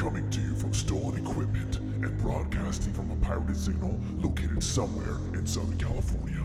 Coming 0.00 0.30
to 0.30 0.40
you 0.40 0.54
from 0.54 0.72
stolen 0.72 1.18
equipment 1.18 1.76
and 1.76 2.16
broadcasting 2.22 2.90
from 2.94 3.10
a 3.10 3.16
pirated 3.16 3.54
signal 3.54 4.00
located 4.16 4.62
somewhere 4.62 5.18
in 5.38 5.46
Southern 5.46 5.76
California. 5.76 6.42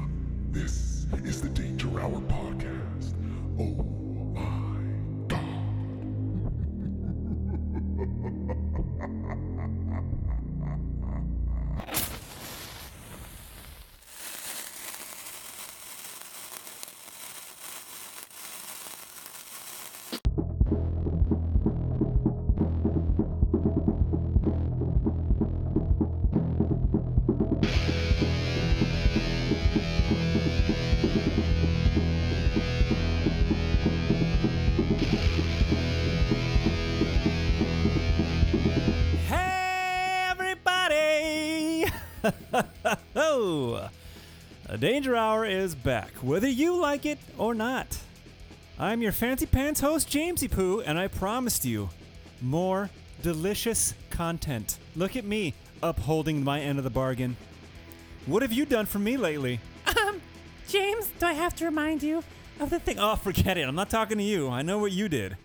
This 0.52 1.06
is 1.24 1.42
the 1.42 1.48
Danger 1.48 1.88
Hour 1.98 2.20
Podcast. 2.20 3.14
Oh 3.58 3.95
is 45.66 45.74
back, 45.74 46.12
whether 46.22 46.48
you 46.48 46.76
like 46.78 47.08
it 47.08 47.18
or 47.40 47.56
not. 47.56 47.98
I'm 48.78 49.02
your 49.02 49.12
fancy 49.12 49.48
pants 49.48 49.80
host, 49.80 50.08
Jamesy 50.08 50.50
Poo, 50.50 50.82
and 50.82 51.00
I 51.00 51.08
promised 51.08 51.66
you 51.66 51.90
more 52.40 52.92
delicious 53.24 53.96
content. 54.12 54.78
Look 54.96 55.16
at 55.16 55.26
me 55.26 55.56
upholding 55.82 56.44
my 56.44 56.62
end 56.62 56.78
of 56.78 56.84
the 56.84 56.92
bargain. 56.92 57.36
What 58.28 58.44
have 58.44 58.54
you 58.54 58.68
done 58.68 58.86
for 58.86 59.00
me 59.00 59.18
lately? 59.18 59.60
Um, 59.88 60.22
James, 60.68 61.12
do 61.20 61.26
I 61.26 61.34
have 61.34 61.56
to 61.56 61.66
remind 61.66 62.04
you 62.04 62.24
of 62.60 62.70
the 62.70 62.80
thing? 62.80 63.00
Oh, 63.00 63.16
forget 63.16 63.58
it. 63.58 63.68
I'm 63.68 63.74
not 63.74 63.90
talking 63.90 64.20
to 64.20 64.24
you. 64.24 64.50
I 64.50 64.62
know 64.62 64.78
what 64.78 64.92
you 64.92 65.10
did. 65.10 65.32
I'm 65.32 65.38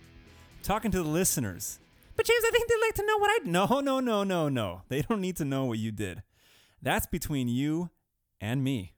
talking 0.62 0.90
to 0.90 1.02
the 1.02 1.08
listeners. 1.08 1.78
But 2.14 2.26
James, 2.26 2.44
I 2.46 2.50
think 2.50 2.68
they'd 2.68 2.86
like 2.86 2.94
to 2.96 3.06
know 3.06 3.16
what 3.16 3.30
I. 3.30 3.38
No, 3.48 3.80
no, 3.80 4.00
no, 4.00 4.22
no, 4.24 4.50
no. 4.50 4.82
They 4.90 5.00
don't 5.00 5.22
need 5.22 5.36
to 5.38 5.46
know 5.46 5.64
what 5.64 5.78
you 5.78 5.90
did. 5.90 6.22
That's 6.82 7.06
between 7.06 7.48
you 7.48 7.88
and 8.38 8.62
me. 8.62 8.92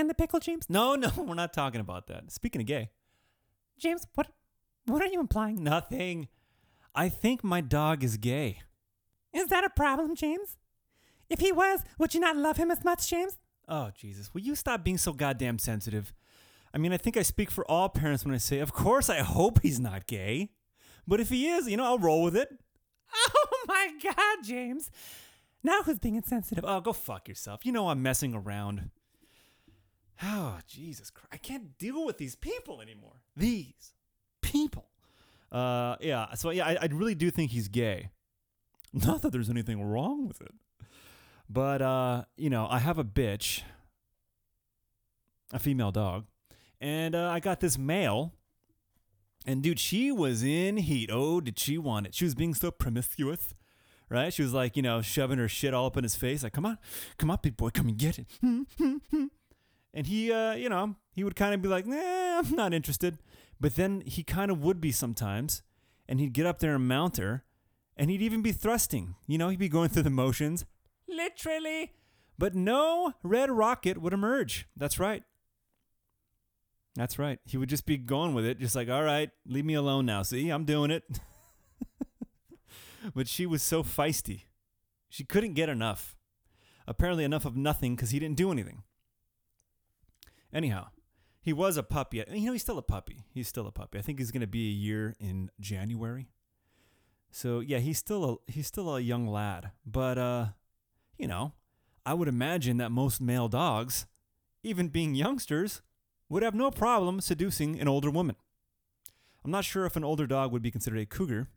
And 0.00 0.08
the 0.08 0.14
pickle, 0.14 0.40
James. 0.40 0.64
No, 0.70 0.94
no, 0.94 1.10
we're 1.18 1.34
not 1.34 1.52
talking 1.52 1.78
about 1.82 2.06
that. 2.06 2.32
Speaking 2.32 2.62
of 2.62 2.66
gay, 2.66 2.88
James, 3.78 4.06
what? 4.14 4.28
What 4.86 5.02
are 5.02 5.06
you 5.08 5.20
implying? 5.20 5.62
nothing. 5.62 6.28
I 6.94 7.10
think 7.10 7.44
my 7.44 7.60
dog 7.60 8.02
is 8.02 8.16
gay. 8.16 8.62
Is 9.34 9.48
that 9.48 9.62
a 9.62 9.68
problem, 9.70 10.16
James? 10.16 10.56
If 11.28 11.38
he 11.40 11.52
was, 11.52 11.80
would 11.98 12.14
you 12.14 12.20
not 12.20 12.34
love 12.36 12.56
him 12.56 12.70
as 12.70 12.82
much, 12.82 13.08
James? 13.10 13.36
Oh, 13.68 13.90
Jesus. 13.94 14.32
Will 14.32 14.40
you 14.40 14.54
stop 14.56 14.82
being 14.82 14.96
so 14.98 15.12
goddamn 15.12 15.58
sensitive? 15.58 16.12
I 16.74 16.78
mean, 16.78 16.92
I 16.92 16.96
think 16.96 17.16
I 17.18 17.22
speak 17.22 17.50
for 17.50 17.70
all 17.70 17.88
parents 17.90 18.24
when 18.24 18.34
I 18.34 18.38
say, 18.38 18.58
of 18.58 18.72
course, 18.72 19.08
I 19.10 19.18
hope 19.18 19.60
he's 19.62 19.78
not 19.78 20.06
gay. 20.08 20.48
But 21.06 21.20
if 21.20 21.28
he 21.28 21.48
is, 21.48 21.68
you 21.68 21.76
know, 21.76 21.84
I'll 21.84 21.98
roll 21.98 22.22
with 22.22 22.36
it. 22.36 22.48
Oh 23.62 23.64
my 23.68 23.90
God, 24.02 24.38
James! 24.44 24.90
Now 25.62 25.82
who's 25.82 25.98
being 25.98 26.16
insensitive? 26.16 26.64
Oh, 26.66 26.80
go 26.80 26.92
fuck 26.92 27.28
yourself. 27.28 27.64
You 27.64 27.70
know 27.72 27.88
I'm 27.88 28.02
messing 28.02 28.34
around. 28.34 28.90
Oh, 30.22 30.58
Jesus 30.66 31.10
Christ. 31.10 31.28
I 31.32 31.36
can't 31.36 31.78
deal 31.78 32.04
with 32.04 32.18
these 32.18 32.34
people 32.34 32.80
anymore. 32.80 33.22
These 33.36 33.94
people. 34.42 34.86
Uh, 35.50 35.96
yeah. 36.00 36.34
So, 36.34 36.50
yeah, 36.50 36.66
I, 36.66 36.78
I 36.82 36.88
really 36.92 37.14
do 37.14 37.30
think 37.30 37.50
he's 37.50 37.68
gay. 37.68 38.10
Not 38.92 39.22
that 39.22 39.32
there's 39.32 39.50
anything 39.50 39.82
wrong 39.82 40.28
with 40.28 40.40
it. 40.40 40.52
But, 41.48 41.82
uh, 41.82 42.24
you 42.36 42.50
know, 42.50 42.66
I 42.70 42.78
have 42.78 42.98
a 42.98 43.04
bitch, 43.04 43.62
a 45.52 45.58
female 45.58 45.90
dog, 45.90 46.26
and 46.80 47.14
uh, 47.14 47.28
I 47.28 47.40
got 47.40 47.60
this 47.60 47.76
male. 47.76 48.34
And, 49.46 49.62
dude, 49.62 49.80
she 49.80 50.12
was 50.12 50.44
in 50.44 50.76
heat. 50.76 51.10
Oh, 51.12 51.40
did 51.40 51.58
she 51.58 51.78
want 51.78 52.06
it? 52.06 52.14
She 52.14 52.24
was 52.24 52.34
being 52.34 52.54
so 52.54 52.70
promiscuous 52.70 53.54
right? 54.10 54.34
She 54.34 54.42
was 54.42 54.52
like, 54.52 54.76
you 54.76 54.82
know, 54.82 55.00
shoving 55.00 55.38
her 55.38 55.48
shit 55.48 55.72
all 55.72 55.86
up 55.86 55.96
in 55.96 56.02
his 56.02 56.16
face, 56.16 56.42
like, 56.42 56.52
come 56.52 56.66
on, 56.66 56.78
come 57.16 57.30
on, 57.30 57.38
big 57.40 57.56
boy, 57.56 57.70
come 57.70 57.86
and 57.88 57.96
get 57.96 58.18
it. 58.18 58.26
And 59.92 60.06
he, 60.06 60.32
uh, 60.32 60.54
you 60.54 60.68
know, 60.68 60.96
he 61.12 61.24
would 61.24 61.36
kind 61.36 61.54
of 61.54 61.62
be 61.62 61.68
like, 61.68 61.86
nah, 61.86 62.38
I'm 62.38 62.54
not 62.54 62.74
interested. 62.74 63.18
But 63.60 63.76
then 63.76 64.02
he 64.06 64.22
kind 64.22 64.50
of 64.50 64.62
would 64.62 64.80
be 64.80 64.92
sometimes, 64.92 65.62
and 66.08 66.20
he'd 66.20 66.32
get 66.32 66.46
up 66.46 66.60
there 66.60 66.76
and 66.76 66.88
mount 66.88 67.18
her, 67.18 67.44
and 67.96 68.10
he'd 68.10 68.22
even 68.22 68.42
be 68.42 68.52
thrusting. 68.52 69.16
You 69.26 69.38
know, 69.38 69.48
he'd 69.48 69.58
be 69.58 69.68
going 69.68 69.90
through 69.90 70.04
the 70.04 70.10
motions, 70.10 70.64
literally. 71.08 71.92
But 72.38 72.54
no 72.54 73.12
red 73.22 73.50
rocket 73.50 73.98
would 73.98 74.14
emerge. 74.14 74.66
That's 74.74 74.98
right. 74.98 75.24
That's 76.96 77.18
right. 77.18 77.38
He 77.44 77.58
would 77.58 77.68
just 77.68 77.84
be 77.84 77.98
going 77.98 78.32
with 78.32 78.46
it, 78.46 78.58
just 78.58 78.74
like, 78.74 78.88
all 78.88 79.02
right, 79.02 79.30
leave 79.46 79.64
me 79.64 79.74
alone 79.74 80.06
now. 80.06 80.22
See, 80.22 80.48
I'm 80.48 80.64
doing 80.64 80.90
it. 80.90 81.04
but 83.14 83.28
she 83.28 83.44
was 83.46 83.62
so 83.62 83.82
feisty. 83.82 84.44
She 85.10 85.24
couldn't 85.24 85.54
get 85.54 85.68
enough. 85.68 86.16
Apparently, 86.86 87.24
enough 87.24 87.44
of 87.44 87.56
nothing 87.56 87.94
because 87.94 88.10
he 88.10 88.18
didn't 88.18 88.36
do 88.36 88.50
anything. 88.50 88.82
Anyhow, 90.52 90.88
he 91.40 91.52
was 91.52 91.76
a 91.76 91.82
puppy. 91.82 92.22
You 92.28 92.46
know, 92.46 92.52
he's 92.52 92.62
still 92.62 92.78
a 92.78 92.82
puppy. 92.82 93.24
He's 93.32 93.48
still 93.48 93.66
a 93.66 93.72
puppy. 93.72 93.98
I 93.98 94.02
think 94.02 94.18
he's 94.18 94.30
going 94.30 94.40
to 94.40 94.46
be 94.46 94.68
a 94.68 94.72
year 94.72 95.14
in 95.20 95.50
January. 95.60 96.28
So 97.30 97.60
yeah, 97.60 97.78
he's 97.78 97.98
still 97.98 98.24
a 98.48 98.50
he's 98.50 98.66
still 98.66 98.94
a 98.94 99.00
young 99.00 99.26
lad. 99.26 99.70
But 99.86 100.18
uh, 100.18 100.46
you 101.16 101.28
know, 101.28 101.52
I 102.04 102.14
would 102.14 102.28
imagine 102.28 102.78
that 102.78 102.90
most 102.90 103.20
male 103.20 103.48
dogs, 103.48 104.06
even 104.62 104.88
being 104.88 105.14
youngsters, 105.14 105.82
would 106.28 106.42
have 106.42 106.54
no 106.54 106.70
problem 106.70 107.20
seducing 107.20 107.80
an 107.80 107.88
older 107.88 108.10
woman. 108.10 108.36
I'm 109.44 109.50
not 109.50 109.64
sure 109.64 109.86
if 109.86 109.96
an 109.96 110.04
older 110.04 110.26
dog 110.26 110.52
would 110.52 110.62
be 110.62 110.70
considered 110.70 111.00
a 111.00 111.06
cougar. 111.06 111.48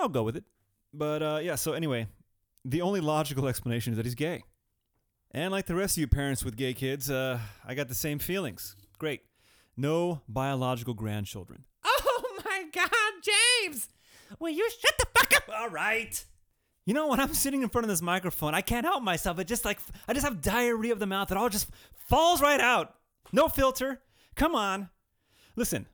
I'll 0.00 0.08
go 0.08 0.22
with 0.22 0.36
it. 0.36 0.44
But 0.92 1.22
uh, 1.22 1.40
yeah, 1.42 1.54
so 1.54 1.72
anyway, 1.72 2.08
the 2.64 2.80
only 2.82 3.00
logical 3.00 3.46
explanation 3.46 3.92
is 3.92 3.96
that 3.98 4.06
he's 4.06 4.14
gay. 4.14 4.42
And 5.32 5.52
like 5.52 5.66
the 5.66 5.74
rest 5.74 5.96
of 5.96 6.00
you 6.00 6.06
parents 6.08 6.44
with 6.44 6.56
gay 6.56 6.74
kids, 6.74 7.10
uh, 7.10 7.38
I 7.64 7.74
got 7.74 7.88
the 7.88 7.94
same 7.94 8.18
feelings. 8.18 8.74
Great. 8.98 9.22
No 9.76 10.22
biological 10.28 10.94
grandchildren. 10.94 11.64
Oh 12.02 12.42
my 12.44 12.64
God, 12.72 12.90
James! 13.62 13.88
Will 14.38 14.50
you 14.50 14.68
shut 14.70 14.94
the 14.98 15.06
fuck 15.14 15.36
up? 15.36 15.42
All 15.54 15.68
right. 15.68 16.24
You 16.86 16.94
know, 16.94 17.08
when 17.08 17.20
I'm 17.20 17.34
sitting 17.34 17.62
in 17.62 17.68
front 17.68 17.84
of 17.84 17.88
this 17.88 18.02
microphone, 18.02 18.54
I 18.54 18.60
can't 18.62 18.86
help 18.86 19.02
myself. 19.02 19.38
It 19.38 19.46
just 19.46 19.64
like, 19.64 19.78
I 20.08 20.12
just 20.12 20.24
have 20.24 20.40
diarrhea 20.40 20.92
of 20.92 20.98
the 20.98 21.06
mouth. 21.06 21.30
It 21.30 21.36
all 21.36 21.48
just 21.48 21.68
falls 22.08 22.40
right 22.40 22.60
out. 22.60 22.94
No 23.32 23.48
filter. 23.48 24.00
Come 24.36 24.54
on. 24.54 24.88
Listen, 25.56 25.86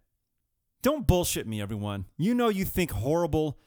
don't 0.82 1.06
bullshit 1.06 1.46
me, 1.46 1.60
everyone. 1.60 2.06
You 2.16 2.34
know 2.34 2.48
you 2.48 2.64
think 2.64 2.92
horrible, 2.92 3.58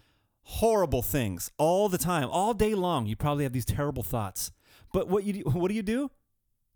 horrible 0.43 1.01
things 1.01 1.51
all 1.57 1.89
the 1.89 1.97
time, 1.97 2.29
all 2.29 2.53
day 2.53 2.73
long. 2.75 3.05
You 3.05 3.15
probably 3.15 3.43
have 3.43 3.53
these 3.53 3.65
terrible 3.65 4.03
thoughts. 4.03 4.51
But 4.91 5.07
what 5.07 5.23
you 5.23 5.33
do, 5.33 5.39
what 5.49 5.69
do 5.69 5.73
you 5.73 5.83
do? 5.83 6.11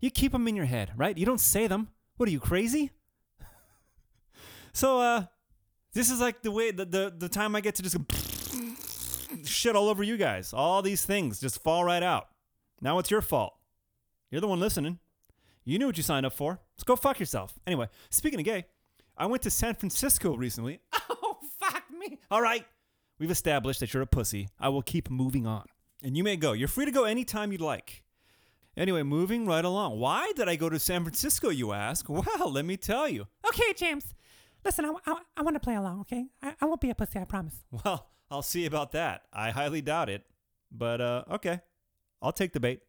You 0.00 0.10
keep 0.10 0.32
them 0.32 0.48
in 0.48 0.56
your 0.56 0.66
head, 0.66 0.92
right? 0.96 1.16
You 1.16 1.26
don't 1.26 1.40
say 1.40 1.66
them. 1.66 1.88
What 2.16 2.28
are 2.28 2.32
you 2.32 2.40
crazy? 2.40 2.90
so 4.72 5.00
uh 5.00 5.24
this 5.92 6.10
is 6.10 6.20
like 6.20 6.42
the 6.42 6.50
way 6.50 6.70
the 6.70 6.84
the, 6.84 7.14
the 7.16 7.28
time 7.28 7.56
I 7.56 7.60
get 7.60 7.76
to 7.76 7.82
just 7.82 7.96
shit 9.44 9.76
all 9.76 9.88
over 9.88 10.02
you 10.02 10.16
guys. 10.16 10.52
All 10.52 10.82
these 10.82 11.04
things 11.04 11.40
just 11.40 11.62
fall 11.62 11.84
right 11.84 12.02
out. 12.02 12.28
Now 12.80 12.98
it's 12.98 13.10
your 13.10 13.22
fault. 13.22 13.54
You're 14.30 14.40
the 14.40 14.48
one 14.48 14.60
listening. 14.60 14.98
You 15.64 15.78
knew 15.78 15.86
what 15.86 15.96
you 15.96 16.02
signed 16.02 16.26
up 16.26 16.34
for. 16.34 16.60
Let's 16.76 16.84
go 16.84 16.96
fuck 16.96 17.18
yourself. 17.18 17.54
Anyway, 17.66 17.88
speaking 18.10 18.38
of 18.38 18.44
gay, 18.44 18.66
I 19.16 19.26
went 19.26 19.42
to 19.44 19.50
San 19.50 19.74
Francisco 19.74 20.36
recently. 20.36 20.80
Oh 21.08 21.38
fuck 21.58 21.84
me! 21.90 22.18
All 22.30 22.42
right. 22.42 22.66
We've 23.18 23.30
established 23.30 23.80
that 23.80 23.94
you're 23.94 24.02
a 24.02 24.06
pussy. 24.06 24.48
I 24.58 24.68
will 24.68 24.82
keep 24.82 25.08
moving 25.08 25.46
on. 25.46 25.64
And 26.02 26.16
you 26.16 26.24
may 26.24 26.36
go. 26.36 26.52
You're 26.52 26.68
free 26.68 26.84
to 26.84 26.90
go 26.90 27.04
anytime 27.04 27.52
you'd 27.52 27.60
like. 27.60 28.03
Anyway, 28.76 29.02
moving 29.02 29.46
right 29.46 29.64
along. 29.64 29.98
Why 29.98 30.32
did 30.34 30.48
I 30.48 30.56
go 30.56 30.68
to 30.68 30.78
San 30.78 31.02
Francisco, 31.02 31.48
you 31.48 31.72
ask? 31.72 32.08
Well, 32.08 32.50
let 32.50 32.64
me 32.64 32.76
tell 32.76 33.08
you. 33.08 33.26
Okay, 33.46 33.72
James. 33.76 34.14
Listen, 34.64 34.84
I, 34.84 34.94
I, 35.06 35.16
I 35.36 35.42
want 35.42 35.54
to 35.54 35.60
play 35.60 35.76
along, 35.76 36.00
okay? 36.00 36.26
I, 36.42 36.54
I 36.60 36.64
won't 36.64 36.80
be 36.80 36.90
a 36.90 36.94
pussy, 36.94 37.18
I 37.18 37.24
promise. 37.24 37.54
Well, 37.70 38.10
I'll 38.30 38.42
see 38.42 38.66
about 38.66 38.92
that. 38.92 39.22
I 39.32 39.50
highly 39.50 39.80
doubt 39.80 40.08
it. 40.08 40.22
But 40.72 41.00
uh, 41.00 41.24
okay. 41.30 41.60
I'll 42.20 42.32
take 42.32 42.52
the 42.52 42.60
bait. 42.60 42.80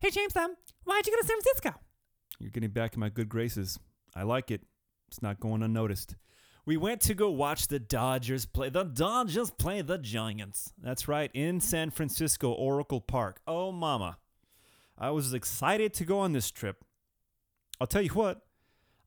Hey, 0.00 0.10
James, 0.10 0.36
um, 0.36 0.56
why'd 0.84 1.06
you 1.06 1.12
go 1.12 1.20
to 1.20 1.26
San 1.26 1.40
Francisco? 1.40 1.80
You're 2.38 2.50
getting 2.50 2.70
back 2.70 2.94
in 2.94 3.00
my 3.00 3.08
good 3.08 3.28
graces. 3.28 3.78
I 4.14 4.24
like 4.24 4.50
it. 4.50 4.62
It's 5.08 5.22
not 5.22 5.40
going 5.40 5.62
unnoticed. 5.62 6.16
We 6.66 6.76
went 6.76 7.00
to 7.02 7.14
go 7.14 7.30
watch 7.30 7.68
the 7.68 7.78
Dodgers 7.78 8.46
play. 8.46 8.68
The 8.68 8.84
Dodgers 8.84 9.50
play 9.50 9.82
the 9.82 9.98
Giants. 9.98 10.72
That's 10.82 11.06
right, 11.08 11.30
in 11.32 11.60
San 11.60 11.90
Francisco, 11.90 12.50
Oracle 12.50 13.00
Park. 13.00 13.40
Oh, 13.46 13.70
mama. 13.70 14.18
I 14.96 15.10
was 15.10 15.34
excited 15.34 15.92
to 15.94 16.04
go 16.04 16.20
on 16.20 16.32
this 16.32 16.50
trip. 16.50 16.84
I'll 17.80 17.86
tell 17.86 18.02
you 18.02 18.10
what, 18.10 18.42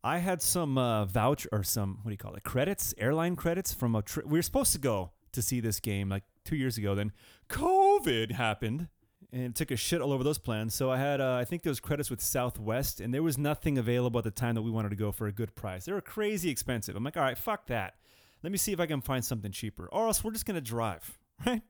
I 0.04 0.20
had 0.20 0.42
some 0.42 0.78
uh, 0.78 1.06
voucher 1.06 1.50
or 1.52 1.64
some, 1.64 2.00
what 2.02 2.10
do 2.10 2.14
you 2.14 2.18
call 2.18 2.36
it, 2.36 2.44
credits, 2.44 2.94
airline 2.98 3.36
credits 3.36 3.74
from 3.74 3.96
a 3.96 4.02
trip. 4.02 4.26
We 4.26 4.38
were 4.38 4.44
supposed 4.44 4.74
to 4.74 4.80
go 4.80 5.12
to 5.32 5.42
see 5.42 5.60
this 5.60 5.80
game 5.80 6.10
like 6.10 6.24
two 6.46 6.56
years 6.56 6.78
ago. 6.78 6.96
Then 6.96 7.12
COVID 7.50 8.32
happened 8.32 8.88
and 9.32 9.56
took 9.56 9.72
a 9.72 9.76
shit 9.76 10.02
all 10.02 10.14
over 10.14 10.24
those 10.24 10.38
plans. 10.38 10.74
So 10.74 10.92
I 10.92 10.98
had, 10.98 11.20
uh, 11.20 11.36
I 11.36 11.46
think 11.46 11.66
was 11.66 11.80
credits 11.80 12.10
with 12.10 12.22
Southwest, 12.22 13.02
and 13.02 13.14
there 13.14 13.24
was 13.24 13.38
nothing 13.38 13.78
available 13.78 14.18
at 14.18 14.24
the 14.24 14.32
time 14.32 14.56
that 14.56 14.62
we 14.62 14.72
wanted 14.72 14.90
to 14.90 14.96
go 14.96 15.12
for 15.12 15.28
a 15.28 15.32
good 15.32 15.56
price. 15.56 15.86
They 15.86 15.94
were 15.94 16.02
crazy 16.02 16.50
expensive. 16.50 16.96
I'm 16.96 17.04
like, 17.04 17.18
all 17.18 17.24
right, 17.24 17.38
fuck 17.38 17.68
that. 17.68 17.96
Let 18.44 18.52
me 18.52 18.58
see 18.58 18.72
if 18.72 18.80
I 18.80 18.86
can 18.86 19.02
find 19.02 19.26
something 19.26 19.52
cheaper, 19.52 19.90
or 19.92 20.08
else 20.08 20.24
we're 20.24 20.32
just 20.32 20.46
gonna 20.46 20.62
drive, 20.62 21.18
right? 21.46 21.62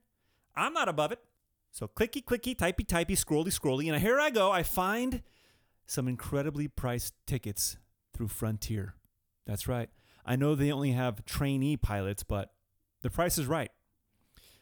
I'm 0.54 0.72
not 0.72 0.88
above 0.88 1.12
it. 1.12 1.20
So 1.72 1.86
clicky, 1.86 2.24
clicky, 2.24 2.56
typey, 2.56 2.86
typey, 2.86 3.12
scrolly, 3.12 3.48
scrolly, 3.48 3.92
and 3.92 4.00
here 4.02 4.18
I 4.18 4.30
go. 4.30 4.50
I 4.50 4.62
find 4.62 5.22
some 5.86 6.08
incredibly 6.08 6.68
priced 6.68 7.14
tickets 7.26 7.76
through 8.12 8.28
Frontier. 8.28 8.94
That's 9.46 9.68
right. 9.68 9.88
I 10.24 10.36
know 10.36 10.54
they 10.54 10.72
only 10.72 10.92
have 10.92 11.24
trainee 11.24 11.76
pilots, 11.76 12.22
but 12.22 12.50
the 13.02 13.10
price 13.10 13.38
is 13.38 13.46
right. 13.46 13.70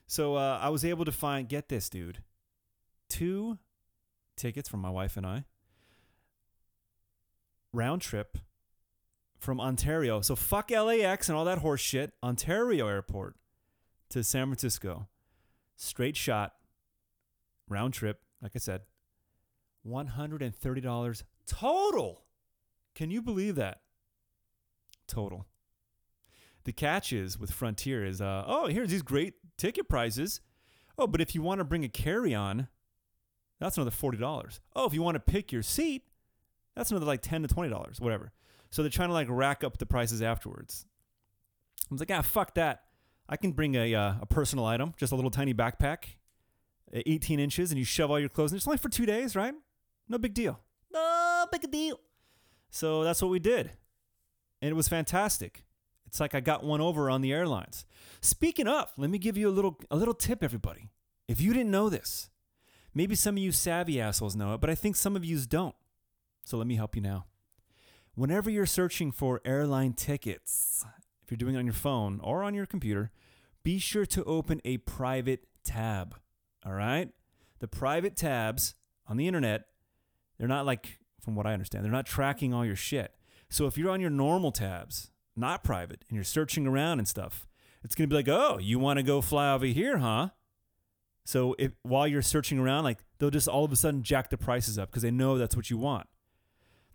So 0.06 0.36
uh, 0.36 0.58
I 0.62 0.68
was 0.68 0.84
able 0.84 1.04
to 1.04 1.12
find, 1.12 1.48
get 1.48 1.68
this, 1.68 1.88
dude, 1.88 2.22
two 3.08 3.58
tickets 4.36 4.68
from 4.68 4.80
my 4.80 4.90
wife 4.90 5.16
and 5.16 5.26
I, 5.26 5.44
round 7.72 8.02
trip 8.02 8.38
from 9.38 9.60
Ontario. 9.60 10.20
So 10.20 10.36
fuck 10.36 10.70
LAX 10.70 11.28
and 11.28 11.36
all 11.36 11.44
that 11.44 11.58
horse 11.58 11.80
shit. 11.80 12.12
Ontario 12.22 12.86
Airport 12.86 13.36
to 14.10 14.22
San 14.22 14.46
Francisco. 14.46 15.08
Straight 15.76 16.16
shot, 16.16 16.54
round 17.68 17.94
trip, 17.94 18.20
like 18.42 18.52
I 18.54 18.58
said, 18.58 18.82
$130 19.86 21.22
total. 21.46 22.24
Can 22.94 23.10
you 23.10 23.22
believe 23.22 23.56
that? 23.56 23.80
Total. 25.06 25.46
The 26.64 26.72
catch 26.72 27.12
is 27.12 27.38
with 27.38 27.52
Frontier 27.52 28.04
is, 28.04 28.20
uh, 28.20 28.44
oh, 28.46 28.66
here's 28.66 28.90
these 28.90 29.02
great 29.02 29.34
ticket 29.56 29.88
prices. 29.88 30.40
Oh, 30.98 31.06
but 31.06 31.20
if 31.20 31.34
you 31.34 31.42
want 31.42 31.60
to 31.60 31.64
bring 31.64 31.84
a 31.84 31.88
carry 31.88 32.34
on, 32.34 32.68
that's 33.60 33.76
another 33.76 33.92
$40. 33.92 34.58
Oh, 34.74 34.86
if 34.86 34.92
you 34.92 35.02
want 35.02 35.14
to 35.14 35.20
pick 35.20 35.52
your 35.52 35.62
seat, 35.62 36.02
that's 36.74 36.90
another 36.90 37.06
like 37.06 37.22
10 37.22 37.42
to 37.42 37.48
$20, 37.54 38.00
whatever. 38.00 38.32
So 38.70 38.82
they're 38.82 38.90
trying 38.90 39.08
to 39.08 39.14
like 39.14 39.28
rack 39.30 39.62
up 39.62 39.78
the 39.78 39.86
prices 39.86 40.22
afterwards. 40.22 40.86
I 41.88 41.94
was 41.94 42.00
like, 42.00 42.10
ah, 42.10 42.22
fuck 42.22 42.54
that. 42.54 42.82
I 43.28 43.36
can 43.36 43.52
bring 43.52 43.74
a, 43.74 43.94
uh, 43.94 44.14
a 44.22 44.26
personal 44.26 44.64
item, 44.66 44.94
just 44.96 45.12
a 45.12 45.16
little 45.16 45.30
tiny 45.30 45.54
backpack, 45.54 46.16
18 46.92 47.40
inches, 47.40 47.70
and 47.70 47.78
you 47.78 47.84
shove 47.84 48.10
all 48.10 48.20
your 48.20 48.28
clothes 48.28 48.52
in. 48.52 48.56
It's 48.56 48.66
only 48.66 48.78
for 48.78 48.88
two 48.88 49.06
days, 49.06 49.34
right? 49.36 49.54
No 50.08 50.18
big 50.18 50.34
deal. 50.34 50.60
No 50.92 51.46
big 51.50 51.70
deal. 51.70 52.00
So 52.70 53.04
that's 53.04 53.22
what 53.22 53.30
we 53.30 53.38
did. 53.38 53.70
And 54.62 54.70
it 54.70 54.74
was 54.74 54.88
fantastic. 54.88 55.64
It's 56.06 56.20
like 56.20 56.34
I 56.34 56.40
got 56.40 56.64
one 56.64 56.80
over 56.80 57.10
on 57.10 57.20
the 57.20 57.32
airlines. 57.32 57.84
Speaking 58.20 58.68
of, 58.68 58.92
let 58.96 59.10
me 59.10 59.18
give 59.18 59.36
you 59.36 59.48
a 59.48 59.50
little 59.50 59.78
a 59.90 59.96
little 59.96 60.14
tip, 60.14 60.42
everybody. 60.42 60.90
If 61.28 61.40
you 61.40 61.52
didn't 61.52 61.70
know 61.70 61.88
this, 61.88 62.30
maybe 62.94 63.14
some 63.14 63.36
of 63.36 63.42
you 63.42 63.52
savvy 63.52 64.00
assholes 64.00 64.36
know 64.36 64.54
it, 64.54 64.60
but 64.60 64.70
I 64.70 64.74
think 64.74 64.96
some 64.96 65.16
of 65.16 65.24
yous 65.24 65.46
don't. 65.46 65.74
So 66.44 66.56
let 66.56 66.66
me 66.66 66.76
help 66.76 66.94
you 66.94 67.02
now. 67.02 67.26
Whenever 68.14 68.48
you're 68.48 68.66
searching 68.66 69.12
for 69.12 69.40
airline 69.44 69.92
tickets, 69.92 70.84
if 71.22 71.30
you're 71.30 71.36
doing 71.36 71.56
it 71.56 71.58
on 71.58 71.66
your 71.66 71.74
phone 71.74 72.20
or 72.22 72.42
on 72.44 72.54
your 72.54 72.64
computer, 72.64 73.10
be 73.62 73.78
sure 73.78 74.06
to 74.06 74.24
open 74.24 74.60
a 74.64 74.78
private 74.78 75.46
tab. 75.64 76.14
All 76.66 76.72
right? 76.72 77.08
The 77.60 77.68
private 77.68 78.16
tabs 78.16 78.74
on 79.06 79.16
the 79.16 79.26
internet, 79.28 79.66
they're 80.36 80.48
not 80.48 80.66
like, 80.66 80.98
from 81.20 81.36
what 81.36 81.46
I 81.46 81.52
understand, 81.52 81.84
they're 81.84 81.92
not 81.92 82.06
tracking 82.06 82.52
all 82.52 82.64
your 82.64 82.76
shit. 82.76 83.14
So 83.48 83.66
if 83.66 83.78
you're 83.78 83.90
on 83.90 84.00
your 84.00 84.10
normal 84.10 84.50
tabs, 84.50 85.10
not 85.36 85.62
private, 85.62 86.04
and 86.08 86.16
you're 86.16 86.24
searching 86.24 86.66
around 86.66 86.98
and 86.98 87.06
stuff, 87.06 87.46
it's 87.84 87.94
going 87.94 88.08
to 88.08 88.12
be 88.12 88.16
like, 88.16 88.28
oh, 88.28 88.58
you 88.58 88.80
want 88.80 88.98
to 88.98 89.04
go 89.04 89.20
fly 89.20 89.52
over 89.52 89.66
here, 89.66 89.98
huh? 89.98 90.30
So 91.24 91.54
if 91.58 91.72
while 91.82 92.06
you're 92.06 92.22
searching 92.22 92.58
around, 92.58 92.84
like 92.84 92.98
they'll 93.18 93.30
just 93.30 93.48
all 93.48 93.64
of 93.64 93.72
a 93.72 93.76
sudden 93.76 94.02
jack 94.02 94.30
the 94.30 94.38
prices 94.38 94.78
up 94.78 94.90
because 94.90 95.02
they 95.02 95.10
know 95.10 95.38
that's 95.38 95.56
what 95.56 95.70
you 95.70 95.78
want. 95.78 96.06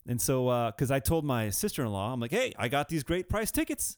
And 0.08 0.20
so, 0.20 0.48
uh, 0.48 0.72
because 0.72 0.90
I 0.90 1.00
told 1.00 1.26
my 1.26 1.50
sister-in-law, 1.50 2.14
I'm 2.14 2.20
like, 2.20 2.32
hey, 2.32 2.54
I 2.58 2.68
got 2.68 2.90
these 2.90 3.04
great 3.04 3.30
price 3.30 3.52
tickets. 3.52 3.98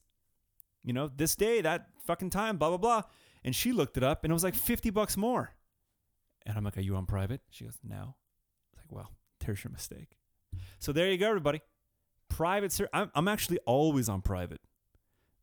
You 0.84 0.92
know, 0.92 1.10
this 1.16 1.36
day, 1.36 1.62
that 1.62 1.88
fucking 2.06 2.32
time, 2.32 2.58
blah 2.58 2.70
blah 2.70 2.78
blah. 2.78 3.04
And 3.44 3.56
she 3.56 3.72
looked 3.72 3.96
it 3.96 4.04
up, 4.04 4.24
and 4.24 4.32
it 4.32 4.34
was 4.34 4.44
like 4.44 4.56
fifty 4.56 4.90
bucks 4.90 5.16
more. 5.16 5.52
And 6.46 6.58
I'm 6.58 6.64
like, 6.64 6.78
are 6.78 6.82
you 6.82 6.96
on 6.96 7.06
private? 7.06 7.42
She 7.50 7.64
goes, 7.64 7.78
no. 7.84 7.96
I 7.96 8.00
was 8.00 8.78
like, 8.78 8.92
well, 8.92 9.12
there's 9.46 9.64
your 9.64 9.72
mistake. 9.72 10.18
So 10.80 10.92
there 10.92 11.10
you 11.10 11.18
go, 11.18 11.30
everybody. 11.30 11.62
Private, 12.30 12.72
sir. 12.72 12.90
I'm, 12.94 13.12
I'm 13.16 13.28
actually 13.28 13.60
always 13.66 14.10
on 14.10 14.22
private 14.22 14.62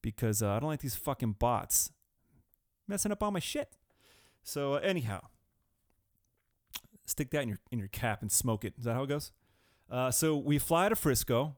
because 0.02 0.42
uh, 0.42 0.50
I 0.50 0.60
don't 0.60 0.68
like 0.68 0.80
these 0.80 0.96
fucking 0.96 1.36
bots 1.38 1.90
messing 2.88 3.12
up 3.12 3.22
all 3.22 3.30
my 3.30 3.38
shit. 3.38 3.76
So 4.42 4.74
uh, 4.74 4.78
anyhow, 4.78 5.20
stick 7.06 7.30
that 7.30 7.42
in 7.42 7.48
your 7.48 7.58
in 7.70 7.78
your 7.78 7.88
cap 7.88 8.22
and 8.22 8.30
smoke 8.30 8.64
it. 8.64 8.74
Is 8.78 8.84
that 8.84 8.94
how 8.94 9.04
it 9.04 9.08
goes? 9.08 9.32
Uh, 9.90 10.10
so 10.10 10.36
we 10.36 10.58
fly 10.58 10.88
to 10.88 10.96
Frisco 10.96 11.56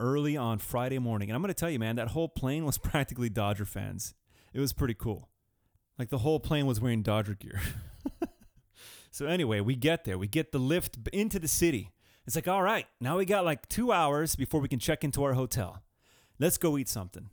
early 0.00 0.36
on 0.36 0.58
Friday 0.58 0.98
morning, 0.98 1.28
and 1.30 1.36
I'm 1.36 1.42
gonna 1.42 1.54
tell 1.54 1.70
you, 1.70 1.78
man, 1.78 1.96
that 1.96 2.08
whole 2.08 2.28
plane 2.28 2.64
was 2.64 2.78
practically 2.78 3.28
Dodger 3.28 3.64
fans. 3.64 4.14
It 4.52 4.60
was 4.60 4.72
pretty 4.72 4.94
cool. 4.94 5.28
Like 5.98 6.10
the 6.10 6.18
whole 6.18 6.40
plane 6.40 6.66
was 6.66 6.80
wearing 6.80 7.02
Dodger 7.02 7.34
gear. 7.34 7.60
so 9.10 9.26
anyway, 9.26 9.60
we 9.60 9.76
get 9.76 10.04
there. 10.04 10.18
We 10.18 10.26
get 10.28 10.52
the 10.52 10.58
lift 10.58 10.98
into 11.12 11.38
the 11.38 11.48
city. 11.48 11.92
It's 12.26 12.36
like, 12.36 12.48
all 12.48 12.62
right, 12.62 12.86
now 13.00 13.16
we 13.16 13.24
got 13.24 13.44
like 13.44 13.68
two 13.68 13.90
hours 13.90 14.36
before 14.36 14.60
we 14.60 14.68
can 14.68 14.78
check 14.78 15.02
into 15.02 15.24
our 15.24 15.32
hotel. 15.32 15.82
Let's 16.38 16.58
go 16.58 16.76
eat 16.76 16.88
something. 16.88 17.30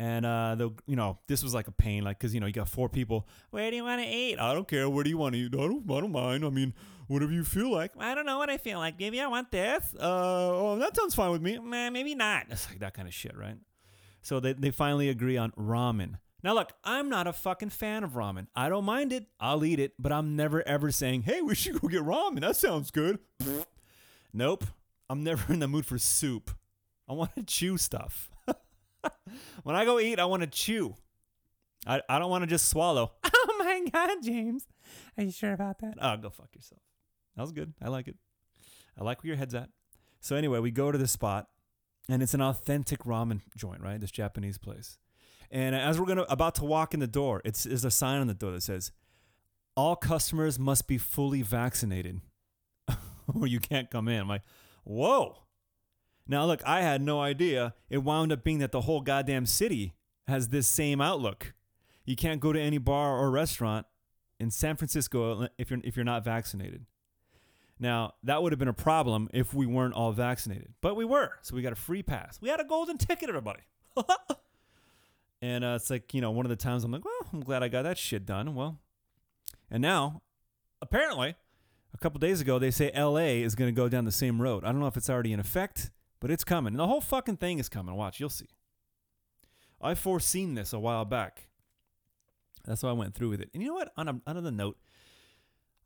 And 0.00 0.24
uh, 0.24 0.54
the 0.54 0.70
you 0.86 0.94
know 0.94 1.18
this 1.26 1.42
was 1.42 1.54
like 1.54 1.66
a 1.66 1.72
pain, 1.72 2.04
like 2.04 2.18
because 2.20 2.32
you 2.32 2.38
know 2.38 2.46
you 2.46 2.52
got 2.52 2.68
four 2.68 2.88
people. 2.88 3.26
Where 3.50 3.68
do 3.68 3.76
you 3.76 3.82
want 3.82 4.00
to 4.00 4.08
eat? 4.08 4.38
I 4.38 4.54
don't 4.54 4.68
care. 4.68 4.88
Where 4.88 5.02
do 5.02 5.10
you 5.10 5.18
want 5.18 5.34
to 5.34 5.40
eat? 5.40 5.54
I 5.54 5.58
don't. 5.58 5.90
I 5.90 6.00
don't 6.00 6.12
mind. 6.12 6.44
I 6.44 6.50
mean, 6.50 6.72
whatever 7.08 7.32
you 7.32 7.42
feel 7.42 7.72
like. 7.72 7.90
I 7.98 8.14
don't 8.14 8.24
know 8.24 8.38
what 8.38 8.48
I 8.48 8.58
feel 8.58 8.78
like. 8.78 8.96
Maybe 8.96 9.20
I 9.20 9.26
want 9.26 9.50
this. 9.50 9.96
Uh, 9.96 10.02
oh, 10.02 10.78
that 10.78 10.96
sounds 10.96 11.16
fine 11.16 11.32
with 11.32 11.42
me. 11.42 11.58
Nah, 11.58 11.90
maybe 11.90 12.14
not. 12.14 12.46
It's 12.48 12.68
like 12.70 12.78
that 12.78 12.94
kind 12.94 13.08
of 13.08 13.14
shit, 13.14 13.36
right? 13.36 13.56
So 14.22 14.38
they 14.38 14.52
they 14.52 14.70
finally 14.70 15.08
agree 15.08 15.36
on 15.36 15.50
ramen. 15.58 16.18
Now 16.42 16.54
look, 16.54 16.72
I'm 16.84 17.08
not 17.08 17.26
a 17.26 17.32
fucking 17.32 17.70
fan 17.70 18.04
of 18.04 18.12
ramen. 18.12 18.46
I 18.54 18.68
don't 18.68 18.84
mind 18.84 19.12
it. 19.12 19.26
I'll 19.40 19.64
eat 19.64 19.80
it, 19.80 19.94
but 19.98 20.12
I'm 20.12 20.36
never 20.36 20.66
ever 20.66 20.90
saying, 20.90 21.22
"Hey, 21.22 21.42
we 21.42 21.54
should 21.54 21.80
go 21.80 21.88
get 21.88 22.02
ramen." 22.02 22.40
That 22.40 22.56
sounds 22.56 22.90
good. 22.90 23.18
nope. 24.32 24.64
I'm 25.10 25.24
never 25.24 25.52
in 25.52 25.58
the 25.58 25.68
mood 25.68 25.86
for 25.86 25.98
soup. 25.98 26.50
I 27.08 27.14
want 27.14 27.34
to 27.34 27.42
chew 27.42 27.78
stuff. 27.78 28.28
when 29.62 29.74
I 29.74 29.84
go 29.84 29.98
eat, 29.98 30.20
I 30.20 30.26
want 30.26 30.42
to 30.42 30.46
chew. 30.48 30.94
I, 31.86 32.02
I 32.08 32.18
don't 32.18 32.30
want 32.30 32.42
to 32.42 32.48
just 32.48 32.68
swallow. 32.68 33.12
Oh 33.50 33.64
my 33.64 33.90
God, 33.90 34.22
James. 34.22 34.66
Are 35.16 35.24
you 35.24 35.32
sure 35.32 35.52
about 35.52 35.80
that? 35.80 35.94
Oh, 36.00 36.16
go 36.16 36.30
fuck 36.30 36.54
yourself. 36.54 36.80
That 37.34 37.42
was 37.42 37.50
good. 37.50 37.74
I 37.82 37.88
like 37.88 38.06
it. 38.06 38.16
I 38.98 39.02
like 39.02 39.22
where 39.22 39.28
your 39.28 39.36
head's 39.36 39.54
at. 39.54 39.68
So 40.20 40.36
anyway, 40.36 40.60
we 40.60 40.70
go 40.70 40.92
to 40.92 40.98
the 40.98 41.08
spot, 41.08 41.48
and 42.08 42.22
it's 42.22 42.34
an 42.34 42.40
authentic 42.40 43.00
ramen 43.00 43.40
joint, 43.56 43.80
right? 43.80 44.00
This 44.00 44.12
Japanese 44.12 44.58
place. 44.58 44.98
And 45.50 45.74
as 45.74 45.98
we're 45.98 46.06
gonna 46.06 46.26
about 46.28 46.54
to 46.56 46.64
walk 46.64 46.94
in 46.94 47.00
the 47.00 47.06
door, 47.06 47.40
it's 47.44 47.64
there's 47.64 47.84
a 47.84 47.90
sign 47.90 48.20
on 48.20 48.26
the 48.26 48.34
door 48.34 48.52
that 48.52 48.62
says, 48.62 48.92
"All 49.76 49.96
customers 49.96 50.58
must 50.58 50.86
be 50.86 50.98
fully 50.98 51.42
vaccinated, 51.42 52.20
or 53.34 53.46
you 53.46 53.60
can't 53.60 53.90
come 53.90 54.08
in." 54.08 54.20
I'm 54.20 54.28
like, 54.28 54.42
"Whoa!" 54.84 55.38
Now 56.26 56.44
look, 56.44 56.62
I 56.66 56.82
had 56.82 57.00
no 57.00 57.20
idea. 57.20 57.74
It 57.88 57.98
wound 57.98 58.32
up 58.32 58.44
being 58.44 58.58
that 58.58 58.72
the 58.72 58.82
whole 58.82 59.00
goddamn 59.00 59.46
city 59.46 59.94
has 60.26 60.48
this 60.48 60.68
same 60.68 61.00
outlook. 61.00 61.54
You 62.04 62.16
can't 62.16 62.40
go 62.40 62.52
to 62.52 62.60
any 62.60 62.78
bar 62.78 63.18
or 63.18 63.30
restaurant 63.30 63.86
in 64.38 64.50
San 64.50 64.76
Francisco 64.76 65.48
if 65.56 65.70
you're 65.70 65.80
if 65.82 65.96
you're 65.96 66.04
not 66.04 66.24
vaccinated. 66.24 66.84
Now, 67.80 68.14
that 68.24 68.42
would 68.42 68.52
have 68.52 68.58
been 68.58 68.68
a 68.68 68.72
problem 68.72 69.28
if 69.32 69.54
we 69.54 69.64
weren't 69.64 69.94
all 69.94 70.12
vaccinated, 70.12 70.74
but 70.80 70.96
we 70.96 71.04
were. 71.04 71.30
So 71.42 71.54
we 71.54 71.62
got 71.62 71.72
a 71.72 71.76
free 71.76 72.02
pass. 72.02 72.38
We 72.40 72.48
had 72.48 72.60
a 72.60 72.64
golden 72.64 72.98
ticket, 72.98 73.28
everybody. 73.28 73.60
and 75.40 75.64
uh, 75.64 75.74
it's 75.76 75.90
like, 75.90 76.14
you 76.14 76.20
know, 76.20 76.30
one 76.30 76.46
of 76.46 76.50
the 76.50 76.56
times 76.56 76.84
I'm 76.84 76.90
like, 76.90 77.04
well, 77.04 77.28
I'm 77.32 77.40
glad 77.40 77.62
I 77.62 77.68
got 77.68 77.82
that 77.82 77.98
shit 77.98 78.26
done. 78.26 78.54
Well, 78.54 78.78
and 79.70 79.82
now, 79.82 80.22
apparently, 80.82 81.34
a 81.94 81.98
couple 81.98 82.18
days 82.18 82.40
ago, 82.40 82.58
they 82.58 82.70
say 82.70 82.90
LA 82.96 83.42
is 83.44 83.54
going 83.54 83.68
to 83.68 83.76
go 83.76 83.88
down 83.88 84.04
the 84.04 84.12
same 84.12 84.40
road. 84.40 84.64
I 84.64 84.72
don't 84.72 84.80
know 84.80 84.86
if 84.86 84.96
it's 84.96 85.10
already 85.10 85.32
in 85.32 85.40
effect, 85.40 85.90
but 86.20 86.30
it's 86.30 86.44
coming. 86.44 86.72
And 86.72 86.80
the 86.80 86.86
whole 86.86 87.00
fucking 87.00 87.36
thing 87.36 87.58
is 87.58 87.68
coming. 87.68 87.94
Watch, 87.94 88.20
you'll 88.20 88.28
see. 88.28 88.48
I 89.80 89.94
foreseen 89.94 90.54
this 90.54 90.72
a 90.72 90.78
while 90.78 91.04
back. 91.04 91.48
That's 92.64 92.82
why 92.82 92.90
I 92.90 92.94
went 92.94 93.14
through 93.14 93.30
with 93.30 93.40
it. 93.40 93.50
And 93.54 93.62
you 93.62 93.68
know 93.68 93.74
what? 93.74 93.92
On, 93.96 94.08
a, 94.08 94.10
on 94.10 94.20
another 94.26 94.50
note, 94.50 94.76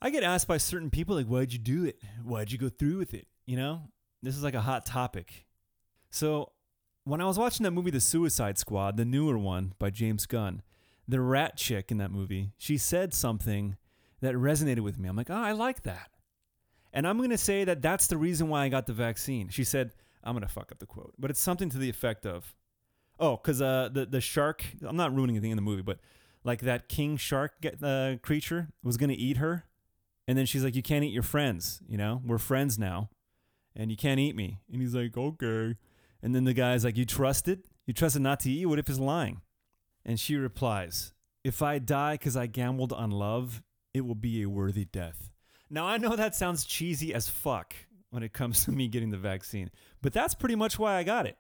I 0.01 0.11
get 0.11 0.25
asked 0.25 0.49
by 0.49 0.57
certain 0.57 0.91
people, 0.91 1.15
like, 1.15 1.27
why'd 1.27 1.53
you 1.53 1.59
do 1.59 1.85
it? 1.85 1.99
Why'd 2.25 2.51
you 2.51 2.59
go 2.59 2.69
through 2.69 2.99
with 2.99 3.15
it? 3.15 3.29
You 3.47 3.57
know, 3.57 3.83
this 4.23 4.37
is 4.37 4.43
like 4.43 4.55
a 4.55 4.61
hot 4.61 4.87
topic. 4.87 5.47
So, 6.11 6.53
when 7.05 7.21
I 7.21 7.25
was 7.25 7.39
watching 7.39 7.65
that 7.65 7.71
movie, 7.73 7.91
The 7.91 8.01
Suicide 8.01 8.59
Squad, 8.59 8.97
the 8.97 9.05
newer 9.05 9.39
one 9.39 9.75
by 9.79 9.91
James 9.91 10.27
Gunn, 10.27 10.63
the 11.09 11.21
rat 11.21 11.57
chick 11.57 11.91
in 11.91 11.99
that 11.99 12.11
movie, 12.11 12.53
she 12.59 12.79
said 12.79 13.13
something 13.13 13.77
that 14.21 14.35
resonated 14.35 14.81
with 14.81 14.99
me. 14.99 15.09
I'm 15.09 15.17
like, 15.17 15.31
oh, 15.31 15.35
I 15.35 15.53
like 15.53 15.83
that. 15.83 16.11
And 16.93 17.07
I'm 17.07 17.19
going 17.19 17.31
to 17.31 17.39
say 17.39 17.65
that 17.65 17.83
that's 17.83 18.07
the 18.07 18.17
reason 18.17 18.49
why 18.49 18.65
I 18.65 18.69
got 18.69 18.87
the 18.87 18.93
vaccine. 18.93 19.49
She 19.49 19.65
said, 19.65 19.93
I'm 20.23 20.35
going 20.35 20.47
to 20.47 20.53
fuck 20.53 20.71
up 20.71 20.79
the 20.79 20.87
quote, 20.87 21.15
but 21.19 21.31
it's 21.31 21.41
something 21.41 21.69
to 21.71 21.79
the 21.79 21.91
effect 21.91 22.25
of, 22.27 22.55
oh, 23.19 23.37
because 23.37 23.61
uh, 23.61 23.89
the, 23.93 24.07
the 24.07 24.21
shark, 24.21 24.65
I'm 24.83 24.97
not 24.97 25.15
ruining 25.15 25.37
anything 25.37 25.51
in 25.51 25.57
the 25.57 25.63
movie, 25.63 25.83
but 25.83 25.99
like 26.45 26.61
that 26.63 26.89
king 26.89 27.17
shark 27.17 27.61
get- 27.61 27.83
uh, 27.83 28.17
creature 28.23 28.69
was 28.83 28.97
gonna 28.97 29.15
eat 29.17 29.37
her, 29.39 29.65
and 30.27 30.37
then 30.37 30.47
she's 30.47 30.65
like, 30.65 30.75
"You 30.75 30.83
can't 30.83 31.05
eat 31.05 31.13
your 31.13 31.23
friends. 31.23 31.81
You 31.89 31.97
know, 31.97 32.21
we're 32.25 32.39
friends 32.39 32.79
now, 32.79 33.11
and 33.77 33.91
you 33.91 33.97
can't 33.97 34.19
eat 34.21 34.35
me." 34.35 34.61
And 34.73 34.81
he's 34.81 34.95
like, 34.95 35.17
"Okay." 35.17 35.77
And 36.23 36.35
then 36.35 36.45
the 36.45 36.55
guy's 36.55 36.85
like, 36.85 36.97
"You 36.97 37.05
trust 37.05 37.49
it? 37.49 37.67
You 37.87 37.93
trust 37.95 38.17
it 38.17 38.21
not 38.21 38.41
to 38.41 38.51
eat? 38.51 38.67
What 38.67 38.79
if 38.79 38.89
it's 38.89 38.99
lying?" 38.99 39.41
And 40.05 40.19
she 40.21 40.37
replies, 40.37 41.13
"If 41.45 41.63
I 41.63 41.79
die 41.79 42.15
because 42.15 42.37
I 42.37 42.47
gambled 42.47 42.93
on 42.93 43.11
love, 43.11 43.63
it 43.93 44.03
will 44.03 44.15
be 44.15 44.43
a 44.43 44.49
worthy 44.49 44.85
death." 44.85 45.31
Now 45.69 45.87
I 45.87 45.97
know 45.97 46.17
that 46.17 46.35
sounds 46.35 46.65
cheesy 46.65 47.13
as 47.15 47.29
fuck 47.29 47.75
when 48.11 48.23
it 48.23 48.33
comes 48.33 48.65
to 48.65 48.73
me 48.73 48.89
getting 48.89 49.11
the 49.11 49.19
vaccine, 49.19 49.71
but 50.01 50.13
that's 50.13 50.35
pretty 50.35 50.55
much 50.55 50.79
why 50.79 50.97
I 50.97 51.03
got 51.03 51.27
it. 51.27 51.37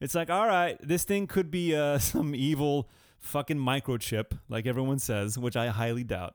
It's 0.00 0.14
like, 0.14 0.30
all 0.30 0.46
right, 0.46 0.78
this 0.80 1.04
thing 1.04 1.26
could 1.26 1.50
be 1.50 1.76
uh, 1.76 1.98
some 2.12 2.34
evil 2.34 2.88
fucking 3.20 3.58
microchip, 3.58 4.38
like 4.48 4.66
everyone 4.66 4.98
says, 4.98 5.38
which 5.38 5.56
I 5.56 5.68
highly 5.68 6.04
doubt. 6.04 6.34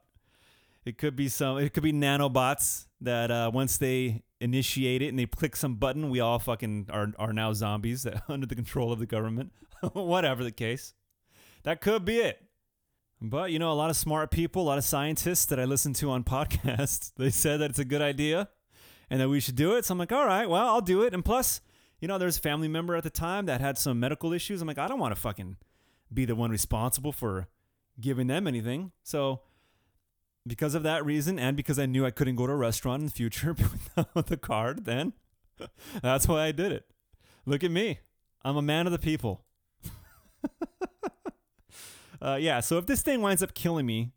It 0.86 1.00
could 1.00 1.15
be 1.15 1.29
some. 1.29 1.58
It 1.58 1.74
could 1.74 1.82
be 1.82 1.91
nanobots 1.91 2.86
that 3.01 3.32
uh, 3.32 3.50
once 3.51 3.77
they 3.77 4.22
initiate 4.39 5.01
it 5.01 5.10
and 5.10 5.20
they 5.20 5.25
click 5.25 5.56
some 5.56 5.75
button, 5.75 6.10
we 6.10 6.20
all 6.20 6.39
fucking 6.39 6.88
are 6.92 7.12
are 7.18 7.34
now 7.34 7.54
zombies 7.54 8.04
that 8.04 8.24
under 8.30 8.46
the 8.46 8.56
control 8.56 8.92
of 8.92 9.00
the 9.00 9.06
government. 9.06 9.51
Whatever 9.94 10.44
the 10.44 10.51
case, 10.51 10.94
that 11.63 11.82
could 11.82 12.06
be 12.06 12.18
it. 12.18 12.42
But 13.22 13.51
you 13.51 13.60
know, 13.60 13.72
a 13.72 13.74
lot 13.74 13.89
of 13.89 13.96
smart 13.96 14.32
people, 14.32 14.63
a 14.63 14.68
lot 14.68 14.77
of 14.77 14.84
scientists 14.84 15.46
that 15.46 15.60
I 15.60 15.65
listen 15.65 15.94
to 15.94 16.12
on 16.12 16.24
podcasts, 16.25 17.12
they 17.15 17.30
said 17.30 17.60
that 17.62 17.70
it's 17.70 17.80
a 17.80 17.86
good 17.86 18.01
idea 18.01 18.50
and 19.10 19.22
that 19.22 19.30
we 19.30 19.39
should 19.39 19.56
do 19.56 19.75
it. 19.75 19.86
So 19.86 19.94
I'm 19.94 19.98
like, 19.98 20.12
all 20.12 20.25
right, 20.25 20.50
well, 20.50 20.65
I'll 20.68 20.82
do 20.82 21.04
it. 21.04 21.13
And 21.13 21.24
plus, 21.24 21.62
you 22.00 22.08
know, 22.08 22.18
there's 22.18 22.38
a 22.38 22.42
family 22.42 22.68
member 22.68 22.96
at 22.96 23.04
the 23.04 23.10
time 23.10 23.46
that 23.46 23.62
had 23.62 23.77
some 23.77 24.00
medical 24.00 24.34
issues. 24.34 24.62
I'm 24.62 24.68
like, 24.68 24.77
I 24.77 24.88
don't 24.88 25.00
want 25.00 25.13
to 25.13 25.20
fucking 25.20 25.58
be 26.13 26.25
the 26.25 26.36
one 26.36 26.51
responsible 26.51 27.12
for 27.12 27.48
giving 28.00 28.27
them 28.27 28.48
anything. 28.48 28.92
So 29.04 29.42
because 30.48 30.75
of 30.75 30.84
that 30.84 31.06
reason, 31.06 31.40
and 31.40 31.58
because 31.58 31.80
I 31.80 31.86
knew 31.86 32.06
I 32.06 32.12
couldn't 32.12 32.36
go 32.36 32.48
to 32.48 32.54
a 32.54 32.58
restaurant 32.58 33.02
in 33.02 33.06
the 33.08 33.12
future 33.12 33.56
with 34.14 34.28
the 34.28 34.38
card, 34.38 34.86
then 34.86 35.14
that's 36.02 36.28
why 36.28 36.44
I 36.44 36.52
did 36.52 36.72
it. 36.72 36.86
Look 37.46 37.64
at 37.64 37.72
me. 37.72 38.00
I'm 38.44 38.58
a 38.58 38.62
man 38.62 38.86
of 38.86 38.92
the 38.92 39.00
people. 39.00 39.44
uh, 42.22 42.38
yeah, 42.40 42.60
so 42.60 42.78
if 42.78 42.86
this 42.86 43.02
thing 43.02 43.22
winds 43.22 43.42
up 43.42 43.54
killing 43.54 43.86
me, 43.86 44.12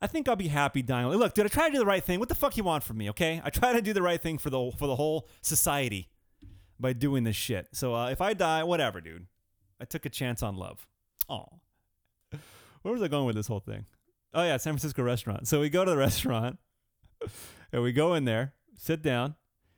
I 0.00 0.06
think 0.06 0.28
I'll 0.28 0.36
be 0.36 0.48
happy 0.48 0.80
dying. 0.80 1.08
Look, 1.08 1.34
dude, 1.34 1.44
I 1.44 1.48
try 1.48 1.66
to 1.66 1.72
do 1.72 1.78
the 1.78 1.86
right 1.86 2.02
thing. 2.02 2.18
What 2.18 2.28
the 2.28 2.34
fuck 2.34 2.56
you 2.56 2.64
want 2.64 2.84
from 2.84 2.98
me? 2.98 3.10
Okay, 3.10 3.42
I 3.44 3.50
try 3.50 3.72
to 3.72 3.82
do 3.82 3.92
the 3.92 4.02
right 4.02 4.20
thing 4.20 4.38
for 4.38 4.48
the 4.48 4.70
for 4.78 4.86
the 4.86 4.96
whole 4.96 5.28
society 5.42 6.08
by 6.78 6.92
doing 6.92 7.24
this 7.24 7.36
shit. 7.36 7.68
So 7.72 7.94
uh, 7.94 8.08
if 8.08 8.20
I 8.20 8.32
die, 8.32 8.64
whatever, 8.64 9.00
dude. 9.00 9.26
I 9.80 9.84
took 9.84 10.06
a 10.06 10.10
chance 10.10 10.42
on 10.42 10.56
love. 10.56 10.86
Oh, 11.28 11.46
where 12.82 12.92
was 12.92 13.02
I 13.02 13.08
going 13.08 13.26
with 13.26 13.36
this 13.36 13.46
whole 13.46 13.60
thing? 13.60 13.86
Oh 14.34 14.42
yeah, 14.42 14.56
San 14.56 14.74
Francisco 14.74 15.02
restaurant. 15.02 15.48
So 15.48 15.60
we 15.60 15.70
go 15.70 15.84
to 15.84 15.90
the 15.90 15.96
restaurant, 16.08 16.58
and 17.72 17.82
we 17.82 17.92
go 17.92 18.14
in 18.14 18.24
there, 18.24 18.54
sit 18.76 19.02
down, 19.02 19.34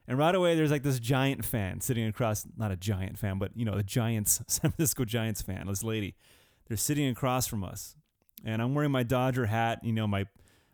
and 0.08 0.18
right 0.18 0.34
away 0.34 0.56
there's 0.56 0.70
like 0.70 0.82
this 0.82 0.98
giant 0.98 1.44
fan 1.44 1.80
sitting 1.80 2.06
across. 2.06 2.46
Not 2.56 2.72
a 2.72 2.76
giant 2.76 3.18
fan, 3.18 3.38
but 3.38 3.52
you 3.54 3.64
know 3.64 3.76
the 3.76 3.82
Giants, 3.82 4.42
San 4.46 4.72
Francisco 4.72 5.04
Giants 5.04 5.42
fan. 5.42 5.66
This 5.66 5.84
lady, 5.84 6.16
they're 6.68 6.76
sitting 6.76 7.08
across 7.08 7.46
from 7.46 7.62
us, 7.62 7.94
and 8.44 8.60
I'm 8.60 8.74
wearing 8.74 8.90
my 8.90 9.02
Dodger 9.02 9.46
hat. 9.46 9.80
You 9.82 9.92
know 9.92 10.06
my 10.06 10.26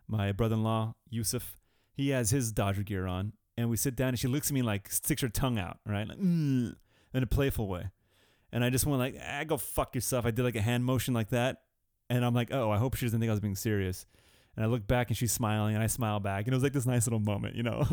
my 0.09 0.33
brother-in-law 0.33 0.95
Yusuf, 1.11 1.56
he 1.92 2.11
has 2.11 2.30
his 2.30 2.52
Dodger 2.52 2.83
gear 2.83 3.06
on, 3.06 3.35
and 3.56 3.68
we 3.68 3.76
sit 3.76 3.95
down, 3.95 4.09
and 4.09 4.18
she 4.18 4.28
looks 4.28 4.49
at 4.50 4.54
me 4.54 4.62
like 4.62 4.90
sticks 4.90 5.23
her 5.23 5.28
tongue 5.28 5.59
out, 5.59 5.78
right, 5.85 6.09
like, 6.09 6.18
mm, 6.18 6.75
in 7.12 7.23
a 7.23 7.26
playful 7.26 7.68
way, 7.68 7.90
and 8.52 8.64
I 8.64 8.71
just 8.71 8.87
went 8.87 9.00
like, 9.00 9.16
ah, 9.23 9.45
go 9.45 9.56
fuck 9.56 9.95
yourself. 9.95 10.25
I 10.25 10.30
did 10.30 10.45
like 10.45 10.56
a 10.56 10.62
hand 10.62 10.85
motion 10.85 11.12
like 11.12 11.30
that, 11.30 11.62
and 12.09 12.25
I'm 12.25 12.35
like, 12.35 12.53
oh, 12.53 12.71
I 12.71 12.79
hope 12.79 12.95
she 12.95 13.07
doesn't 13.07 13.19
think 13.21 13.29
I 13.29 13.33
was 13.33 13.41
being 13.41 13.57
serious. 13.57 14.07
And 14.55 14.65
I 14.65 14.69
look 14.69 14.87
back 14.87 15.09
and 15.09 15.17
she's 15.17 15.33
smiling 15.33 15.75
and 15.75 15.85
I 15.85 15.87
smile 15.87 16.19
back. 16.19 16.47
And 16.47 16.55
it 16.55 16.57
was 16.57 16.63
like 16.63 16.73
this 16.73 16.87
nice 16.87 17.07
little 17.07 17.21
moment, 17.21 17.57
you 17.57 17.63
know? 17.63 17.85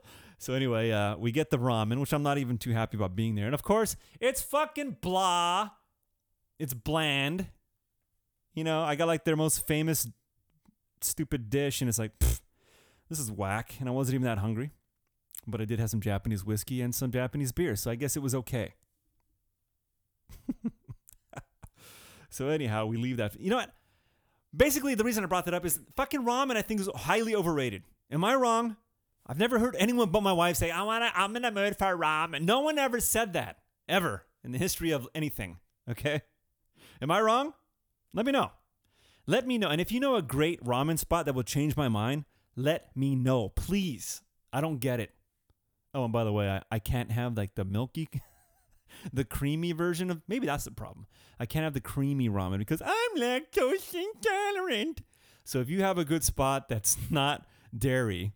so 0.38 0.54
anyway, 0.54 0.90
uh, 0.92 1.16
we 1.16 1.32
get 1.32 1.50
the 1.50 1.58
ramen, 1.58 1.98
which 1.98 2.12
I'm 2.12 2.22
not 2.22 2.38
even 2.38 2.58
too 2.58 2.70
happy 2.70 2.96
about 2.96 3.16
being 3.16 3.34
there. 3.34 3.46
And 3.46 3.54
of 3.54 3.62
course, 3.62 3.96
it's 4.20 4.40
fucking 4.40 4.98
blah. 5.00 5.70
It's 6.60 6.74
bland. 6.74 7.48
You 8.54 8.62
know, 8.62 8.82
I 8.82 8.94
got 8.94 9.08
like 9.08 9.24
their 9.24 9.36
most 9.36 9.66
famous 9.66 10.06
stupid 11.00 11.50
dish 11.50 11.80
and 11.80 11.88
it's 11.88 11.98
like, 11.98 12.16
pfft, 12.20 12.40
this 13.08 13.18
is 13.18 13.32
whack. 13.32 13.74
And 13.80 13.88
I 13.88 13.92
wasn't 13.92 14.14
even 14.14 14.26
that 14.26 14.38
hungry. 14.38 14.70
But 15.44 15.60
I 15.60 15.64
did 15.64 15.80
have 15.80 15.90
some 15.90 16.00
Japanese 16.00 16.44
whiskey 16.44 16.82
and 16.82 16.94
some 16.94 17.10
Japanese 17.10 17.50
beer. 17.50 17.74
So 17.74 17.90
I 17.90 17.96
guess 17.96 18.16
it 18.16 18.22
was 18.22 18.34
okay. 18.34 18.74
So 22.32 22.48
anyhow, 22.48 22.86
we 22.86 22.96
leave 22.96 23.18
that. 23.18 23.38
You 23.38 23.50
know 23.50 23.56
what? 23.56 23.72
Basically, 24.56 24.94
the 24.94 25.04
reason 25.04 25.22
I 25.22 25.26
brought 25.26 25.44
that 25.44 25.54
up 25.54 25.66
is 25.66 25.80
fucking 25.96 26.24
ramen. 26.24 26.56
I 26.56 26.62
think 26.62 26.80
is 26.80 26.88
highly 26.94 27.34
overrated. 27.34 27.82
Am 28.10 28.24
I 28.24 28.34
wrong? 28.34 28.76
I've 29.26 29.38
never 29.38 29.58
heard 29.58 29.76
anyone 29.78 30.10
but 30.10 30.22
my 30.22 30.32
wife 30.32 30.56
say, 30.56 30.70
"I 30.70 30.82
want 30.82 31.04
to. 31.04 31.18
I'm 31.18 31.36
in 31.36 31.42
the 31.42 31.50
mood 31.50 31.76
for 31.76 31.96
ramen." 31.96 32.42
No 32.42 32.60
one 32.60 32.78
ever 32.78 33.00
said 33.00 33.34
that 33.34 33.58
ever 33.88 34.24
in 34.42 34.52
the 34.52 34.58
history 34.58 34.90
of 34.90 35.08
anything. 35.14 35.58
Okay, 35.88 36.22
am 37.00 37.10
I 37.10 37.20
wrong? 37.20 37.54
Let 38.14 38.26
me 38.26 38.32
know. 38.32 38.52
Let 39.26 39.46
me 39.46 39.58
know. 39.58 39.68
And 39.68 39.80
if 39.80 39.92
you 39.92 40.00
know 40.00 40.16
a 40.16 40.22
great 40.22 40.62
ramen 40.64 40.98
spot 40.98 41.26
that 41.26 41.34
will 41.34 41.42
change 41.42 41.76
my 41.76 41.88
mind, 41.88 42.24
let 42.56 42.96
me 42.96 43.14
know, 43.14 43.48
please. 43.50 44.22
I 44.52 44.60
don't 44.60 44.78
get 44.78 45.00
it. 45.00 45.10
Oh, 45.94 46.04
and 46.04 46.12
by 46.12 46.24
the 46.24 46.32
way, 46.32 46.48
I, 46.48 46.62
I 46.70 46.78
can't 46.78 47.10
have 47.10 47.36
like 47.36 47.54
the 47.54 47.64
milky 47.64 48.08
the 49.12 49.24
creamy 49.24 49.72
version 49.72 50.10
of 50.10 50.22
maybe 50.28 50.46
that's 50.46 50.64
the 50.64 50.70
problem. 50.70 51.06
I 51.38 51.46
can't 51.46 51.64
have 51.64 51.74
the 51.74 51.80
creamy 51.80 52.28
ramen 52.28 52.58
because 52.58 52.82
I'm 52.82 53.16
lactose 53.16 53.94
intolerant. 53.94 55.02
So 55.44 55.60
if 55.60 55.68
you 55.68 55.82
have 55.82 55.98
a 55.98 56.04
good 56.04 56.24
spot 56.24 56.68
that's 56.68 56.96
not 57.10 57.46
dairy, 57.76 58.32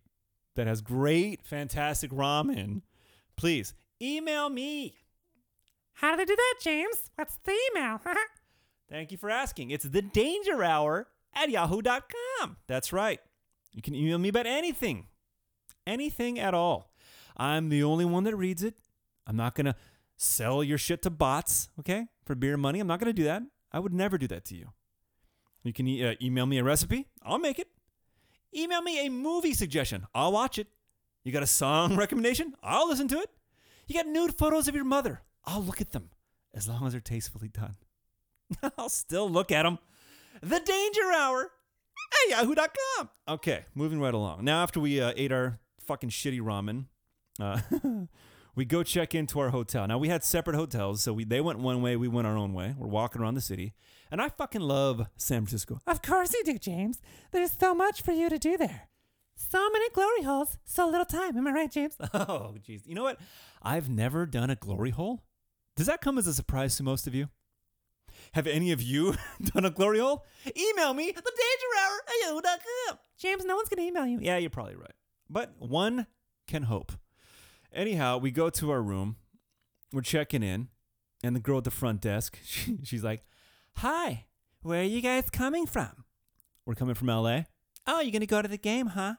that 0.55 0.67
has 0.67 0.81
great, 0.81 1.43
fantastic 1.43 2.11
ramen, 2.11 2.81
please 3.35 3.73
email 4.01 4.49
me. 4.49 4.95
How 5.93 6.11
do 6.11 6.17
they 6.17 6.25
do 6.25 6.35
that, 6.35 6.55
James? 6.61 7.09
What's 7.15 7.37
the 7.43 7.55
email? 7.71 7.99
Thank 8.89 9.11
you 9.11 9.17
for 9.17 9.29
asking. 9.29 9.71
It's 9.71 9.85
the 9.85 10.01
danger 10.01 10.63
hour 10.63 11.07
at 11.33 11.49
yahoo.com. 11.49 12.57
That's 12.67 12.93
right. 12.93 13.19
You 13.73 13.81
can 13.81 13.95
email 13.95 14.17
me 14.17 14.29
about 14.29 14.47
anything, 14.47 15.07
anything 15.85 16.39
at 16.39 16.53
all. 16.53 16.91
I'm 17.35 17.69
the 17.69 17.83
only 17.83 18.05
one 18.05 18.23
that 18.23 18.35
reads 18.35 18.63
it. 18.63 18.75
I'm 19.25 19.35
not 19.35 19.55
going 19.55 19.65
to 19.65 19.75
sell 20.17 20.63
your 20.63 20.77
shit 20.77 21.01
to 21.03 21.09
bots, 21.09 21.69
okay, 21.79 22.07
for 22.25 22.35
beer 22.35 22.57
money. 22.57 22.79
I'm 22.79 22.87
not 22.87 22.99
going 22.99 23.09
to 23.09 23.13
do 23.13 23.23
that. 23.23 23.43
I 23.71 23.79
would 23.79 23.93
never 23.93 24.17
do 24.17 24.27
that 24.27 24.43
to 24.45 24.55
you. 24.55 24.71
You 25.63 25.73
can 25.73 25.87
uh, 26.03 26.15
email 26.21 26.45
me 26.45 26.57
a 26.57 26.63
recipe, 26.63 27.07
I'll 27.23 27.39
make 27.39 27.59
it. 27.59 27.67
Email 28.55 28.81
me 28.81 29.05
a 29.05 29.09
movie 29.09 29.53
suggestion, 29.53 30.07
I'll 30.15 30.31
watch 30.31 30.57
it. 30.57 30.67
You 31.23 31.31
got 31.31 31.43
a 31.43 31.47
song 31.47 31.95
recommendation, 31.97 32.53
I'll 32.63 32.87
listen 32.87 33.07
to 33.09 33.19
it. 33.19 33.29
You 33.87 33.95
got 33.95 34.07
nude 34.07 34.37
photos 34.37 34.67
of 34.67 34.75
your 34.75 34.85
mother, 34.85 35.21
I'll 35.45 35.63
look 35.63 35.81
at 35.81 35.91
them 35.91 36.09
as 36.53 36.67
long 36.67 36.85
as 36.85 36.93
they're 36.93 37.01
tastefully 37.01 37.49
done. 37.49 37.75
I'll 38.77 38.89
still 38.89 39.29
look 39.29 39.51
at 39.51 39.63
them. 39.63 39.77
The 40.41 40.59
Danger 40.59 41.11
Hour 41.13 41.51
at 42.25 42.29
yahoo.com. 42.29 43.09
Okay, 43.27 43.65
moving 43.75 43.99
right 43.99 44.13
along. 44.13 44.45
Now, 44.45 44.63
after 44.63 44.79
we 44.79 45.01
uh, 45.01 45.13
ate 45.15 45.31
our 45.31 45.59
fucking 45.81 46.09
shitty 46.09 46.39
ramen, 46.39 46.85
uh, 47.39 47.59
we 48.57 48.65
go 48.65 48.81
check 48.83 49.13
into 49.15 49.39
our 49.39 49.51
hotel. 49.51 49.87
Now 49.87 49.99
we 49.99 50.09
had 50.09 50.23
separate 50.23 50.55
hotels, 50.57 51.01
so 51.01 51.13
we 51.13 51.23
they 51.23 51.39
went 51.39 51.59
one 51.59 51.81
way, 51.81 51.95
we 51.95 52.07
went 52.07 52.27
our 52.27 52.35
own 52.35 52.53
way. 52.53 52.73
We're 52.77 52.87
walking 52.87 53.21
around 53.21 53.35
the 53.35 53.41
city, 53.41 53.73
and 54.11 54.21
I 54.21 54.29
fucking 54.29 54.61
love 54.61 55.07
San 55.15 55.45
Francisco. 55.45 55.79
of 55.85 56.01
course 56.01 56.33
you 56.33 56.43
do, 56.43 56.57
James. 56.57 56.99
There's 57.31 57.51
so 57.57 57.73
much 57.75 58.01
for 58.01 58.11
you 58.11 58.27
to 58.29 58.39
do 58.39 58.57
there. 58.57 58.89
So 59.35 59.69
many 59.69 59.87
glory 59.91 60.23
holes, 60.23 60.57
so 60.65 60.87
little 60.89 61.05
time. 61.05 61.37
Am 61.37 61.47
I 61.47 61.51
right, 61.51 61.71
James? 61.71 61.95
Oh, 62.13 62.55
jeez. 62.67 62.87
You 62.87 62.95
know 62.95 63.03
what? 63.03 63.19
I've 63.61 63.87
never 63.87 64.25
done 64.25 64.49
a 64.49 64.55
glory 64.55 64.89
hole. 64.89 65.21
Does 65.75 65.85
that 65.85 66.01
come 66.01 66.17
as 66.17 66.25
a 66.25 66.33
surprise 66.33 66.75
to 66.77 66.83
most 66.83 67.05
of 67.05 67.13
you? 67.13 67.29
Have 68.31 68.47
any 68.47 68.71
of 68.71 68.81
you 68.81 69.13
done 69.53 69.65
a 69.65 69.69
glory 69.69 69.99
hole? 69.99 70.25
Email 70.47 70.95
me, 70.95 71.11
the 71.11 71.21
danger 71.21 71.71
hour 71.83 71.97
at 72.07 72.27
yahoo.com. 72.27 72.97
James, 73.19 73.45
no 73.45 73.55
one's 73.55 73.69
gonna 73.69 73.87
email 73.87 74.07
you. 74.07 74.17
Yeah, 74.19 74.37
you're 74.37 74.49
probably 74.49 74.75
right. 74.75 74.95
But 75.29 75.53
one 75.59 76.07
can 76.47 76.63
hope. 76.63 76.93
Anyhow, 77.77 78.17
we 78.17 78.31
go 78.31 78.49
to 78.49 78.71
our 78.71 78.81
room. 78.81 79.17
We're 79.93 80.01
checking 80.01 80.41
in, 80.41 80.69
and 81.23 81.35
the 81.35 81.39
girl 81.39 81.59
at 81.59 81.63
the 81.63 81.69
front 81.69 82.01
desk, 82.01 82.39
she, 82.43 82.79
she's 82.83 83.03
like, 83.03 83.23
"Hi, 83.75 84.25
where 84.63 84.81
are 84.81 84.83
you 84.83 84.99
guys 84.99 85.29
coming 85.29 85.67
from?" 85.67 86.03
We're 86.65 86.73
coming 86.73 86.95
from 86.95 87.07
LA. 87.07 87.41
Oh, 87.85 88.01
you're 88.01 88.11
gonna 88.11 88.25
go 88.25 88.41
to 88.41 88.47
the 88.47 88.57
game, 88.57 88.87
huh? 88.87 89.13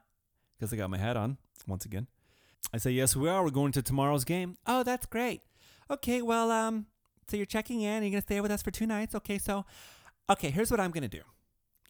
Because 0.59 0.73
I 0.73 0.77
got 0.77 0.91
my 0.91 0.99
hat 0.99 1.17
on 1.17 1.38
once 1.69 1.85
again. 1.85 2.09
I 2.75 2.79
say, 2.79 2.91
"Yes, 2.91 3.15
we 3.15 3.29
are. 3.29 3.45
We're 3.45 3.50
going 3.50 3.71
to 3.73 3.81
tomorrow's 3.81 4.25
game." 4.25 4.57
Oh, 4.67 4.83
that's 4.83 5.07
great. 5.07 5.43
Okay, 5.88 6.21
well, 6.21 6.50
um, 6.50 6.87
so 7.29 7.37
you're 7.37 7.47
checking 7.47 7.83
in. 7.83 8.03
You're 8.03 8.11
gonna 8.11 8.23
stay 8.23 8.41
with 8.41 8.50
us 8.50 8.62
for 8.62 8.73
two 8.73 8.88
nights. 8.88 9.15
Okay, 9.15 9.38
so, 9.38 9.67
okay, 10.29 10.50
here's 10.50 10.73
what 10.73 10.81
I'm 10.81 10.91
gonna 10.91 11.07
do. 11.07 11.23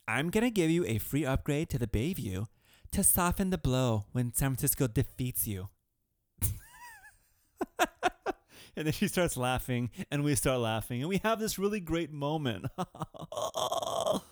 I'm 0.06 0.28
gonna 0.28 0.50
give 0.50 0.70
you 0.70 0.84
a 0.84 0.98
free 0.98 1.24
upgrade 1.24 1.70
to 1.70 1.78
the 1.78 1.86
Bayview 1.86 2.46
to 2.92 3.02
soften 3.02 3.48
the 3.48 3.56
blow 3.56 4.04
when 4.12 4.34
San 4.34 4.50
Francisco 4.50 4.86
defeats 4.86 5.46
you. 5.46 5.70
And 8.76 8.86
then 8.86 8.92
she 8.92 9.08
starts 9.08 9.36
laughing, 9.36 9.90
and 10.10 10.24
we 10.24 10.34
start 10.34 10.60
laughing, 10.60 11.00
and 11.00 11.08
we 11.08 11.20
have 11.24 11.38
this 11.38 11.58
really 11.58 11.80
great 11.80 12.12
moment. 12.12 12.66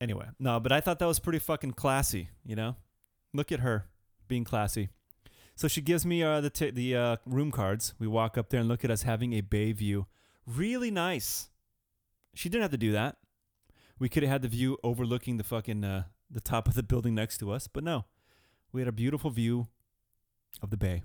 anyway, 0.00 0.26
no, 0.38 0.60
but 0.60 0.72
I 0.72 0.80
thought 0.80 0.98
that 0.98 1.06
was 1.06 1.18
pretty 1.18 1.38
fucking 1.38 1.72
classy. 1.72 2.28
You 2.44 2.56
know, 2.56 2.76
look 3.32 3.52
at 3.52 3.60
her 3.60 3.86
being 4.28 4.44
classy. 4.44 4.88
So 5.54 5.68
she 5.68 5.80
gives 5.80 6.04
me 6.04 6.22
uh, 6.22 6.40
the 6.42 6.50
t- 6.50 6.70
the 6.70 6.96
uh, 6.96 7.16
room 7.24 7.50
cards. 7.50 7.94
We 7.98 8.06
walk 8.06 8.36
up 8.36 8.50
there 8.50 8.60
and 8.60 8.68
look 8.68 8.84
at 8.84 8.90
us 8.90 9.02
having 9.02 9.32
a 9.32 9.40
bay 9.40 9.72
view. 9.72 10.06
Really 10.46 10.90
nice. 10.90 11.48
She 12.34 12.48
didn't 12.48 12.62
have 12.62 12.70
to 12.72 12.76
do 12.76 12.92
that. 12.92 13.16
We 13.98 14.10
could 14.10 14.22
have 14.22 14.30
had 14.30 14.42
the 14.42 14.48
view 14.48 14.76
overlooking 14.84 15.38
the 15.38 15.44
fucking 15.44 15.82
uh, 15.82 16.04
the 16.30 16.40
top 16.40 16.68
of 16.68 16.74
the 16.74 16.82
building 16.82 17.14
next 17.14 17.38
to 17.38 17.50
us, 17.50 17.68
but 17.68 17.82
no. 17.82 18.04
We 18.72 18.80
had 18.82 18.88
a 18.88 18.92
beautiful 18.92 19.30
view 19.30 19.68
of 20.60 20.68
the 20.70 20.76
bay, 20.76 21.04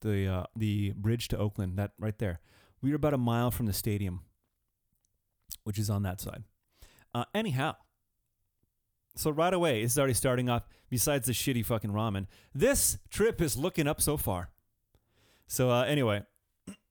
the 0.00 0.26
uh, 0.26 0.44
the 0.54 0.92
bridge 0.96 1.28
to 1.28 1.38
Oakland. 1.38 1.78
That 1.78 1.92
right 1.98 2.18
there. 2.18 2.40
We 2.82 2.90
were 2.90 2.96
about 2.96 3.14
a 3.14 3.18
mile 3.18 3.50
from 3.50 3.66
the 3.66 3.72
stadium, 3.72 4.20
which 5.64 5.78
is 5.78 5.90
on 5.90 6.02
that 6.02 6.20
side. 6.20 6.44
Uh, 7.14 7.24
anyhow, 7.34 7.74
so 9.16 9.30
right 9.30 9.52
away, 9.52 9.82
it's 9.82 9.96
already 9.96 10.14
starting 10.14 10.48
off. 10.48 10.62
Besides 10.90 11.26
the 11.26 11.32
shitty 11.32 11.64
fucking 11.64 11.90
ramen, 11.90 12.26
this 12.54 12.98
trip 13.10 13.40
is 13.40 13.56
looking 13.56 13.88
up 13.88 14.00
so 14.00 14.16
far. 14.16 14.50
So 15.48 15.70
uh, 15.70 15.84
anyway, 15.84 16.22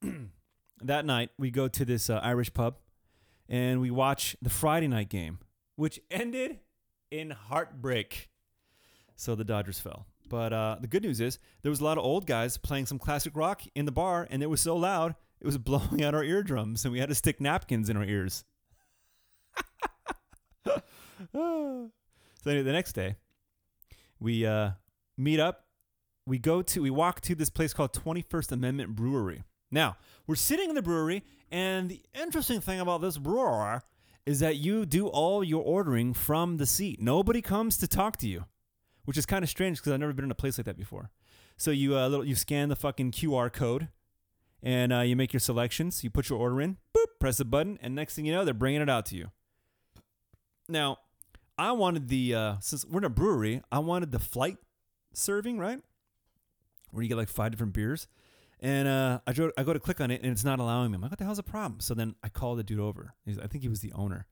that 0.82 1.06
night 1.06 1.30
we 1.38 1.52
go 1.52 1.68
to 1.68 1.86
this 1.86 2.10
uh, 2.10 2.20
Irish 2.24 2.54
pub, 2.54 2.78
and 3.48 3.80
we 3.80 3.92
watch 3.92 4.36
the 4.42 4.50
Friday 4.50 4.88
night 4.88 5.10
game, 5.10 5.40
which 5.76 6.00
ended 6.10 6.60
in 7.12 7.30
heartbreak. 7.30 8.30
So 9.16 9.36
the 9.36 9.46
Dodgers 9.46 9.80
fell. 9.80 10.08
But 10.28 10.54
uh, 10.54 10.78
the 10.80 10.88
good 10.88 11.04
news 11.04 11.22
is 11.22 11.40
there 11.62 11.70
was 11.70 11.82
a 11.82 11.84
lot 11.84 11.98
of 11.98 12.04
old 12.04 12.26
guys 12.26 12.58
playing 12.58 12.88
some 12.88 13.00
classic 13.00 13.36
rock 13.36 13.62
in 13.76 13.86
the 13.86 13.92
bar, 13.92 14.28
and 14.30 14.42
it 14.42 14.48
was 14.48 14.62
so 14.62 14.76
loud 14.76 15.16
it 15.40 15.46
was 15.46 15.58
blowing 15.60 16.04
out 16.04 16.16
our 16.16 16.24
eardrums, 16.24 16.86
and 16.86 16.92
we 16.92 17.00
had 17.00 17.10
to 17.10 17.16
stick 17.16 17.40
napkins 17.40 17.90
in 17.90 17.98
our 17.98 18.04
ears. 18.04 18.44
so 21.34 21.92
anyway, 22.46 22.64
the 22.64 22.72
next 22.72 22.94
day, 22.94 23.16
we 24.20 24.46
uh, 24.46 24.72
meet 25.18 25.40
up. 25.40 25.66
We 26.28 26.40
go 26.40 26.64
to 26.64 26.82
we 26.82 26.90
walk 26.90 27.22
to 27.22 27.36
this 27.36 27.52
place 27.52 27.74
called 27.74 27.94
21st 27.94 28.52
Amendment 28.52 28.96
Brewery. 28.96 29.44
Now 29.72 29.98
we're 30.26 30.36
sitting 30.36 30.70
in 30.70 30.76
the 30.76 30.82
brewery, 30.82 31.24
and 31.52 31.90
the 31.90 32.02
interesting 32.20 32.62
thing 32.62 32.80
about 32.80 33.02
this 33.02 33.18
brewer 33.20 33.84
is 34.26 34.40
that 34.40 34.56
you 34.56 34.88
do 34.88 35.08
all 35.08 35.44
your 35.44 35.64
ordering 35.64 36.14
from 36.14 36.58
the 36.58 36.66
seat. 36.66 37.00
Nobody 37.00 37.44
comes 37.44 37.78
to 37.78 37.88
talk 37.88 38.18
to 38.18 38.28
you, 38.28 38.46
which 39.06 39.18
is 39.18 39.26
kind 39.26 39.44
of 39.44 39.50
strange 39.50 39.78
because 39.78 39.94
I've 39.94 40.00
never 40.00 40.14
been 40.14 40.26
in 40.26 40.32
a 40.32 40.36
place 40.36 40.58
like 40.58 40.66
that 40.66 40.78
before. 40.78 41.10
So 41.58 41.72
you 41.72 41.98
uh, 41.98 42.08
little 42.08 42.26
you 42.26 42.36
scan 42.36 42.70
the 42.70 42.76
fucking 42.76 43.12
QR 43.12 43.52
code, 43.52 43.88
and 44.62 44.92
uh, 44.92 45.00
you 45.00 45.16
make 45.16 45.34
your 45.34 45.40
selections. 45.40 46.04
You 46.04 46.10
put 46.10 46.30
your 46.30 46.40
order 46.40 46.62
in, 46.62 46.78
boop, 46.96 47.20
press 47.20 47.38
the 47.38 47.46
button, 47.46 47.80
and 47.82 47.96
next 47.96 48.16
thing 48.16 48.26
you 48.26 48.34
know, 48.34 48.44
they're 48.44 48.54
bringing 48.54 48.82
it 48.82 48.90
out 48.90 49.06
to 49.08 49.16
you. 49.16 49.32
Now, 50.68 50.98
I 51.58 51.72
wanted 51.72 52.10
the 52.10 52.36
uh, 52.36 52.56
since 52.60 52.86
we're 52.86 53.00
in 53.00 53.06
a 53.06 53.10
brewery, 53.10 53.62
I 53.72 53.80
wanted 53.80 54.12
the 54.12 54.20
flight 54.20 54.58
serving, 55.14 55.58
right? 55.58 55.80
Where 56.92 57.04
you 57.04 57.10
get 57.10 57.18
like 57.18 57.30
five 57.30 57.52
different 57.52 57.74
beers. 57.74 58.08
And 58.60 58.88
uh, 58.88 59.20
I, 59.28 59.34
go, 59.34 59.52
I 59.58 59.64
go 59.64 59.74
to 59.74 59.80
click 59.80 60.00
on 60.00 60.12
it 60.12 60.22
and 60.24 60.32
it's 60.32 60.44
not 60.44 60.60
allowing 60.60 60.92
me. 60.92 60.96
I'm 60.96 61.02
like, 61.02 61.12
what 61.12 61.20
the 61.20 61.26
hell's 61.26 61.38
the 61.38 61.44
problem? 61.44 61.82
So 61.82 61.94
then 61.94 62.16
I 62.24 62.30
call 62.30 62.56
the 62.56 62.64
dude 62.64 62.80
over. 62.80 63.14
He's, 63.26 63.38
I 63.38 63.48
think 63.48 63.64
he 63.64 63.68
was 63.68 63.82
the 63.82 63.92
owner. 63.94 64.28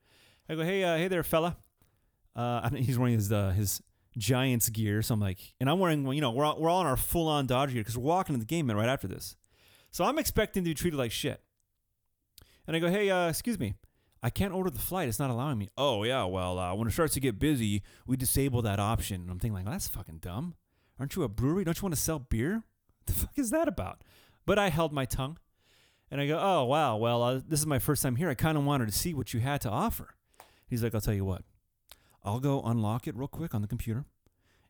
I 0.49 0.55
go, 0.55 0.63
hey, 0.63 0.83
uh, 0.83 0.97
hey 0.97 1.07
there, 1.07 1.23
fella. 1.23 1.57
Uh, 2.35 2.69
he's 2.75 2.97
wearing 2.97 3.15
his 3.15 3.31
uh, 3.31 3.51
his 3.51 3.81
Giants 4.17 4.69
gear. 4.69 5.01
So 5.01 5.13
I'm 5.13 5.19
like, 5.19 5.39
and 5.59 5.69
I'm 5.69 5.79
wearing, 5.79 6.05
you 6.11 6.21
know, 6.21 6.31
we're 6.31 6.45
all, 6.45 6.59
we're 6.59 6.69
all 6.69 6.81
in 6.81 6.87
our 6.87 6.97
full 6.97 7.27
on 7.27 7.47
Dodger 7.47 7.73
gear 7.73 7.81
because 7.81 7.97
we're 7.97 8.03
walking 8.03 8.35
to 8.35 8.39
the 8.39 8.45
game 8.45 8.69
right 8.69 8.89
after 8.89 9.07
this. 9.07 9.35
So 9.91 10.03
I'm 10.03 10.17
expecting 10.17 10.63
to 10.63 10.69
be 10.69 10.73
treated 10.73 10.97
like 10.97 11.11
shit. 11.11 11.41
And 12.65 12.75
I 12.75 12.79
go, 12.79 12.89
hey, 12.89 13.09
uh, 13.09 13.29
excuse 13.29 13.59
me. 13.59 13.75
I 14.21 14.29
can't 14.29 14.53
order 14.53 14.69
the 14.69 14.79
flight. 14.79 15.09
It's 15.09 15.19
not 15.19 15.29
allowing 15.29 15.57
me. 15.57 15.69
Oh, 15.77 16.03
yeah. 16.03 16.23
Well, 16.23 16.57
uh, 16.57 16.73
when 16.73 16.87
it 16.87 16.91
starts 16.91 17.13
to 17.15 17.19
get 17.19 17.37
busy, 17.37 17.83
we 18.07 18.15
disable 18.15 18.61
that 18.61 18.79
option. 18.79 19.21
And 19.21 19.29
I'm 19.29 19.37
thinking, 19.37 19.55
like, 19.55 19.65
well, 19.65 19.73
that's 19.73 19.89
fucking 19.89 20.19
dumb. 20.19 20.55
Aren't 20.97 21.15
you 21.15 21.23
a 21.23 21.27
brewery? 21.27 21.65
Don't 21.65 21.77
you 21.77 21.83
want 21.83 21.95
to 21.95 22.01
sell 22.01 22.19
beer? 22.19 22.53
What 22.53 23.05
the 23.05 23.13
fuck 23.13 23.37
is 23.37 23.49
that 23.49 23.67
about? 23.67 24.01
But 24.45 24.57
I 24.57 24.69
held 24.69 24.93
my 24.93 25.03
tongue. 25.03 25.37
And 26.09 26.21
I 26.21 26.27
go, 26.27 26.39
oh, 26.41 26.63
wow. 26.63 26.95
Well, 26.95 27.21
uh, 27.21 27.41
this 27.45 27.59
is 27.59 27.65
my 27.65 27.79
first 27.79 28.01
time 28.01 28.15
here. 28.15 28.29
I 28.29 28.33
kind 28.33 28.57
of 28.57 28.63
wanted 28.63 28.87
to 28.87 28.93
see 28.93 29.13
what 29.13 29.33
you 29.33 29.41
had 29.41 29.59
to 29.61 29.69
offer. 29.69 30.15
He's 30.67 30.83
like, 30.83 30.95
I'll 30.95 31.01
tell 31.01 31.13
you 31.13 31.25
what. 31.25 31.43
I'll 32.23 32.39
go 32.39 32.61
unlock 32.61 33.07
it 33.07 33.15
real 33.15 33.27
quick 33.27 33.53
on 33.53 33.61
the 33.61 33.67
computer. 33.67 34.05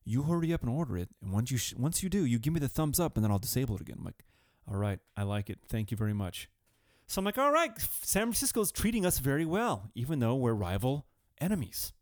You 0.05 0.23
hurry 0.23 0.51
up 0.53 0.61
and 0.61 0.69
order 0.69 0.97
it. 0.97 1.09
And 1.21 1.31
once 1.31 1.51
you, 1.51 1.57
sh- 1.57 1.75
once 1.77 2.03
you 2.03 2.09
do, 2.09 2.25
you 2.25 2.39
give 2.39 2.53
me 2.53 2.59
the 2.59 2.67
thumbs 2.67 2.99
up 2.99 3.15
and 3.15 3.23
then 3.23 3.31
I'll 3.31 3.39
disable 3.39 3.75
it 3.75 3.81
again. 3.81 3.97
I'm 3.99 4.05
like, 4.05 4.23
all 4.67 4.75
right. 4.75 4.99
I 5.15 5.23
like 5.23 5.49
it. 5.49 5.59
Thank 5.67 5.91
you 5.91 5.97
very 5.97 6.13
much. 6.13 6.49
So 7.07 7.19
I'm 7.19 7.25
like, 7.25 7.37
all 7.37 7.51
right, 7.51 7.71
San 8.01 8.23
Francisco's 8.23 8.71
treating 8.71 9.05
us 9.05 9.19
very 9.19 9.45
well, 9.45 9.91
even 9.93 10.19
though 10.19 10.35
we're 10.35 10.53
rival 10.53 11.05
enemies. 11.39 11.93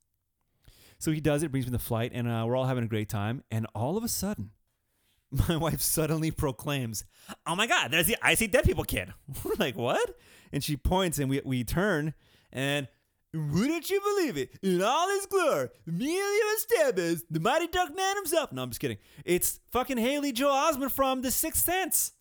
So 1.00 1.12
he 1.12 1.20
does 1.20 1.42
it, 1.42 1.52
brings 1.52 1.66
me 1.66 1.72
the 1.72 1.80
flight, 1.80 2.12
and 2.14 2.28
uh, 2.28 2.44
we're 2.46 2.56
all 2.56 2.66
having 2.66 2.84
a 2.84 2.88
great 2.88 3.10
time. 3.10 3.44
And 3.50 3.66
all 3.74 3.98
of 3.98 4.04
a 4.04 4.08
sudden, 4.08 4.52
my 5.50 5.58
wife 5.58 5.82
suddenly 5.82 6.30
proclaims, 6.30 7.06
"Oh 7.48 7.56
my 7.56 7.66
God, 7.66 7.90
there's 7.92 8.06
the 8.06 8.18
I 8.22 8.36
See 8.36 8.48
Dead 8.48 8.64
People 8.64 8.84
kid." 8.84 9.12
We're 9.44 9.56
like, 9.58 9.76
"What?" 9.76 10.18
And 10.52 10.64
she 10.64 10.78
points, 10.78 11.18
and 11.18 11.30
we 11.30 11.42
we 11.44 11.64
turn, 11.64 12.14
and 12.52 12.88
wouldn't 13.34 13.90
you 13.90 14.02
believe 14.02 14.38
it? 14.38 14.58
In 14.62 14.82
all 14.82 15.10
his 15.10 15.26
glory, 15.26 15.70
Emilio 15.88 16.44
Estevez, 16.58 17.24
the 17.30 17.40
mighty 17.40 17.68
Duck 17.68 17.96
Man 17.96 18.16
himself. 18.18 18.52
No, 18.52 18.64
I'm 18.64 18.70
just 18.70 18.82
kidding. 18.82 18.98
It's 19.24 19.60
fucking 19.72 19.98
Haley 19.98 20.32
Joel 20.32 20.52
Osment 20.52 20.92
from 20.92 21.22
The 21.22 21.32
Sixth 21.32 21.64
Sense. 21.64 22.12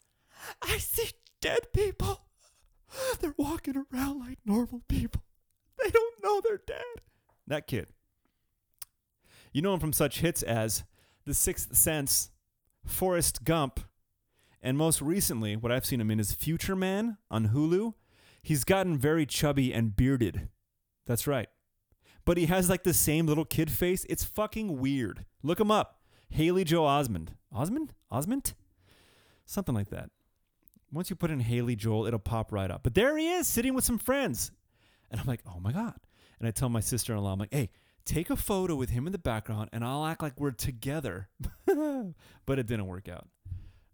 I 0.63 0.79
see 0.79 1.11
dead 1.41 1.73
people. 1.73 2.21
They're 3.21 3.35
walking 3.37 3.77
around 3.93 4.21
like 4.21 4.39
normal 4.45 4.83
people. 4.89 5.23
They 5.83 5.91
don't 5.91 6.23
know 6.23 6.41
they're 6.41 6.61
dead. 6.67 7.03
That 7.47 7.67
kid. 7.67 7.89
You 9.53 9.63
know 9.63 9.75
him 9.75 9.81
from 9.81 9.93
such 9.93 10.21
hits 10.21 10.43
as 10.43 10.85
The 11.25 11.35
Sixth 11.35 11.77
Sense, 11.77 12.31
Forrest 12.85 13.45
Gump, 13.45 13.81
and 14.63 14.77
most 14.77 15.01
recently, 15.01 15.57
what 15.57 15.73
I've 15.73 15.87
seen 15.87 16.01
him 16.01 16.11
in 16.11 16.21
is 16.21 16.33
Future 16.33 16.77
Man 16.77 17.17
on 17.31 17.49
Hulu. 17.49 17.95
He's 18.43 18.65
gotten 18.65 18.99
very 18.99 19.25
chubby 19.25 19.73
and 19.73 19.97
bearded. 19.97 20.49
That's 21.11 21.27
right. 21.27 21.49
But 22.25 22.37
he 22.37 22.47
has 22.47 22.71
like 22.71 22.85
the 22.85 22.95
same 22.95 23.27
little 23.27 23.45
kid 23.45 23.69
face. 23.69 24.07
It's 24.09 24.23
fucking 24.23 24.79
weird. 24.79 25.27
Look 25.43 25.59
him 25.59 25.69
up. 25.69 25.99
Haley 26.29 26.63
Joe 26.63 26.85
Osmond. 26.85 27.35
Osmond? 27.53 27.95
Osmond? 28.13 28.55
Something 29.45 29.75
like 29.75 29.91
that. 29.91 30.11
Once 30.93 31.11
you 31.11 31.17
put 31.17 31.33
in 31.33 31.41
Haley 31.41 31.75
Joel, 31.75 32.07
it'll 32.07 32.21
pop 32.21 32.53
right 32.53 32.71
up. 32.71 32.85
But 32.85 32.95
there 32.95 33.19
he 33.19 33.29
is, 33.29 33.49
sitting 33.49 33.75
with 33.75 33.83
some 33.83 33.99
friends. 33.99 34.53
And 35.11 35.21
I'm 35.21 35.27
like, 35.27 35.41
oh 35.49 35.59
my 35.59 35.73
God. 35.73 35.99
And 36.39 36.47
I 36.47 36.53
tell 36.53 36.69
my 36.69 36.79
sister 36.79 37.13
in 37.13 37.19
law, 37.19 37.33
I'm 37.33 37.41
like, 37.41 37.53
hey, 37.53 37.71
take 38.05 38.31
a 38.31 38.37
photo 38.37 38.77
with 38.77 38.91
him 38.91 39.09
in 39.09 39.13
the 39.13 39.19
background 39.19 39.71
and 39.73 39.85
I'll 39.85 40.07
act 40.07 40.23
like 40.23 40.39
we're 40.39 40.53
together. 40.53 41.29
but 41.67 42.61
it 42.61 42.69
didn't 42.69 42.87
work 42.87 43.09
out. 43.09 43.27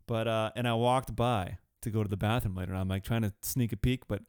But, 0.06 0.28
uh, 0.28 0.50
and 0.54 0.68
I 0.68 0.74
walked 0.74 1.16
by 1.16 1.56
to 1.80 1.90
go 1.90 2.02
to 2.02 2.10
the 2.10 2.18
bathroom 2.18 2.56
later. 2.56 2.72
And 2.72 2.80
I'm 2.82 2.88
like 2.88 3.04
trying 3.04 3.22
to 3.22 3.32
sneak 3.40 3.72
a 3.72 3.78
peek, 3.78 4.06
but 4.06 4.20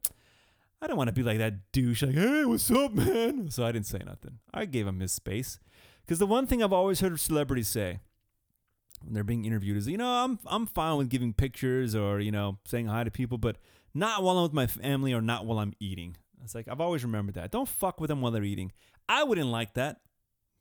I 0.81 0.87
don't 0.87 0.97
want 0.97 1.07
to 1.07 1.13
be 1.13 1.23
like 1.23 1.39
that 1.39 1.71
douche, 1.71 2.03
like, 2.03 2.15
hey, 2.15 2.45
what's 2.45 2.69
up, 2.69 2.93
man? 2.93 3.49
So 3.49 3.65
I 3.65 3.71
didn't 3.71 3.87
say 3.87 3.99
nothing. 4.05 4.39
I 4.53 4.65
gave 4.65 4.85
him 4.85 4.99
his 4.99 5.11
space. 5.11 5.59
Because 6.05 6.19
the 6.19 6.27
one 6.27 6.47
thing 6.47 6.63
I've 6.63 6.73
always 6.73 6.99
heard 6.99 7.19
celebrities 7.19 7.67
say 7.67 7.99
when 9.03 9.13
they're 9.13 9.23
being 9.23 9.45
interviewed 9.45 9.77
is, 9.77 9.87
you 9.87 9.97
know, 9.97 10.07
I'm 10.07 10.39
I'm 10.45 10.65
fine 10.65 10.97
with 10.97 11.09
giving 11.09 11.33
pictures 11.33 11.95
or 11.95 12.19
you 12.19 12.31
know 12.31 12.59
saying 12.65 12.87
hi 12.87 13.03
to 13.03 13.11
people, 13.11 13.37
but 13.37 13.57
not 13.93 14.23
while 14.23 14.37
I'm 14.37 14.43
with 14.43 14.53
my 14.53 14.67
family 14.67 15.13
or 15.13 15.21
not 15.21 15.45
while 15.45 15.59
I'm 15.59 15.73
eating. 15.79 16.15
It's 16.43 16.55
like 16.55 16.67
I've 16.67 16.81
always 16.81 17.03
remembered 17.03 17.35
that. 17.35 17.51
Don't 17.51 17.67
fuck 17.67 17.99
with 17.99 18.07
them 18.07 18.21
while 18.21 18.31
they're 18.31 18.43
eating. 18.43 18.71
I 19.09 19.23
wouldn't 19.23 19.49
like 19.49 19.73
that, 19.73 20.01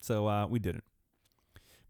so 0.00 0.26
uh, 0.26 0.46
we 0.46 0.58
didn't. 0.58 0.84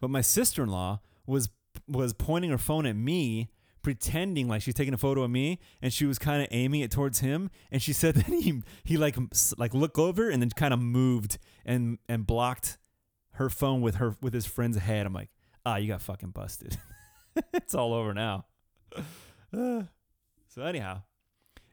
But 0.01 0.11
my 0.11 0.21
sister-in-law 0.21 1.01
was 1.27 1.49
was 1.89 2.13
pointing 2.13 2.51
her 2.51 2.59
phone 2.59 2.87
at 2.87 2.97
me, 2.97 3.49
pretending 3.87 4.49
like 4.49 4.63
she's 4.63 4.75
taking 4.75 4.93
a 4.93 4.99
photo 4.99 5.23
of 5.23 5.31
me, 5.31 5.61
and 5.81 5.93
she 5.93 6.07
was 6.07 6.19
kind 6.19 6.43
of 6.43 6.49
aiming 6.51 6.81
it 6.81 6.91
towards 6.91 7.21
him. 7.21 7.51
And 7.71 7.81
she 7.81 7.93
said 7.93 8.15
that 8.17 8.27
he 8.27 8.61
he 8.83 8.97
like 8.97 9.17
like 9.57 9.75
looked 9.75 9.97
over 9.97 10.29
and 10.29 10.43
then 10.43 10.51
kind 10.51 10.75
of 10.75 10.81
moved 10.81 11.39
and 11.65 11.99
and 12.09 12.27
blocked 12.27 12.79
her 13.35 13.49
phone 13.49 13.83
with 13.83 13.97
her 13.97 14.17
with 14.21 14.35
his 14.35 14.45
friend's 14.45 14.77
head. 14.77 15.07
I'm 15.07 15.13
like, 15.13 15.31
ah, 15.65 15.77
you 15.77 15.87
got 15.87 16.03
fucking 16.03 16.31
busted. 16.31 16.77
it's 17.55 17.77
all 17.77 17.95
over 17.95 18.13
now. 18.13 18.47
So 20.49 20.63
anyhow, 20.63 21.03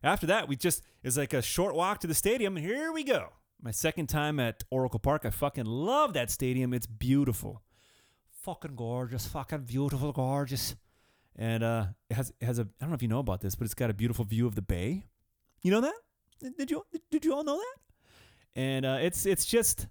after 0.04 0.28
that, 0.28 0.50
we 0.50 0.58
just 0.58 0.84
it's 1.04 1.16
like 1.16 1.32
a 1.32 1.42
short 1.42 1.74
walk 1.74 2.00
to 2.02 2.08
the 2.08 2.14
stadium, 2.14 2.58
and 2.58 2.66
here 2.66 2.92
we 2.92 3.06
go. 3.06 3.30
My 3.62 3.72
second 3.72 4.08
time 4.08 4.42
at 4.42 4.62
Oracle 4.70 5.00
Park. 5.00 5.26
I 5.26 5.30
fucking 5.30 5.66
love 5.66 6.12
that 6.14 6.30
stadium. 6.30 6.74
It's 6.74 6.86
beautiful, 6.86 7.62
fucking 8.42 8.76
gorgeous, 8.76 9.26
fucking 9.26 9.62
beautiful, 9.62 10.12
gorgeous. 10.12 10.76
And 11.36 11.64
uh, 11.64 11.86
it 12.10 12.14
has 12.16 12.32
it 12.40 12.46
has 12.46 12.60
a 12.60 12.64
I 12.64 12.66
don't 12.82 12.90
know 12.90 12.96
if 12.96 13.02
you 13.02 13.08
know 13.08 13.20
about 13.20 13.42
this, 13.42 13.56
but 13.56 13.66
it's 13.66 13.74
got 13.74 13.90
a 13.90 13.94
beautiful 13.94 14.26
view 14.26 14.46
of 14.48 14.56
the 14.56 14.62
bay. 14.62 15.06
You 15.62 15.72
know 15.72 15.82
that? 15.82 15.94
Did- 16.58 16.72
you 16.72 16.86
did 17.10 17.26
you 17.26 17.34
all 17.34 17.44
know 17.44 17.58
that? 17.58 17.76
And 18.56 18.86
uh, 18.86 18.98
it's 19.02 19.26
it's 19.26 19.46
just 19.46 19.88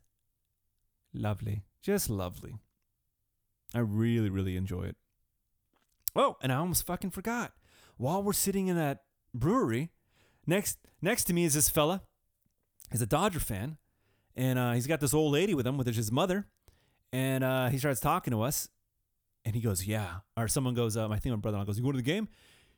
lovely, 1.13 1.63
just 1.83 2.09
lovely. 2.09 2.55
I 3.75 3.81
really, 3.81 4.29
really 4.29 4.57
enjoy 4.57 4.83
it. 4.85 4.97
Oh, 6.15 6.37
and 6.43 6.53
I 6.53 6.57
almost 6.57 6.87
fucking 6.87 7.11
forgot. 7.11 7.53
While 7.97 8.23
we're 8.23 8.35
sitting 8.35 8.69
in 8.69 8.77
that 8.77 9.03
brewery, 9.35 9.91
next 10.47 10.79
next 11.01 11.25
to 11.25 11.33
me 11.33 11.45
is 11.45 11.55
this 11.55 11.69
fella. 11.69 12.03
He's 12.91 13.03
a 13.03 13.07
Dodger 13.07 13.41
fan, 13.41 13.79
and 14.37 14.59
uh, 14.59 14.73
he's 14.73 14.87
got 14.87 15.01
this 15.01 15.15
old 15.15 15.33
lady 15.33 15.55
with 15.55 15.67
him, 15.67 15.79
with 15.79 15.87
his 15.87 16.13
mother, 16.13 16.47
and 17.13 17.43
uh, 17.43 17.69
he 17.69 17.79
starts 17.79 18.01
talking 18.01 18.33
to 18.33 18.43
us, 18.43 18.69
and 19.45 19.55
he 19.55 19.61
goes, 19.61 19.87
"Yeah," 19.87 20.21
or 20.37 20.49
someone 20.49 20.75
goes, 20.75 20.97
um, 20.97 21.13
"I 21.13 21.19
think 21.19 21.33
my 21.33 21.41
brother-in-law 21.41 21.67
goes, 21.67 21.79
you 21.79 21.85
go 21.85 21.93
to 21.93 21.97
the 21.97 22.03
game?" 22.03 22.29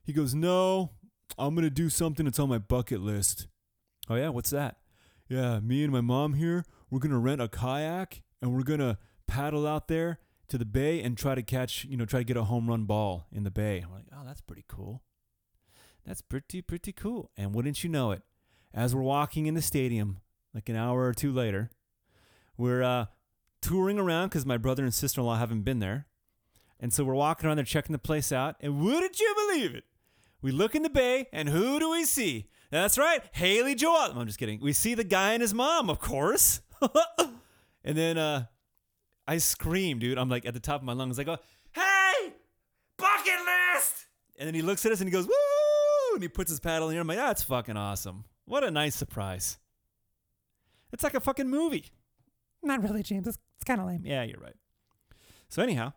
He 0.03 0.13
goes, 0.13 0.35
"No, 0.35 0.91
I'm 1.39 1.55
gonna 1.55 1.71
do 1.71 1.89
something 1.89 2.25
that's 2.25 2.39
on 2.39 2.49
my 2.49 2.59
bucket 2.59 3.01
list." 3.01 3.47
Oh 4.09 4.17
yeah, 4.17 4.29
what's 4.29 4.51
that? 4.51 4.77
Yeah, 5.29 5.61
me 5.61 5.83
and 5.83 5.93
my 5.93 6.01
mom 6.03 6.35
here, 6.35 6.65
we're 6.91 6.99
gonna 6.99 7.19
rent 7.19 7.41
a 7.41 7.49
kayak 7.49 8.23
and 8.43 8.55
we're 8.55 8.63
gonna 8.63 8.99
paddle 9.27 9.67
out 9.67 9.89
there 9.89 10.19
to 10.49 10.59
the 10.59 10.65
bay 10.65 11.03
and 11.03 11.17
try 11.17 11.35
to 11.35 11.43
catch, 11.43 11.85
you 11.85 11.97
know, 11.97 12.05
try 12.05 12.21
to 12.21 12.25
get 12.25 12.37
a 12.37 12.45
home 12.45 12.69
run 12.69 12.85
ball 12.85 13.27
in 13.33 13.45
the 13.45 13.51
bay. 13.51 13.81
I'm 13.85 13.93
like, 13.93 14.07
oh, 14.13 14.23
that's 14.27 14.43
pretty 14.43 14.65
cool. 14.69 15.03
That's 16.05 16.21
pretty, 16.21 16.61
pretty 16.61 16.93
cool. 16.93 17.31
And 17.37 17.55
wouldn't 17.55 17.83
you 17.83 17.89
know 17.89 18.11
it, 18.11 18.23
as 18.75 18.95
we're 18.95 19.03
walking 19.03 19.47
in 19.47 19.55
the 19.55 19.63
stadium, 19.63 20.21
like 20.53 20.69
an 20.69 20.77
hour 20.77 21.07
or 21.07 21.15
two 21.15 21.33
later, 21.33 21.71
we're 22.57 22.83
uh, 22.83 23.07
touring 23.63 23.99
around 23.99 24.29
because 24.29 24.45
my 24.45 24.59
brother 24.59 24.85
and 24.85 24.93
sister 24.93 25.21
in 25.21 25.27
law 25.27 25.37
haven't 25.37 25.63
been 25.63 25.79
there. 25.79 26.07
And 26.81 26.93
so 26.93 27.05
we're 27.05 27.15
walking 27.15 27.47
around 27.47 27.57
there 27.57 27.65
checking 27.65 27.93
the 27.93 27.99
place 27.99 28.33
out. 28.33 28.57
And 28.61 28.81
wouldn't 28.81 29.19
you 29.21 29.35
believe 29.35 29.75
it? 29.75 29.85
We 30.43 30.51
look 30.51 30.75
in 30.75 30.83
the 30.83 30.91
bay, 30.91 31.27
and 31.33 31.49
who 31.49 31.79
do 31.79 31.91
we 31.91 32.05
see? 32.05 32.51
That's 32.71 32.99
right, 32.99 33.23
Haley 33.33 33.75
Joel. 33.75 34.13
I'm 34.19 34.27
just 34.27 34.39
kidding. 34.39 34.61
We 34.61 34.73
see 34.73 34.95
the 34.95 35.05
guy 35.05 35.33
and 35.33 35.41
his 35.41 35.55
mom, 35.55 35.89
of 35.89 36.01
course. 36.01 36.61
and 37.85 37.97
then 37.97 38.19
uh, 38.19 38.47
I 39.27 39.39
scream, 39.39 39.99
dude. 39.99 40.19
I'm 40.19 40.29
like 40.29 40.45
at 40.45 40.55
the 40.55 40.61
top 40.61 40.81
of 40.81 40.85
my 40.85 40.93
lungs. 40.93 41.19
I 41.19 41.25
go, 41.25 41.39
"Hey, 41.73 42.33
bucket 42.99 43.41
list!" 43.75 44.07
And 44.39 44.47
then 44.47 44.55
he 44.55 44.61
looks 44.61 44.85
at 44.85 44.93
us 44.93 45.01
and 45.01 45.09
he 45.09 45.13
goes, 45.13 45.27
"Woo!" 45.27 46.15
And 46.15 46.23
he 46.23 46.29
puts 46.29 46.51
his 46.51 46.61
paddle 46.61 46.89
in 46.89 46.95
here. 46.95 47.01
I'm 47.01 47.07
like, 47.07 47.17
"That's 47.17 47.43
fucking 47.43 47.77
awesome! 47.77 48.25
What 48.45 48.65
a 48.65 48.71
nice 48.71 48.97
surprise!" 48.97 49.59
It's 50.93 51.03
like 51.03 51.15
a 51.15 51.21
fucking 51.21 51.49
movie. 51.49 51.87
Not 52.63 52.83
really, 52.83 53.03
James. 53.03 53.27
It's, 53.27 53.39
it's 53.57 53.65
kind 53.65 53.81
of 53.81 53.87
lame. 53.87 54.03
Yeah, 54.05 54.25
you're 54.25 54.41
right. 54.41 54.57
So 55.49 55.63
anyhow, 55.63 55.93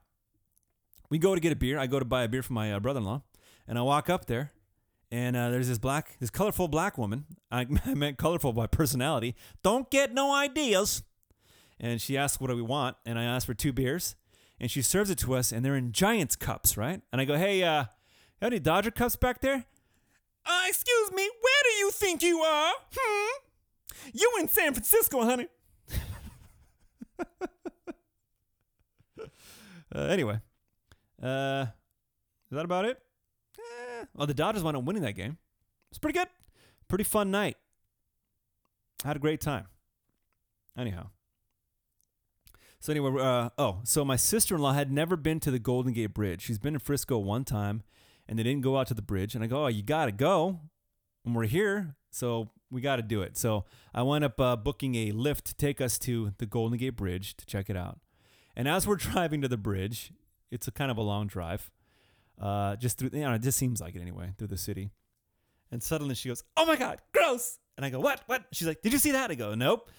we 1.10 1.18
go 1.18 1.36
to 1.36 1.42
get 1.42 1.52
a 1.52 1.56
beer. 1.56 1.80
I 1.80 1.88
go 1.88 2.00
to 2.00 2.06
buy 2.06 2.24
a 2.24 2.28
beer 2.28 2.44
for 2.44 2.54
my 2.54 2.74
uh, 2.74 2.80
brother-in-law, 2.80 3.22
and 3.68 3.78
I 3.78 3.82
walk 3.82 4.10
up 4.10 4.26
there, 4.26 4.52
and 5.12 5.36
uh, 5.36 5.50
there's 5.50 5.68
this 5.68 5.78
black, 5.78 6.18
this 6.20 6.30
colorful 6.30 6.68
black 6.68 6.98
woman. 6.98 7.26
I, 7.52 7.66
I 7.86 7.94
meant 7.94 8.18
colorful 8.18 8.54
by 8.54 8.68
personality. 8.68 9.36
Don't 9.64 9.90
get 9.90 10.14
no 10.14 10.34
ideas. 10.34 11.04
And 11.80 12.02
she 12.02 12.18
asks, 12.18 12.40
"What 12.42 12.48
do 12.48 12.56
we 12.56 12.62
want?" 12.62 12.98
And 13.06 13.20
I 13.20 13.24
ask 13.24 13.46
for 13.46 13.54
two 13.54 13.72
beers, 13.72 14.16
and 14.60 14.72
she 14.72 14.82
serves 14.82 15.10
it 15.10 15.18
to 15.20 15.36
us, 15.36 15.52
and 15.52 15.64
they're 15.64 15.76
in 15.76 15.92
Giants 15.92 16.36
cups, 16.36 16.76
right? 16.76 17.02
And 17.12 17.22
I 17.22 17.26
go, 17.26 17.38
"Hey, 17.38 17.64
uh, 17.64 17.82
you 17.82 17.88
got 18.42 18.48
any 18.48 18.60
Dodger 18.60 18.92
cups 18.92 19.16
back 19.16 19.42
there?" 19.42 19.66
Uh, 20.46 20.62
excuse 20.68 21.12
me, 21.12 21.30
where 21.42 21.64
do 21.64 21.70
you 21.80 21.92
think 21.92 22.24
you 22.24 22.40
are? 22.40 22.74
Hmm? 22.96 23.34
You 24.14 24.32
in 24.40 24.48
San 24.48 24.74
Francisco, 24.74 25.24
honey? 25.24 25.48
uh, 29.94 30.00
anyway, 30.00 30.40
uh, 31.22 31.66
is 32.52 32.56
that 32.56 32.66
about 32.66 32.86
it? 32.86 33.02
Eh, 33.58 34.06
well, 34.16 34.28
the 34.28 34.34
Dodgers 34.34 34.64
wound 34.64 34.78
up 34.78 34.84
winning 34.84 35.02
that 35.04 35.14
game. 35.14 35.38
It's 35.90 36.00
pretty 36.00 36.18
good. 36.18 36.28
Pretty 36.88 37.04
fun 37.04 37.32
night. 37.32 37.58
I 39.04 39.08
had 39.08 39.18
a 39.18 39.20
great 39.20 39.42
time. 39.42 39.68
Anyhow. 40.78 41.08
So 42.80 42.92
anyway, 42.92 43.22
uh, 43.22 43.50
oh, 43.58 43.80
so 43.84 44.06
my 44.06 44.16
sister-in-law 44.16 44.74
had 44.74 44.92
never 44.92 45.16
been 45.16 45.40
to 45.42 45.52
the 45.52 45.60
Golden 45.60 45.94
Gate 45.94 46.14
Bridge. 46.14 46.44
She's 46.44 46.60
been 46.60 46.76
in 46.76 46.80
Frisco 46.80 47.18
one 47.18 47.44
time, 47.44 47.84
and 48.28 48.38
they 48.38 48.44
didn't 48.44 48.62
go 48.62 48.78
out 48.78 48.88
to 48.88 48.94
the 48.94 49.02
bridge. 49.02 49.36
And 49.36 49.44
I 49.44 49.48
go, 49.48 49.66
oh, 49.66 49.68
you 49.68 49.82
gotta 49.82 50.12
go, 50.12 50.60
and 51.26 51.36
we're 51.36 51.48
here, 51.48 51.96
so 52.12 52.52
we 52.72 52.82
got 52.82 52.98
to 52.98 53.02
do 53.02 53.22
it. 53.22 53.38
So 53.38 53.66
I 53.94 54.02
wound 54.04 54.24
up 54.24 54.40
uh, 54.40 54.56
booking 54.56 54.96
a 54.96 55.12
lift 55.12 55.46
to 55.46 55.56
take 55.56 55.82
us 55.82 55.98
to 56.00 56.34
the 56.38 56.46
Golden 56.46 56.78
Gate 56.78 56.96
Bridge 56.96 57.36
to 57.38 57.46
check 57.46 57.70
it 57.70 57.78
out. 57.78 58.00
And 58.56 58.68
as 58.68 58.88
we're 58.88 58.96
driving 58.98 59.42
to 59.42 59.48
the 59.48 59.58
bridge, 59.58 60.12
it's 60.52 60.68
a 60.68 60.72
kind 60.72 60.92
of 60.92 60.98
a 60.98 61.02
long 61.02 61.28
drive, 61.28 61.72
uh, 62.42 62.76
just 62.76 62.98
through. 62.98 63.12
You 63.14 63.22
know, 63.22 63.34
it 63.34 63.42
just 63.42 63.58
seems 63.58 63.82
like 63.82 63.96
it 63.96 64.02
anyway 64.02 64.34
through 64.38 64.48
the 64.48 64.58
city. 64.58 64.92
And 65.72 65.84
suddenly 65.84 66.16
she 66.16 66.30
goes, 66.30 66.44
"Oh 66.56 66.66
my 66.66 66.76
God, 66.76 67.02
gross!" 67.14 67.60
And 67.76 67.86
I 67.86 67.90
go, 67.90 68.00
"What? 68.00 68.22
What?" 68.28 68.46
She's 68.52 68.68
like, 68.68 68.82
"Did 68.82 68.94
you 68.94 69.00
see 69.00 69.12
that?" 69.12 69.32
I 69.32 69.36
go, 69.36 69.56
"Nope." 69.56 69.90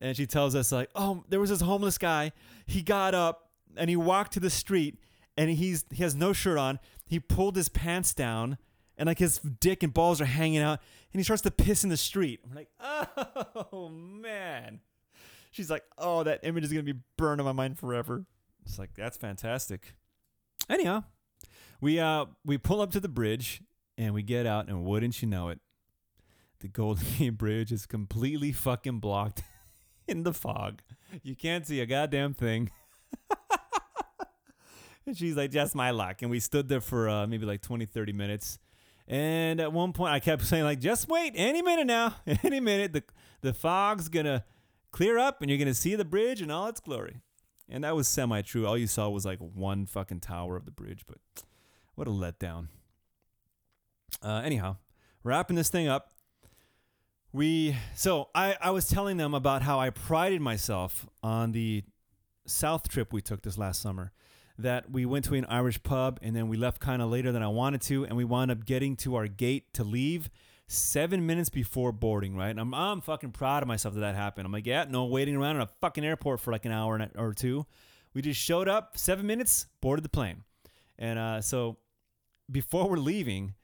And 0.00 0.16
she 0.16 0.26
tells 0.26 0.54
us 0.54 0.72
like, 0.72 0.90
"Oh, 0.94 1.24
there 1.28 1.40
was 1.40 1.50
this 1.50 1.60
homeless 1.60 1.98
guy. 1.98 2.32
He 2.66 2.82
got 2.82 3.14
up 3.14 3.50
and 3.76 3.90
he 3.90 3.96
walked 3.96 4.32
to 4.32 4.40
the 4.40 4.50
street, 4.50 4.98
and 5.36 5.50
he's 5.50 5.84
he 5.92 6.02
has 6.02 6.14
no 6.14 6.32
shirt 6.32 6.58
on. 6.58 6.78
He 7.06 7.20
pulled 7.20 7.56
his 7.56 7.68
pants 7.68 8.14
down." 8.14 8.58
And 8.96 9.06
like 9.06 9.18
his 9.18 9.38
dick 9.38 9.82
and 9.82 9.94
balls 9.94 10.20
are 10.20 10.26
hanging 10.26 10.60
out, 10.60 10.78
and 11.12 11.20
he 11.20 11.24
starts 11.24 11.40
to 11.42 11.50
piss 11.50 11.84
in 11.84 11.88
the 11.88 11.96
street. 11.96 12.40
I'm 12.44 12.54
like, 12.54 12.68
oh 13.72 13.88
man. 13.88 14.80
She's 15.52 15.70
like, 15.70 15.84
oh, 15.96 16.22
that 16.22 16.40
image 16.42 16.64
is 16.64 16.70
gonna 16.72 16.82
be 16.82 17.00
burned 17.16 17.40
in 17.40 17.46
my 17.46 17.52
mind 17.52 17.78
forever. 17.78 18.26
It's 18.70 18.78
like 18.78 18.94
that's 18.94 19.16
fantastic. 19.16 19.94
Anyhow, 20.68 21.02
we 21.80 21.98
uh 21.98 22.26
we 22.44 22.56
pull 22.56 22.80
up 22.80 22.92
to 22.92 23.00
the 23.00 23.08
bridge 23.08 23.62
and 23.98 24.14
we 24.14 24.22
get 24.22 24.46
out, 24.46 24.68
and 24.68 24.84
wouldn't 24.84 25.20
you 25.20 25.26
know 25.26 25.48
it, 25.48 25.58
the 26.60 26.68
Golden 26.68 27.04
Gate 27.18 27.30
Bridge 27.30 27.72
is 27.72 27.84
completely 27.84 28.52
fucking 28.52 29.00
blocked 29.00 29.42
in 30.06 30.22
the 30.22 30.32
fog. 30.32 30.82
You 31.24 31.34
can't 31.34 31.66
see 31.66 31.80
a 31.80 31.86
goddamn 31.86 32.32
thing. 32.32 32.70
and 35.06 35.16
she's 35.16 35.36
like, 35.36 35.50
just 35.50 35.74
my 35.74 35.90
luck. 35.90 36.22
And 36.22 36.30
we 36.30 36.38
stood 36.38 36.68
there 36.68 36.80
for 36.80 37.08
uh, 37.08 37.26
maybe 37.26 37.46
like 37.46 37.62
20, 37.62 37.86
30 37.86 38.12
minutes. 38.12 38.60
And 39.08 39.60
at 39.60 39.72
one 39.72 39.92
point, 39.92 40.12
I 40.12 40.20
kept 40.20 40.44
saying, 40.44 40.62
like, 40.62 40.78
just 40.78 41.08
wait, 41.08 41.32
any 41.34 41.60
minute 41.60 41.88
now, 41.88 42.14
any 42.44 42.60
minute, 42.60 42.92
the, 42.92 43.02
the 43.40 43.52
fog's 43.52 44.08
gonna 44.08 44.44
clear 44.92 45.18
up 45.18 45.40
and 45.40 45.50
you're 45.50 45.58
gonna 45.58 45.74
see 45.74 45.96
the 45.96 46.04
bridge 46.04 46.40
in 46.40 46.52
all 46.52 46.68
its 46.68 46.78
glory. 46.78 47.20
And 47.70 47.84
that 47.84 47.94
was 47.94 48.08
semi 48.08 48.42
true. 48.42 48.66
All 48.66 48.76
you 48.76 48.86
saw 48.86 49.08
was 49.08 49.24
like 49.24 49.38
one 49.38 49.86
fucking 49.86 50.20
tower 50.20 50.56
of 50.56 50.64
the 50.64 50.70
bridge, 50.70 51.04
but 51.06 51.18
what 51.94 52.08
a 52.08 52.10
letdown. 52.10 52.66
Uh, 54.22 54.42
anyhow, 54.44 54.76
wrapping 55.22 55.56
this 55.56 55.68
thing 55.68 55.86
up, 55.86 56.10
we 57.32 57.76
so 57.94 58.28
I, 58.34 58.56
I 58.60 58.70
was 58.70 58.88
telling 58.88 59.16
them 59.16 59.34
about 59.34 59.62
how 59.62 59.78
I 59.78 59.90
prided 59.90 60.40
myself 60.40 61.06
on 61.22 61.52
the 61.52 61.84
south 62.44 62.88
trip 62.88 63.12
we 63.12 63.22
took 63.22 63.42
this 63.42 63.56
last 63.56 63.80
summer. 63.80 64.12
That 64.58 64.90
we 64.90 65.06
went 65.06 65.24
to 65.26 65.34
an 65.34 65.46
Irish 65.46 65.82
pub 65.82 66.18
and 66.20 66.36
then 66.36 66.48
we 66.48 66.58
left 66.58 66.80
kind 66.80 67.00
of 67.00 67.08
later 67.08 67.32
than 67.32 67.42
I 67.42 67.48
wanted 67.48 67.80
to, 67.82 68.04
and 68.04 68.14
we 68.16 68.24
wound 68.24 68.50
up 68.50 68.66
getting 68.66 68.94
to 68.96 69.14
our 69.14 69.26
gate 69.26 69.72
to 69.74 69.84
leave 69.84 70.28
seven 70.70 71.26
minutes 71.26 71.48
before 71.48 71.90
boarding, 71.90 72.36
right? 72.36 72.50
And 72.50 72.60
I'm, 72.60 72.72
I'm 72.72 73.00
fucking 73.00 73.32
proud 73.32 73.62
of 73.62 73.68
myself 73.68 73.94
that 73.94 74.00
that 74.00 74.14
happened. 74.14 74.46
I'm 74.46 74.52
like, 74.52 74.66
yeah, 74.66 74.84
no 74.88 75.04
waiting 75.06 75.36
around 75.36 75.56
in 75.56 75.62
a 75.62 75.68
fucking 75.80 76.04
airport 76.04 76.40
for 76.40 76.52
like 76.52 76.64
an 76.64 76.70
hour 76.70 77.08
or 77.16 77.34
two. 77.34 77.66
We 78.14 78.22
just 78.22 78.40
showed 78.40 78.68
up, 78.68 78.96
seven 78.96 79.26
minutes, 79.26 79.66
boarded 79.80 80.04
the 80.04 80.08
plane. 80.08 80.44
And 80.96 81.18
uh, 81.18 81.40
so 81.40 81.78
before 82.50 82.88
we're 82.88 82.98
leaving, 82.98 83.54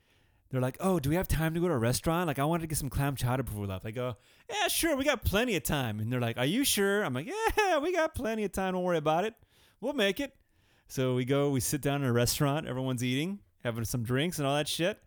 they're 0.51 0.61
like, 0.61 0.79
oh, 0.81 0.99
do 0.99 1.09
we 1.09 1.17
have 1.17 1.29
time 1.29 1.55
to 1.55 1.61
go 1.61 1.69
to 1.69 1.75
a 1.75 1.79
restaurant? 1.79 2.27
Like, 2.27 2.41
I 2.41 2.45
wanted 2.45 2.63
to 2.63 2.67
get 2.69 2.79
some 2.79 2.91
clam 2.91 3.15
chowder 3.15 3.45
before 3.45 3.61
we 3.61 3.67
left. 3.69 3.87
I 3.87 3.93
go, 3.93 4.17
yeah, 4.49 4.67
sure, 4.69 4.97
we 4.97 5.05
got 5.05 5.25
plenty 5.25 5.55
of 5.57 5.63
time. 5.63 6.01
And 6.01 6.13
they're 6.13 6.21
like, 6.21 6.39
are 6.39 6.45
you 6.45 6.65
sure? 6.65 7.03
I'm 7.03 7.15
like, 7.15 7.27
yeah, 7.27 7.79
we 7.83 7.93
got 7.93 8.15
plenty 8.15 8.45
of 8.45 8.53
time. 8.53 8.75
Don't 8.75 8.83
worry 8.83 8.99
about 8.99 9.25
it. 9.25 9.35
We'll 9.81 9.93
make 9.93 10.19
it. 10.19 10.35
So 10.89 11.15
we 11.15 11.25
go, 11.25 11.51
we 11.51 11.61
sit 11.61 11.83
down 11.83 12.03
in 12.03 12.09
a 12.09 12.13
restaurant. 12.13 12.67
Everyone's 12.67 13.05
eating, 13.05 13.41
having 13.63 13.85
some 13.85 14.03
drinks 14.03 14.39
and 14.39 14.47
all 14.47 14.57
that 14.57 14.69
shit. 14.69 14.99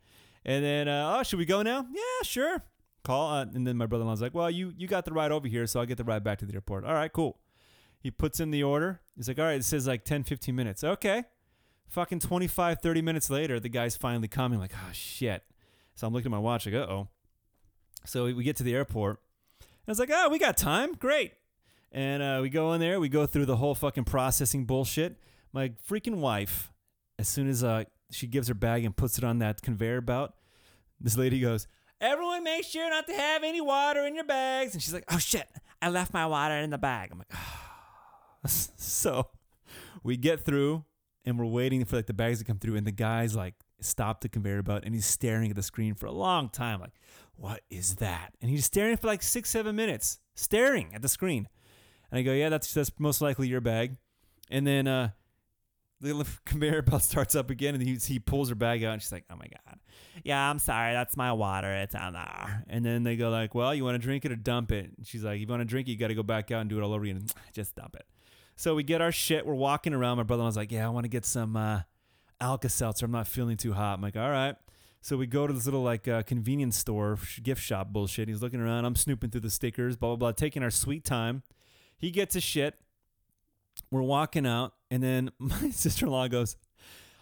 And 0.46 0.64
then, 0.64 0.88
uh, 0.88 1.18
oh, 1.18 1.24
should 1.24 1.40
we 1.40 1.46
go 1.46 1.62
now? 1.62 1.86
Yeah, 1.94 2.24
sure. 2.24 2.64
Call. 3.04 3.32
Uh, 3.32 3.46
and 3.54 3.68
then 3.68 3.78
my 3.78 3.86
brother 3.86 4.04
in 4.04 4.08
law's 4.08 4.22
like, 4.22 4.34
well, 4.34 4.50
you, 4.50 4.74
you 4.78 4.88
got 4.88 5.06
the 5.06 5.12
ride 5.12 5.32
over 5.32 5.48
here, 5.48 5.68
so 5.68 5.80
I'll 5.80 5.86
get 5.86 5.98
the 5.98 6.04
ride 6.04 6.24
back 6.24 6.40
to 6.40 6.46
the 6.46 6.54
airport. 6.54 6.86
All 6.86 6.94
right, 6.94 7.12
cool. 7.12 7.38
He 8.00 8.12
puts 8.12 8.40
in 8.40 8.52
the 8.52 8.64
order. 8.64 9.02
He's 9.16 9.28
like, 9.28 9.40
all 9.40 9.46
right, 9.46 9.60
it 9.60 9.66
says 9.66 9.88
like 9.88 10.06
10, 10.06 10.24
15 10.24 10.56
minutes. 10.56 10.84
Okay. 10.84 11.24
Fucking 11.88 12.20
25, 12.20 12.82
30 12.82 13.02
minutes 13.02 13.30
later, 13.30 13.60
the 13.60 13.70
guy's 13.70 13.98
finally 13.98 14.28
coming, 14.28 14.60
like, 14.60 14.72
oh, 14.76 14.92
shit. 14.94 15.44
So 15.96 16.08
I'm 16.08 16.14
looking 16.14 16.28
at 16.28 16.32
my 16.32 16.40
watch, 16.40 16.66
like, 16.66 16.76
uh 16.76 16.88
oh. 16.90 17.08
So 18.06 18.26
we 18.26 18.44
get 18.44 18.56
to 18.58 18.64
the 18.64 18.76
airport. 18.76 19.20
And 19.60 19.68
I 19.88 19.92
was 19.92 20.00
like, 20.00 20.12
oh, 20.14 20.30
we 20.30 20.40
got 20.40 20.56
time. 20.56 20.94
Great. 20.94 21.34
And 21.92 22.22
uh, 22.22 22.40
we 22.42 22.50
go 22.50 22.74
in 22.74 22.80
there. 22.80 23.00
We 23.00 23.10
go 23.10 23.26
through 23.26 23.48
the 23.48 23.58
whole 23.58 23.76
fucking 23.76 24.06
processing 24.06 24.66
bullshit. 24.66 25.18
My 25.52 25.74
freaking 25.90 26.18
wife, 26.18 26.72
as 27.18 27.28
soon 27.28 27.50
as 27.50 27.64
uh, 27.64 27.86
she 28.12 28.28
gives 28.28 28.48
her 28.48 28.54
bag 28.54 28.86
and 28.86 28.96
puts 28.96 29.18
it 29.18 29.24
on 29.24 29.40
that 29.40 29.62
conveyor 29.62 30.02
belt, 30.02 30.32
this 31.00 31.18
lady 31.18 31.40
goes, 31.40 31.68
Everyone 32.02 32.44
make 32.44 32.64
sure 32.64 32.90
not 32.90 33.08
to 33.08 33.14
have 33.14 33.44
any 33.44 33.60
water 33.60 34.06
in 34.06 34.16
your 34.16 34.24
bags. 34.24 34.74
And 34.74 34.82
she's 34.82 34.94
like, 34.94 35.06
Oh 35.12 35.18
shit, 35.18 35.48
I 35.82 35.90
left 35.90 36.14
my 36.14 36.26
water 36.26 36.56
in 36.56 36.70
the 36.70 36.78
bag. 36.78 37.10
I'm 37.12 37.20
like. 37.20 37.32
So 38.78 39.28
we 40.02 40.16
get 40.16 40.46
through 40.46 40.86
and 41.26 41.38
we're 41.38 41.46
waiting 41.46 41.84
for 41.86 41.98
like 41.98 42.08
the 42.08 42.14
bags 42.14 42.40
to 42.40 42.46
come 42.46 42.58
through, 42.58 42.76
and 42.76 42.88
the 42.88 42.92
guy's 42.92 43.36
like 43.36 43.56
stopped 43.82 44.22
the 44.22 44.30
conveyor 44.30 44.64
belt 44.64 44.84
and 44.86 44.94
he's 44.94 45.06
staring 45.06 45.50
at 45.50 45.56
the 45.56 45.64
screen 45.64 45.94
for 45.94 46.06
a 46.06 46.12
long 46.12 46.50
time, 46.50 46.80
like, 46.80 46.94
what 47.36 47.62
is 47.70 47.96
that? 47.96 48.34
And 48.42 48.50
he's 48.50 48.66
staring 48.66 48.98
for 48.98 49.08
like 49.08 49.22
six, 49.24 49.50
seven 49.50 49.76
minutes, 49.76 50.20
staring 50.36 50.94
at 50.94 51.02
the 51.02 51.10
screen. 51.10 51.48
And 52.12 52.20
I 52.20 52.22
go, 52.24 52.34
Yeah, 52.34 52.50
that's 52.50 52.74
that's 52.74 52.92
most 53.00 53.22
likely 53.22 53.48
your 53.48 53.62
bag. 53.62 53.98
And 54.50 54.66
then 54.66 54.88
uh 54.88 55.10
The 56.02 56.26
conveyor 56.46 56.84
belt 56.84 57.04
starts 57.04 57.36
up 57.36 57.50
again, 57.50 57.76
and 57.76 57.84
he, 57.84 57.96
he 57.96 58.20
pulls 58.20 58.50
her 58.50 58.56
bag 58.56 58.84
out, 58.84 58.94
and 58.94 59.02
she's 59.02 59.12
like, 59.12 59.26
"Oh 59.30 59.36
my 59.36 59.48
god, 59.48 59.80
yeah, 60.24 60.50
I'm 60.50 60.60
sorry, 60.60 60.94
that's 60.94 61.18
my 61.18 61.34
water. 61.34 61.72
It's 61.72 61.96
on 61.96 62.14
there." 62.14 62.64
And 62.70 62.86
then 62.86 63.04
they 63.04 63.16
go 63.16 63.30
like, 63.30 63.54
"Well, 63.54 63.74
you 63.76 63.84
want 63.84 63.96
to 63.96 64.00
drink 64.00 64.26
it 64.26 64.32
or 64.32 64.38
dump 64.38 64.72
it?" 64.72 64.92
And 64.98 65.06
she's 65.06 65.24
like, 65.24 65.36
"If 65.36 65.42
you 65.42 65.48
want 65.48 65.62
to 65.62 65.66
drink 65.66 65.88
it, 65.88 65.92
you 65.92 65.98
got 65.98 66.08
to 66.08 66.16
go 66.16 66.24
back 66.24 66.52
out 66.52 66.62
and 66.62 66.70
do 66.70 66.78
it 66.78 66.84
all 66.84 66.94
over 66.94 67.04
again. 67.04 67.26
Just 67.54 67.76
dump 67.76 67.96
it." 67.96 68.06
So 68.56 68.76
we 68.76 68.84
get 68.84 69.02
our 69.02 69.12
shit. 69.12 69.46
We're 69.46 69.54
walking 69.54 69.94
around. 69.94 70.18
My 70.18 70.24
brother 70.24 70.44
was 70.44 70.58
like, 70.58 70.72
"Yeah, 70.72 70.86
I 70.86 70.90
want 70.90 71.04
to 71.06 71.10
get 71.10 71.26
some 71.26 71.56
uh, 71.56 71.82
Alka 72.40 72.70
Seltzer. 72.70 73.06
I'm 73.06 73.12
not 73.12 73.28
feeling 73.28 73.58
too 73.58 73.74
hot." 73.74 73.96
I'm 73.96 74.02
like, 74.02 74.16
"All 74.18 74.30
right." 74.30 74.56
So 75.02 75.16
we 75.16 75.28
go 75.28 75.48
to 75.48 75.54
this 75.54 75.66
little 75.66 75.84
like 75.84 76.08
uh, 76.08 76.24
convenience 76.24 76.78
store, 76.78 77.18
gift 77.42 77.62
shop 77.62 77.94
bullshit. 77.94 78.28
He's 78.28 78.42
looking 78.42 78.60
around. 78.60 78.86
I'm 78.86 78.96
snooping 78.96 79.30
through 79.30 79.42
the 79.42 79.50
stickers, 79.50 79.96
blah 79.96 80.10
blah 80.10 80.16
blah, 80.16 80.32
taking 80.32 80.62
our 80.64 80.72
sweet 80.72 81.06
time. 81.06 81.44
He 81.98 82.12
gets 82.12 82.34
his 82.34 82.44
shit. 82.44 82.76
We're 83.92 84.02
walking 84.02 84.46
out, 84.46 84.74
and 84.92 85.04
then 85.04 85.32
my 85.40 85.70
sister 85.70 86.06
in 86.06 86.12
law 86.12 86.28
goes, 86.28 86.58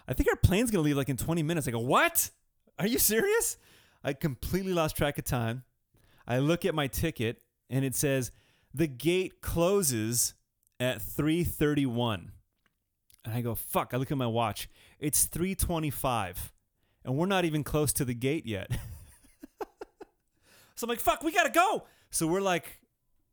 I 0.07 0.13
think 0.13 0.29
our 0.29 0.35
plane's 0.35 0.71
gonna 0.71 0.83
leave 0.83 0.97
like 0.97 1.09
in 1.09 1.17
20 1.17 1.43
minutes. 1.43 1.67
I 1.67 1.71
go, 1.71 1.79
What? 1.79 2.31
Are 2.79 2.87
you 2.87 2.99
serious? 2.99 3.57
I 4.03 4.13
completely 4.13 4.71
lost 4.71 4.95
track 4.95 5.17
of 5.17 5.25
time. 5.25 5.63
I 6.27 6.39
look 6.39 6.65
at 6.65 6.75
my 6.75 6.87
ticket 6.87 7.41
and 7.69 7.83
it 7.83 7.95
says 7.95 8.31
the 8.73 8.87
gate 8.87 9.41
closes 9.41 10.33
at 10.79 11.01
3:31. 11.01 12.31
And 13.25 13.33
I 13.33 13.41
go, 13.41 13.55
"Fuck." 13.55 13.93
I 13.93 13.97
look 13.97 14.11
at 14.11 14.17
my 14.17 14.27
watch. 14.27 14.69
It's 14.99 15.25
3:25. 15.25 16.53
And 17.03 17.17
we're 17.17 17.25
not 17.25 17.45
even 17.45 17.63
close 17.63 17.93
to 17.93 18.05
the 18.05 18.13
gate 18.13 18.45
yet. 18.45 18.69
so 20.75 20.85
I'm 20.85 20.89
like, 20.89 20.99
"Fuck, 20.99 21.23
we 21.23 21.31
got 21.31 21.43
to 21.43 21.49
go." 21.49 21.87
So 22.09 22.27
we're 22.27 22.41
like 22.41 22.81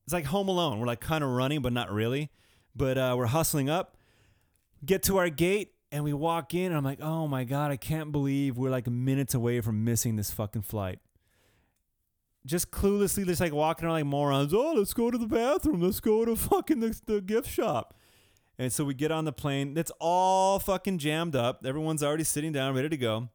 it's 0.04 0.12
like 0.12 0.26
home 0.26 0.48
alone. 0.48 0.80
We're 0.80 0.86
like 0.86 1.00
kind 1.00 1.24
of 1.24 1.30
running 1.30 1.62
but 1.62 1.72
not 1.72 1.90
really. 1.90 2.30
But 2.74 2.98
uh, 2.98 3.14
we're 3.16 3.26
hustling 3.26 3.70
up. 3.70 3.93
Get 4.84 5.04
to 5.04 5.18
our 5.18 5.30
gate 5.30 5.72
and 5.92 6.04
we 6.04 6.12
walk 6.12 6.54
in 6.54 6.66
and 6.66 6.76
I'm 6.76 6.84
like, 6.84 7.00
"Oh 7.00 7.26
my 7.28 7.44
god, 7.44 7.70
I 7.70 7.76
can't 7.76 8.12
believe 8.12 8.56
we're 8.58 8.70
like 8.70 8.86
minutes 8.88 9.34
away 9.34 9.60
from 9.60 9.84
missing 9.84 10.16
this 10.16 10.30
fucking 10.30 10.62
flight." 10.62 10.98
just 12.46 12.70
cluelessly 12.70 13.24
just 13.24 13.40
like 13.40 13.52
walking 13.52 13.86
around 13.86 13.94
like 13.94 14.04
morons. 14.04 14.52
Oh, 14.52 14.74
let's 14.76 14.92
go 14.92 15.10
to 15.10 15.18
the 15.18 15.26
bathroom. 15.26 15.80
Let's 15.80 16.00
go 16.00 16.24
to 16.24 16.36
fucking 16.36 16.80
the, 16.80 17.00
the 17.06 17.20
gift 17.20 17.48
shop. 17.48 17.94
And 18.58 18.72
so 18.72 18.84
we 18.84 18.94
get 18.94 19.10
on 19.10 19.24
the 19.24 19.32
plane. 19.32 19.76
It's 19.76 19.90
all 19.98 20.58
fucking 20.58 20.98
jammed 20.98 21.34
up. 21.34 21.64
Everyone's 21.66 22.02
already 22.02 22.24
sitting 22.24 22.52
down, 22.52 22.74
ready 22.74 22.88
to 22.88 22.96
go. 22.96 23.30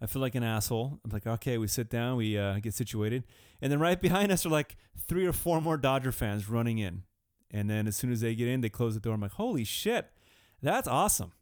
I 0.00 0.06
feel 0.06 0.22
like 0.22 0.34
an 0.34 0.42
asshole. 0.42 0.98
I'm 1.04 1.10
like, 1.10 1.26
okay, 1.26 1.58
we 1.58 1.66
sit 1.66 1.90
down, 1.90 2.16
we 2.16 2.38
uh, 2.38 2.58
get 2.60 2.72
situated. 2.72 3.24
And 3.60 3.70
then 3.70 3.80
right 3.80 4.00
behind 4.00 4.32
us 4.32 4.46
are 4.46 4.50
like 4.50 4.76
three 5.06 5.26
or 5.26 5.32
four 5.32 5.60
more 5.60 5.76
Dodger 5.76 6.12
fans 6.12 6.48
running 6.48 6.78
in. 6.78 7.02
And 7.50 7.68
then 7.68 7.86
as 7.86 7.96
soon 7.96 8.10
as 8.10 8.22
they 8.22 8.34
get 8.34 8.48
in, 8.48 8.62
they 8.62 8.70
close 8.70 8.94
the 8.94 9.00
door. 9.00 9.14
I'm 9.14 9.20
like, 9.20 9.32
holy 9.32 9.64
shit, 9.64 10.10
that's 10.62 10.88
awesome. 10.88 11.32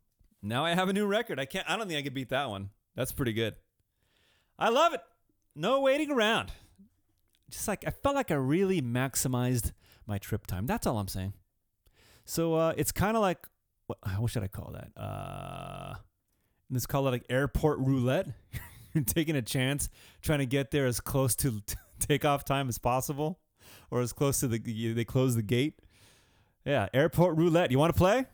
Now 0.43 0.65
I 0.65 0.75
have 0.75 0.89
a 0.89 0.93
new 0.93 1.07
record. 1.07 1.41
I 1.41 1.45
can't, 1.45 1.69
I 1.69 1.77
don't 1.77 1.89
think 1.89 1.99
I 1.99 2.03
could 2.03 2.15
beat 2.15 2.29
that 2.31 2.49
one. 2.49 2.71
That's 2.95 3.13
pretty 3.13 3.33
good. 3.33 3.55
I 4.59 4.71
love 4.71 4.95
it. 4.95 5.01
No 5.55 5.81
waiting 5.81 6.11
around. 6.11 6.53
Just 7.51 7.67
like 7.67 7.85
I 7.87 7.91
felt 7.91 8.15
like 8.15 8.31
I 8.31 8.35
really 8.35 8.83
maximized 8.83 9.73
my 10.07 10.19
trip 10.19 10.47
time. 10.47 10.67
That's 10.67 10.87
all 10.87 10.99
I'm 10.99 11.09
saying. 11.09 11.33
So 12.25 12.55
uh, 12.55 12.75
it's 12.77 12.93
kind 12.93 13.17
of 13.17 13.23
like 13.23 13.39
what, 13.87 13.99
what 14.19 14.31
should 14.31 14.43
I 14.43 14.49
call 14.49 14.73
that? 14.73 15.01
Uh, 15.01 15.95
let's 16.71 16.87
call 16.87 17.09
it 17.09 17.11
like 17.11 17.25
airport 17.31 17.79
roulette. 17.79 18.29
You're 18.95 19.05
taking 19.07 19.37
a 19.37 19.43
chance, 19.43 19.89
trying 20.23 20.41
to 20.41 20.47
get 20.47 20.71
there 20.71 20.87
as 20.87 21.01
close 21.01 21.35
to 21.37 21.63
takeoff 21.99 22.45
time 22.45 22.69
as 22.69 22.79
possible, 22.79 23.41
or 23.91 24.01
as 24.01 24.13
close 24.13 24.41
to 24.41 24.49
the 24.49 24.93
they 24.93 25.05
close 25.05 25.35
the 25.35 25.43
gate. 25.43 25.81
Yeah, 26.65 26.89
airport 26.93 27.37
roulette. 27.37 27.71
You 27.71 27.79
want 27.79 27.95
to 27.95 27.99
play? 27.99 28.27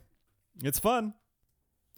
It's 0.63 0.79
fun. 0.79 1.13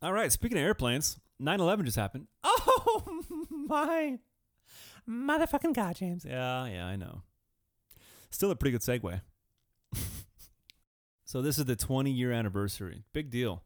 All 0.02 0.14
right. 0.14 0.32
Speaking 0.32 0.58
of 0.58 0.64
airplanes, 0.64 1.20
9/11 1.42 1.86
just 1.86 1.98
happened. 1.98 2.28
Oh 2.90 3.22
my 3.68 4.18
motherfucking 5.08 5.74
god, 5.74 5.96
James. 5.98 6.26
Yeah, 6.26 6.66
yeah, 6.68 6.86
I 6.86 6.96
know. 6.96 7.22
Still 8.30 8.50
a 8.52 8.56
pretty 8.56 8.72
good 8.72 8.82
segue. 8.82 9.22
so 11.26 11.42
this 11.42 11.58
is 11.58 11.66
the 11.66 11.76
20 11.76 12.10
year 12.12 12.32
anniversary. 12.32 13.04
Big 13.14 13.30
deal. 13.30 13.64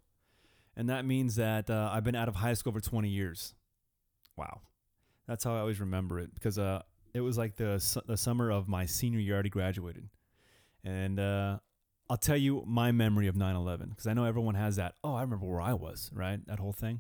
And 0.76 0.90
that 0.90 1.06
means 1.06 1.36
that 1.36 1.70
uh, 1.70 1.90
I've 1.94 2.04
been 2.04 2.16
out 2.16 2.28
of 2.28 2.36
high 2.38 2.54
school 2.54 2.74
for 2.74 2.80
20 2.80 3.10
years. 3.10 3.54
Wow. 4.36 4.62
That's 5.28 5.44
how 5.44 5.56
I 5.56 5.60
always 5.60 5.80
remember 5.80 6.20
it 6.20 6.34
because 6.34 6.58
uh, 6.58 6.82
it 7.14 7.22
was 7.22 7.38
like 7.38 7.56
the, 7.56 7.80
su- 7.80 8.02
the 8.06 8.18
summer 8.18 8.50
of 8.52 8.68
my 8.68 8.86
senior 8.86 9.20
year. 9.20 9.34
I 9.34 9.36
already 9.36 9.50
graduated. 9.50 10.10
And 10.84 11.20
uh, 11.20 11.60
I'll 12.12 12.18
tell 12.18 12.36
you 12.36 12.66
my 12.68 12.92
memory 12.92 13.28
of 13.28 13.38
9 13.38 13.56
11 13.56 13.88
because 13.92 14.06
I 14.06 14.12
know 14.12 14.26
everyone 14.26 14.56
has 14.56 14.76
that. 14.76 14.96
Oh, 15.02 15.16
I 15.16 15.22
remember 15.22 15.46
where 15.46 15.62
I 15.62 15.72
was, 15.72 16.12
right? 16.14 16.46
That 16.46 16.60
whole 16.60 16.74
thing. 16.74 17.00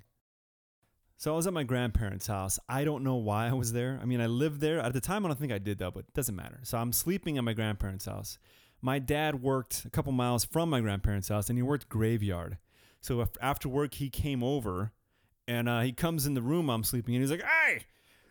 So 1.18 1.34
I 1.34 1.36
was 1.36 1.46
at 1.46 1.52
my 1.52 1.64
grandparents' 1.64 2.28
house. 2.28 2.58
I 2.70 2.86
don't 2.86 3.04
know 3.04 3.18
why 3.18 3.48
I 3.48 3.52
was 3.52 3.74
there. 3.74 4.00
I 4.02 4.06
mean, 4.06 4.22
I 4.22 4.28
lived 4.28 4.62
there. 4.62 4.80
At 4.80 4.94
the 4.94 5.02
time, 5.02 5.26
I 5.26 5.28
don't 5.28 5.38
think 5.38 5.52
I 5.52 5.58
did 5.58 5.80
though, 5.80 5.92
but 5.92 6.06
it 6.08 6.14
doesn't 6.14 6.34
matter. 6.34 6.62
So 6.64 6.78
I'm 6.78 6.94
sleeping 6.94 7.38
at 7.38 7.44
my 7.44 7.52
grandparents' 7.52 8.06
house. 8.06 8.40
My 8.82 9.00
dad 9.00 9.42
worked 9.42 9.84
a 9.84 9.90
couple 9.90 10.14
miles 10.14 10.46
from 10.46 10.70
my 10.70 10.80
grandparents' 10.80 11.28
house 11.28 11.50
and 11.50 11.58
he 11.58 11.62
worked 11.62 11.90
graveyard. 11.90 12.58
So 13.02 13.28
after 13.42 13.68
work, 13.68 13.96
he 13.96 14.10
came 14.10 14.42
over 14.42 14.94
and 15.46 15.68
uh, 15.68 15.82
he 15.82 15.92
comes 15.92 16.26
in 16.26 16.36
the 16.36 16.42
room 16.42 16.70
I'm 16.70 16.86
sleeping 16.86 17.16
in. 17.16 17.20
He's 17.20 17.32
like, 17.32 17.44
Hey, 17.44 17.84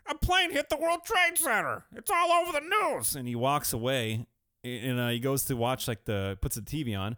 a 0.07 0.15
plane 0.15 0.51
hit 0.51 0.71
the 0.71 0.79
World 0.79 1.01
Trade 1.05 1.37
Center. 1.37 1.85
It's 1.95 2.11
all 2.11 2.33
over 2.33 2.53
the 2.53 2.67
news. 2.67 3.15
And 3.15 3.29
he 3.29 3.37
walks 3.37 3.75
away 3.75 4.25
and 4.65 5.01
uh, 5.01 5.09
he 5.09 5.21
goes 5.21 5.45
to 5.45 5.57
watch, 5.57 5.89
like, 5.89 6.05
the, 6.05 6.39
puts 6.41 6.57
the 6.57 6.63
TV 6.63 6.99
on. 6.99 7.17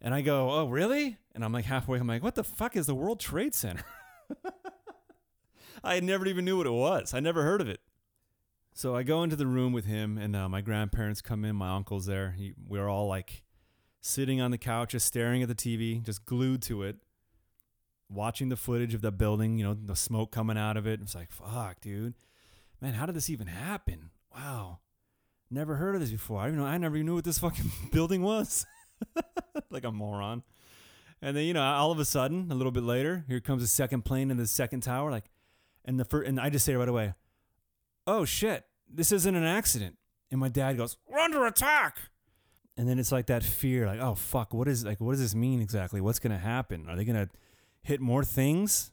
And 0.00 0.14
I 0.14 0.20
go, 0.20 0.50
Oh, 0.50 0.66
really? 0.68 1.16
And 1.34 1.44
I'm 1.44 1.52
like 1.52 1.64
halfway, 1.64 1.98
I'm 1.98 2.06
like, 2.06 2.22
What 2.22 2.34
the 2.34 2.44
fuck 2.44 2.76
is 2.76 2.86
the 2.86 2.94
World 2.94 3.20
Trade 3.20 3.54
Center? 3.54 3.84
I 5.84 6.00
never 6.00 6.26
even 6.26 6.44
knew 6.44 6.56
what 6.56 6.66
it 6.66 6.72
was. 6.72 7.14
I 7.14 7.20
never 7.20 7.42
heard 7.42 7.60
of 7.60 7.68
it. 7.68 7.80
So 8.72 8.96
I 8.96 9.02
go 9.02 9.22
into 9.22 9.36
the 9.36 9.46
room 9.46 9.72
with 9.72 9.84
him, 9.84 10.18
and 10.18 10.34
uh, 10.34 10.48
my 10.48 10.60
grandparents 10.60 11.20
come 11.20 11.44
in. 11.44 11.54
My 11.54 11.76
uncle's 11.76 12.06
there. 12.06 12.32
He, 12.32 12.54
we're 12.66 12.88
all 12.88 13.06
like 13.06 13.44
sitting 14.00 14.40
on 14.40 14.50
the 14.50 14.58
couch, 14.58 14.90
just 14.90 15.06
staring 15.06 15.42
at 15.42 15.48
the 15.48 15.54
TV, 15.54 16.02
just 16.02 16.26
glued 16.26 16.60
to 16.62 16.82
it, 16.82 16.96
watching 18.08 18.48
the 18.48 18.56
footage 18.56 18.92
of 18.92 19.00
the 19.00 19.12
building. 19.12 19.58
You 19.58 19.64
know, 19.64 19.74
the 19.74 19.94
smoke 19.94 20.32
coming 20.32 20.58
out 20.58 20.76
of 20.76 20.86
it. 20.86 21.00
It's 21.00 21.14
like, 21.14 21.30
fuck, 21.30 21.80
dude, 21.80 22.14
man, 22.80 22.94
how 22.94 23.06
did 23.06 23.14
this 23.14 23.30
even 23.30 23.46
happen? 23.46 24.10
Wow, 24.34 24.80
never 25.54 25.76
heard 25.76 25.94
of 25.94 26.00
this 26.00 26.10
before. 26.10 26.40
I 26.40 26.46
don't 26.46 26.56
know. 26.56 26.66
I 26.66 26.76
never 26.76 26.96
even 26.96 27.06
knew 27.06 27.14
what 27.14 27.24
this 27.24 27.38
fucking 27.38 27.70
building 27.92 28.22
was. 28.22 28.66
like 29.70 29.84
a 29.84 29.92
moron. 29.92 30.42
And 31.22 31.36
then 31.36 31.44
you 31.44 31.54
know, 31.54 31.62
all 31.62 31.90
of 31.90 31.98
a 31.98 32.04
sudden, 32.04 32.50
a 32.50 32.54
little 32.54 32.72
bit 32.72 32.82
later, 32.82 33.24
here 33.28 33.40
comes 33.40 33.62
a 33.62 33.68
second 33.68 34.04
plane 34.04 34.30
in 34.30 34.36
the 34.36 34.46
second 34.46 34.82
tower. 34.82 35.10
Like, 35.10 35.24
and 35.84 35.98
the 35.98 36.04
first, 36.04 36.28
and 36.28 36.38
I 36.38 36.50
just 36.50 36.66
say 36.66 36.74
right 36.74 36.88
away, 36.88 37.14
"Oh 38.06 38.24
shit, 38.24 38.64
this 38.92 39.12
isn't 39.12 39.34
an 39.34 39.44
accident." 39.44 39.96
And 40.30 40.40
my 40.40 40.48
dad 40.48 40.76
goes, 40.76 40.98
"We're 41.08 41.18
under 41.18 41.46
attack." 41.46 41.96
And 42.76 42.88
then 42.88 42.98
it's 42.98 43.12
like 43.12 43.26
that 43.26 43.42
fear, 43.42 43.86
like, 43.86 44.00
"Oh 44.00 44.14
fuck, 44.14 44.52
what 44.52 44.68
is 44.68 44.84
like, 44.84 45.00
what 45.00 45.12
does 45.12 45.20
this 45.20 45.34
mean 45.34 45.62
exactly? 45.62 46.00
What's 46.00 46.18
gonna 46.18 46.38
happen? 46.38 46.88
Are 46.88 46.96
they 46.96 47.04
gonna 47.04 47.30
hit 47.82 48.00
more 48.00 48.24
things? 48.24 48.92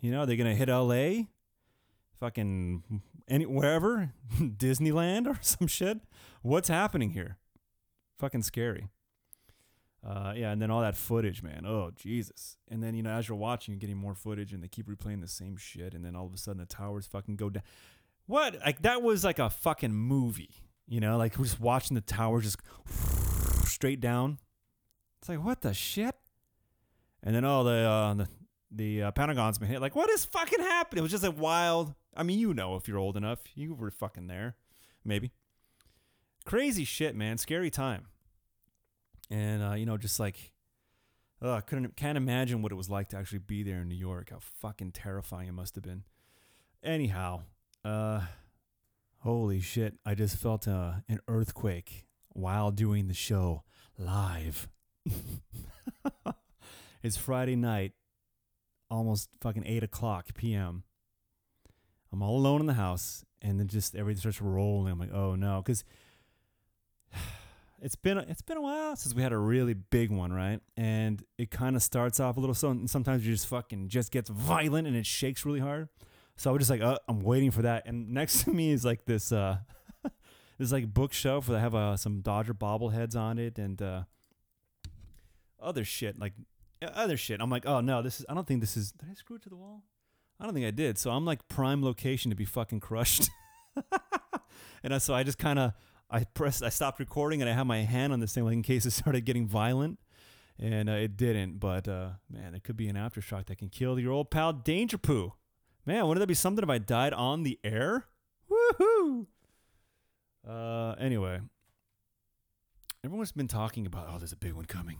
You 0.00 0.10
know, 0.10 0.20
are 0.22 0.26
they 0.26 0.36
gonna 0.36 0.56
hit 0.56 0.68
L.A., 0.68 1.28
fucking 2.18 3.02
any 3.28 3.46
wherever, 3.46 4.12
Disneyland 4.38 5.26
or 5.26 5.38
some 5.42 5.66
shit? 5.66 6.00
What's 6.42 6.68
happening 6.68 7.10
here? 7.10 7.38
Fucking 8.18 8.42
scary." 8.42 8.88
Uh, 10.04 10.32
yeah, 10.34 10.50
and 10.50 10.60
then 10.60 10.70
all 10.70 10.80
that 10.80 10.96
footage, 10.96 11.42
man. 11.42 11.64
Oh 11.64 11.92
Jesus! 11.94 12.56
And 12.68 12.82
then 12.82 12.94
you 12.94 13.02
know, 13.02 13.10
as 13.10 13.28
you're 13.28 13.38
watching, 13.38 13.72
you're 13.72 13.78
getting 13.80 13.96
more 13.96 14.14
footage, 14.14 14.52
and 14.52 14.62
they 14.62 14.68
keep 14.68 14.88
replaying 14.88 15.20
the 15.20 15.28
same 15.28 15.56
shit. 15.56 15.94
And 15.94 16.04
then 16.04 16.16
all 16.16 16.26
of 16.26 16.34
a 16.34 16.38
sudden, 16.38 16.58
the 16.58 16.66
towers 16.66 17.06
fucking 17.06 17.36
go 17.36 17.50
down. 17.50 17.62
What? 18.26 18.58
Like 18.64 18.82
that 18.82 19.02
was 19.02 19.24
like 19.24 19.38
a 19.38 19.48
fucking 19.48 19.92
movie. 19.92 20.50
You 20.88 21.00
know, 21.00 21.16
like 21.16 21.38
we're 21.38 21.44
just 21.44 21.60
watching 21.60 21.94
the 21.94 22.00
towers 22.00 22.44
just 22.44 22.58
straight 23.68 24.00
down. 24.00 24.38
It's 25.20 25.28
like 25.28 25.44
what 25.44 25.60
the 25.60 25.72
shit? 25.72 26.16
And 27.22 27.34
then 27.34 27.44
all 27.44 27.62
the 27.62 27.70
uh, 27.72 28.14
the 28.14 28.28
the 28.72 29.02
uh, 29.04 29.10
Pentagon's 29.12 29.58
been 29.58 29.68
hit. 29.68 29.80
Like 29.80 29.94
what 29.94 30.10
is 30.10 30.24
fucking 30.24 30.60
happening? 30.60 31.00
It 31.00 31.02
was 31.02 31.12
just 31.12 31.24
a 31.24 31.30
wild. 31.30 31.94
I 32.14 32.22
mean, 32.22 32.38
you 32.38 32.52
know, 32.54 32.76
if 32.76 32.88
you're 32.88 32.98
old 32.98 33.16
enough, 33.16 33.40
you 33.54 33.74
were 33.74 33.90
fucking 33.90 34.26
there, 34.26 34.56
maybe. 35.04 35.32
Crazy 36.44 36.84
shit, 36.84 37.14
man. 37.14 37.38
Scary 37.38 37.70
time 37.70 38.08
and 39.32 39.62
uh, 39.62 39.74
you 39.74 39.86
know, 39.86 39.96
just 39.96 40.20
like, 40.20 40.52
uh, 41.40 41.60
couldn't 41.62 41.96
can't 41.96 42.18
imagine 42.18 42.62
what 42.62 42.70
it 42.70 42.74
was 42.76 42.90
like 42.90 43.08
to 43.08 43.16
actually 43.16 43.38
be 43.38 43.62
there 43.62 43.80
in 43.80 43.88
New 43.88 43.96
York. 43.96 44.30
How 44.30 44.38
fucking 44.60 44.92
terrifying 44.92 45.48
it 45.48 45.52
must 45.52 45.74
have 45.74 45.82
been. 45.82 46.04
Anyhow, 46.84 47.42
uh, 47.84 48.20
holy 49.20 49.60
shit! 49.60 49.94
I 50.04 50.14
just 50.14 50.36
felt 50.36 50.68
uh, 50.68 50.96
an 51.08 51.20
earthquake 51.26 52.06
while 52.28 52.70
doing 52.70 53.08
the 53.08 53.14
show 53.14 53.62
live. 53.98 54.68
it's 57.02 57.16
Friday 57.16 57.56
night, 57.56 57.92
almost 58.90 59.30
fucking 59.40 59.64
eight 59.66 59.82
o'clock 59.82 60.34
p.m. 60.34 60.84
I'm 62.12 62.22
all 62.22 62.36
alone 62.36 62.60
in 62.60 62.66
the 62.66 62.74
house, 62.74 63.24
and 63.40 63.58
then 63.58 63.68
just 63.68 63.94
everything 63.94 64.20
starts 64.20 64.40
rolling. 64.40 64.92
I'm 64.92 64.98
like, 64.98 65.12
oh 65.12 65.34
no, 65.34 65.62
because 65.64 65.84
it's 67.80 67.96
been 67.96 68.18
it's 68.18 68.42
been 68.42 68.56
a 68.56 68.62
while 68.62 68.96
since 68.96 69.14
we 69.14 69.22
had 69.22 69.32
a 69.32 69.38
really 69.38 69.74
big 69.74 70.10
one, 70.10 70.32
right? 70.32 70.60
And 70.76 71.24
it 71.38 71.50
kind 71.50 71.76
of 71.76 71.82
starts 71.82 72.20
off 72.20 72.36
a 72.36 72.40
little 72.40 72.54
slow, 72.54 72.70
and 72.70 72.90
sometimes 72.90 73.26
you 73.26 73.32
just 73.32 73.46
fucking 73.46 73.88
just 73.88 74.10
gets 74.10 74.28
violent 74.30 74.86
and 74.86 74.96
it 74.96 75.06
shakes 75.06 75.44
really 75.46 75.60
hard. 75.60 75.88
So 76.36 76.50
I 76.50 76.52
was 76.52 76.60
just 76.60 76.70
like, 76.70 76.80
uh, 76.80 76.98
I'm 77.08 77.20
waiting 77.20 77.50
for 77.50 77.62
that. 77.62 77.86
And 77.86 78.10
next 78.10 78.44
to 78.44 78.50
me 78.50 78.72
is 78.72 78.84
like 78.84 79.04
this 79.04 79.32
uh 79.32 79.58
this 80.58 80.72
like 80.72 80.92
bookshelf 80.92 81.46
that 81.46 81.60
have 81.60 81.74
uh, 81.74 81.96
some 81.96 82.20
Dodger 82.20 82.54
bobbleheads 82.54 83.16
on 83.16 83.38
it 83.38 83.58
and 83.58 83.80
uh 83.80 84.02
other 85.60 85.84
shit 85.84 86.18
like 86.18 86.32
other 86.88 87.16
shit. 87.16 87.40
I'm 87.40 87.50
like, 87.50 87.66
oh 87.66 87.80
no, 87.80 88.02
this 88.02 88.20
is. 88.20 88.26
I 88.28 88.34
don't 88.34 88.46
think 88.46 88.60
this 88.60 88.76
is. 88.76 88.92
Did 88.92 89.08
I 89.10 89.14
screw 89.14 89.36
it 89.36 89.42
to 89.42 89.48
the 89.48 89.56
wall? 89.56 89.82
I 90.42 90.46
don't 90.46 90.54
think 90.54 90.66
I 90.66 90.72
did. 90.72 90.98
So 90.98 91.12
I'm 91.12 91.24
like 91.24 91.46
prime 91.46 91.84
location 91.84 92.30
to 92.30 92.34
be 92.34 92.44
fucking 92.44 92.80
crushed. 92.80 93.30
and 94.82 95.00
so 95.00 95.14
I 95.14 95.22
just 95.22 95.38
kind 95.38 95.56
of 95.56 95.72
I 96.10 96.24
pressed. 96.24 96.64
I 96.64 96.68
stopped 96.68 96.98
recording 96.98 97.40
and 97.40 97.48
I 97.48 97.54
had 97.54 97.62
my 97.62 97.78
hand 97.78 98.12
on 98.12 98.18
this 98.18 98.34
thing 98.34 98.44
like 98.44 98.54
in 98.54 98.62
case 98.62 98.84
it 98.84 98.90
started 98.90 99.20
getting 99.20 99.46
violent. 99.46 100.00
And 100.58 100.90
uh, 100.90 100.94
it 100.94 101.16
didn't. 101.16 101.60
But 101.60 101.86
uh, 101.86 102.10
man, 102.28 102.56
it 102.56 102.64
could 102.64 102.76
be 102.76 102.88
an 102.88 102.96
aftershock 102.96 103.46
that 103.46 103.58
can 103.58 103.68
kill 103.68 104.00
your 104.00 104.10
old 104.10 104.32
pal 104.32 104.52
Danger 104.52 104.98
Poo. 104.98 105.32
Man, 105.86 106.08
wouldn't 106.08 106.20
that 106.20 106.26
be 106.26 106.34
something 106.34 106.64
if 106.64 106.68
I 106.68 106.78
died 106.78 107.12
on 107.12 107.44
the 107.44 107.60
air? 107.62 108.06
Woohoo! 108.50 109.26
Uh, 110.48 110.94
anyway, 110.98 111.40
everyone's 113.04 113.32
been 113.32 113.48
talking 113.48 113.86
about, 113.86 114.08
oh, 114.10 114.18
there's 114.18 114.32
a 114.32 114.36
big 114.36 114.54
one 114.54 114.64
coming. 114.64 114.98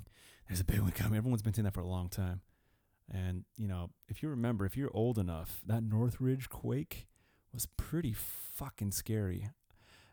There's 0.48 0.61
a 0.61 0.64
big 0.64 0.81
one 0.81 0.92
coming. 0.92 1.18
Everyone's 1.18 1.42
been 1.42 1.52
saying 1.52 1.64
that 1.64 1.74
for 1.74 1.81
a 1.81 1.87
long 1.87 2.09
time. 2.09 2.42
And, 3.12 3.44
you 3.57 3.68
know, 3.68 3.90
if 4.09 4.22
you 4.22 4.29
remember, 4.31 4.64
if 4.64 4.77
you're 4.77 4.90
old 4.94 5.18
enough, 5.18 5.61
that 5.66 5.83
Northridge 5.83 6.48
quake 6.48 7.07
was 7.53 7.66
pretty 7.77 8.14
fucking 8.14 8.92
scary. 8.92 9.51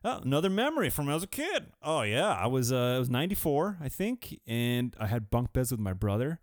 Oh, 0.03 0.19
another 0.19 0.49
memory 0.49 0.89
from 0.89 1.05
when 1.05 1.11
I 1.11 1.15
was 1.15 1.23
a 1.23 1.27
kid. 1.27 1.67
Oh 1.81 2.01
yeah, 2.03 2.29
I 2.29 2.47
was 2.47 2.71
uh, 2.71 2.95
I 2.95 2.99
was 2.99 3.09
94, 3.09 3.77
I 3.81 3.89
think, 3.89 4.39
and 4.47 4.95
I 4.99 5.07
had 5.07 5.29
bunk 5.29 5.51
beds 5.51 5.71
with 5.71 5.79
my 5.81 5.91
brother, 5.91 6.39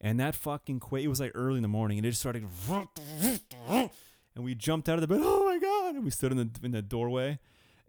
and 0.00 0.20
that 0.20 0.36
fucking 0.36 0.78
quake. 0.78 1.04
It 1.04 1.08
was 1.08 1.18
like 1.18 1.32
early 1.34 1.56
in 1.56 1.62
the 1.62 1.68
morning, 1.68 1.98
and 1.98 2.06
it 2.06 2.10
just 2.10 2.20
started, 2.20 2.46
and 3.68 3.90
we 4.36 4.54
jumped 4.54 4.88
out 4.88 4.94
of 4.94 5.00
the 5.00 5.08
bed. 5.08 5.20
Oh 5.24 5.44
my 5.44 5.58
god! 5.58 5.96
And 5.96 6.04
we 6.04 6.10
stood 6.10 6.30
in 6.30 6.38
the 6.38 6.50
in 6.62 6.70
the 6.70 6.82
doorway, 6.82 7.40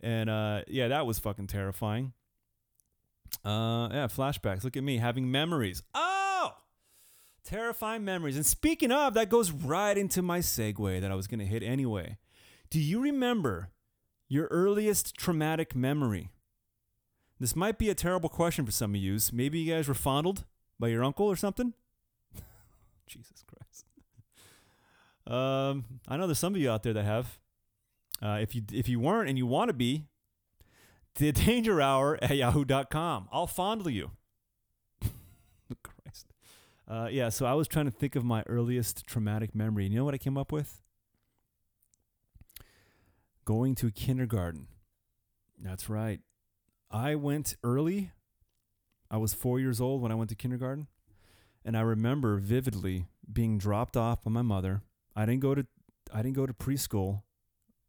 and 0.02 0.28
uh, 0.28 0.62
yeah, 0.68 0.88
that 0.88 1.06
was 1.06 1.20
fucking 1.20 1.48
terrifying. 1.48 2.14
Uh, 3.46 3.90
yeah, 3.92 4.08
flashbacks. 4.08 4.64
Look 4.64 4.76
at 4.76 4.84
me 4.84 4.98
having 4.98 5.30
memories. 5.30 5.84
Oh, 5.94 6.11
terrifying 7.43 8.04
memories. 8.06 8.36
And 8.36 8.45
speaking 8.45 8.91
of, 8.91 9.13
that 9.13 9.30
goes 9.30 9.51
right 9.51 9.97
into 9.97 10.21
my 10.21 10.39
segue 10.39 11.01
that 11.01 11.12
I 11.12 11.15
was 11.15 11.27
gonna 11.27 11.45
hit 11.45 11.63
anyway. 11.63 12.17
Do 12.69 12.80
you 12.80 13.01
remember 13.01 13.69
your 14.27 14.47
earliest 14.47 15.15
traumatic 15.15 15.75
memory? 15.75 16.30
This 17.39 17.56
might 17.56 17.77
be 17.77 17.89
a 17.89 17.95
terrible 17.95 18.30
question 18.30 18.65
for 18.65 18.71
some 18.71 18.93
of 18.93 19.01
you. 19.01 19.17
Maybe 19.34 19.60
you 19.60 19.73
guys 19.73 19.88
were 19.88 19.93
fondled 19.93 20.45
by 20.80 20.89
your 20.89 21.04
uncle 21.04 21.25
or 21.25 21.36
something. 21.36 21.73
Jesus 23.08 23.43
Christ. 23.47 23.86
Um, 25.27 25.86
I 26.08 26.17
know 26.17 26.27
there's 26.27 26.39
some 26.39 26.54
of 26.54 26.62
you 26.62 26.69
out 26.69 26.84
there 26.84 26.93
that 26.93 27.06
have. 27.06 27.39
Uh, 28.21 28.38
if 28.39 28.54
you 28.54 28.62
if 28.71 28.88
you 28.88 28.99
weren't 28.99 29.27
and 29.27 29.38
you 29.38 29.47
want 29.47 29.69
to 29.69 29.73
be, 29.73 30.06
the 31.15 31.32
danger 31.32 31.82
hour 31.82 32.19
at 32.21 32.38
yahoo.com. 32.38 33.27
I'll 33.32 33.47
fondle 33.47 33.89
you. 33.89 34.12
Uh, 36.91 37.08
yeah, 37.10 37.30
so 37.30 37.45
I 37.45 37.54
was 37.54 37.69
trying 37.69 37.86
to 37.86 37.91
think 37.91 38.17
of 38.17 38.25
my 38.25 38.43
earliest 38.47 39.08
traumatic 39.08 39.56
memory. 39.56 39.86
And 39.86 39.93
you 39.93 39.99
know 39.99 40.04
what 40.04 40.13
I 40.13 40.17
came 40.17 40.38
up 40.38 40.51
with? 40.51 40.82
Going 43.45 43.75
to 43.75 43.91
kindergarten. 43.91 44.67
That's 45.58 45.89
right. 45.89 46.19
I 46.91 47.15
went 47.15 47.56
early. 47.63 48.12
I 49.10 49.15
was 49.15 49.34
four 49.34 49.58
years 49.58 49.80
old 49.80 50.01
when 50.01 50.12
I 50.12 50.15
went 50.15 50.32
to 50.32 50.36
kindergarten. 50.36 50.88
And 51.63 51.77
I 51.77 51.82
remember 51.82 52.36
vividly 52.39 53.06
being 53.32 53.58
dropped 53.58 53.95
off 53.95 54.25
by 54.25 54.32
my 54.32 54.41
mother. 54.41 54.82
I 55.15 55.25
didn't 55.25 55.41
go 55.41 55.56
to 55.56 55.65
I 56.13 56.21
didn't 56.21 56.36
go 56.36 56.45
to 56.45 56.54
preschool 56.54 57.21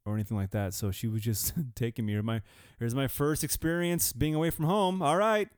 or 0.07 0.15
anything 0.15 0.37
like 0.37 0.53
that. 0.53 0.75
So 0.75 0.93
she 0.93 1.09
was 1.09 1.23
just 1.23 1.55
taking 1.75 2.07
me. 2.07 2.13
Here's 2.13 2.25
my 2.25 2.41
here's 2.79 2.95
my 2.95 3.09
first 3.09 3.43
experience 3.43 4.13
being 4.13 4.37
away 4.37 4.51
from 4.51 4.67
home. 4.67 5.03
All 5.03 5.17
right, 5.17 5.49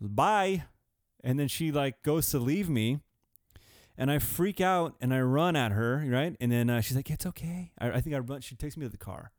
bye. 0.00 0.64
And 1.26 1.40
then 1.40 1.48
she 1.48 1.72
like 1.72 2.02
goes 2.04 2.30
to 2.30 2.38
leave 2.38 2.68
me, 2.70 3.00
and 3.98 4.12
I 4.12 4.20
freak 4.20 4.60
out 4.60 4.94
and 5.00 5.12
I 5.12 5.20
run 5.20 5.56
at 5.56 5.72
her. 5.72 6.04
Right, 6.06 6.36
and 6.40 6.52
then 6.52 6.70
uh, 6.70 6.80
she's 6.80 6.96
like, 6.96 7.10
"It's 7.10 7.26
okay." 7.26 7.72
I, 7.80 7.90
I 7.90 8.00
think 8.00 8.14
I 8.14 8.20
run. 8.20 8.40
She 8.42 8.54
takes 8.54 8.76
me 8.76 8.86
to 8.86 8.88
the 8.88 8.96
car, 8.96 9.32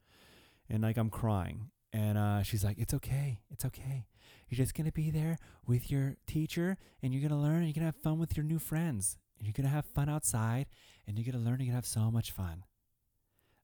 and 0.69 0.83
like 0.83 0.97
I'm 0.97 1.09
crying, 1.09 1.71
and 1.93 2.17
uh, 2.17 2.43
she's 2.43 2.61
like, 2.65 2.77
"It's 2.77 2.93
okay. 2.93 3.39
It's 3.49 3.63
okay. 3.63 4.05
You're 4.49 4.57
just 4.57 4.75
gonna 4.75 4.91
be 4.91 5.11
there 5.11 5.37
with 5.65 5.89
your 5.89 6.17
teacher, 6.27 6.75
and 7.01 7.13
you're 7.13 7.27
gonna 7.27 7.41
learn. 7.41 7.59
and 7.63 7.65
You're 7.67 7.73
gonna 7.79 7.93
have 7.93 8.03
fun 8.03 8.19
with 8.19 8.35
your 8.35 8.43
new 8.43 8.59
friends. 8.59 9.17
And 9.37 9.47
you're 9.47 9.53
gonna 9.55 9.69
have 9.69 9.85
fun 9.85 10.09
outside, 10.09 10.65
and 11.05 11.17
you're 11.17 11.31
gonna 11.31 11.43
learn. 11.43 11.55
And 11.55 11.61
you're 11.61 11.71
gonna 11.71 11.77
have 11.77 11.85
so 11.85 12.11
much 12.11 12.31
fun." 12.31 12.65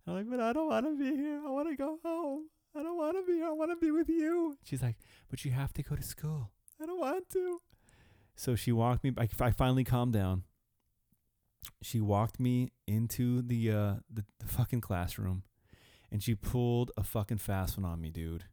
I'm 0.08 0.14
like, 0.14 0.30
but 0.30 0.40
I 0.40 0.54
don't 0.54 0.70
want 0.70 0.86
to 0.86 0.98
be 0.98 1.16
here. 1.16 1.42
I 1.46 1.50
want 1.50 1.70
to 1.70 1.76
go 1.76 1.98
home. 2.04 2.48
I 2.76 2.84
don't 2.84 2.98
want 2.98 3.18
to 3.18 3.24
be 3.26 3.40
here. 3.40 3.48
I 3.48 3.52
want 3.54 3.72
to 3.72 3.78
be 3.78 3.92
with 3.92 4.08
you. 4.10 4.58
She's 4.64 4.82
like, 4.82 4.98
but 5.30 5.44
you 5.46 5.52
have 5.52 5.74
to 5.74 5.84
go 5.84 5.96
to 5.96 6.04
school. 6.04 6.52
I 6.82 6.86
don't 6.86 7.00
want 7.00 7.30
to. 7.32 7.62
So 8.36 8.56
she 8.56 8.72
walked 8.72 9.04
me. 9.04 9.14
I, 9.18 9.28
I 9.40 9.52
finally 9.52 9.84
calmed 9.84 10.14
down. 10.14 10.44
She 11.82 12.02
walked 12.02 12.40
me 12.40 12.72
into 12.88 13.42
the 13.42 13.72
uh 13.72 13.94
the, 14.12 14.26
the 14.40 14.48
fucking 14.48 14.82
classroom, 14.82 15.44
and 16.12 16.22
she 16.22 16.36
pulled 16.36 16.92
a 16.98 17.04
fucking 17.04 17.38
fast 17.38 17.78
one 17.78 17.86
on 17.90 18.02
me, 18.02 18.10
dude. 18.10 18.46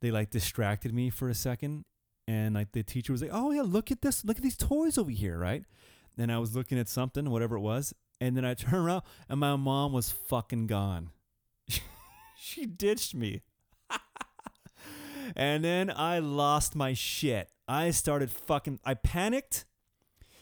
They 0.00 0.10
like 0.10 0.30
distracted 0.30 0.94
me 0.94 1.10
for 1.10 1.28
a 1.28 1.34
second, 1.34 1.84
and 2.26 2.54
like 2.54 2.72
the 2.72 2.82
teacher 2.82 3.12
was 3.12 3.22
like, 3.22 3.32
"Oh 3.32 3.50
yeah, 3.50 3.62
look 3.62 3.90
at 3.90 4.02
this. 4.02 4.24
Look 4.24 4.36
at 4.36 4.42
these 4.42 4.56
toys 4.56 4.96
over 4.96 5.10
here, 5.10 5.38
right?" 5.38 5.64
And 6.18 6.32
I 6.32 6.38
was 6.38 6.54
looking 6.54 6.78
at 6.78 6.88
something, 6.88 7.28
whatever 7.28 7.56
it 7.56 7.60
was, 7.60 7.92
and 8.20 8.36
then 8.36 8.44
I 8.44 8.54
turned 8.54 8.86
around 8.86 9.02
and 9.28 9.40
my 9.40 9.56
mom 9.56 9.92
was 9.92 10.10
fucking 10.10 10.66
gone. 10.66 11.10
she 12.38 12.66
ditched 12.66 13.14
me. 13.14 13.42
and 15.36 15.64
then 15.64 15.90
I 15.94 16.18
lost 16.18 16.74
my 16.74 16.94
shit. 16.94 17.50
I 17.68 17.90
started 17.90 18.30
fucking, 18.30 18.80
I 18.84 18.94
panicked 18.94 19.64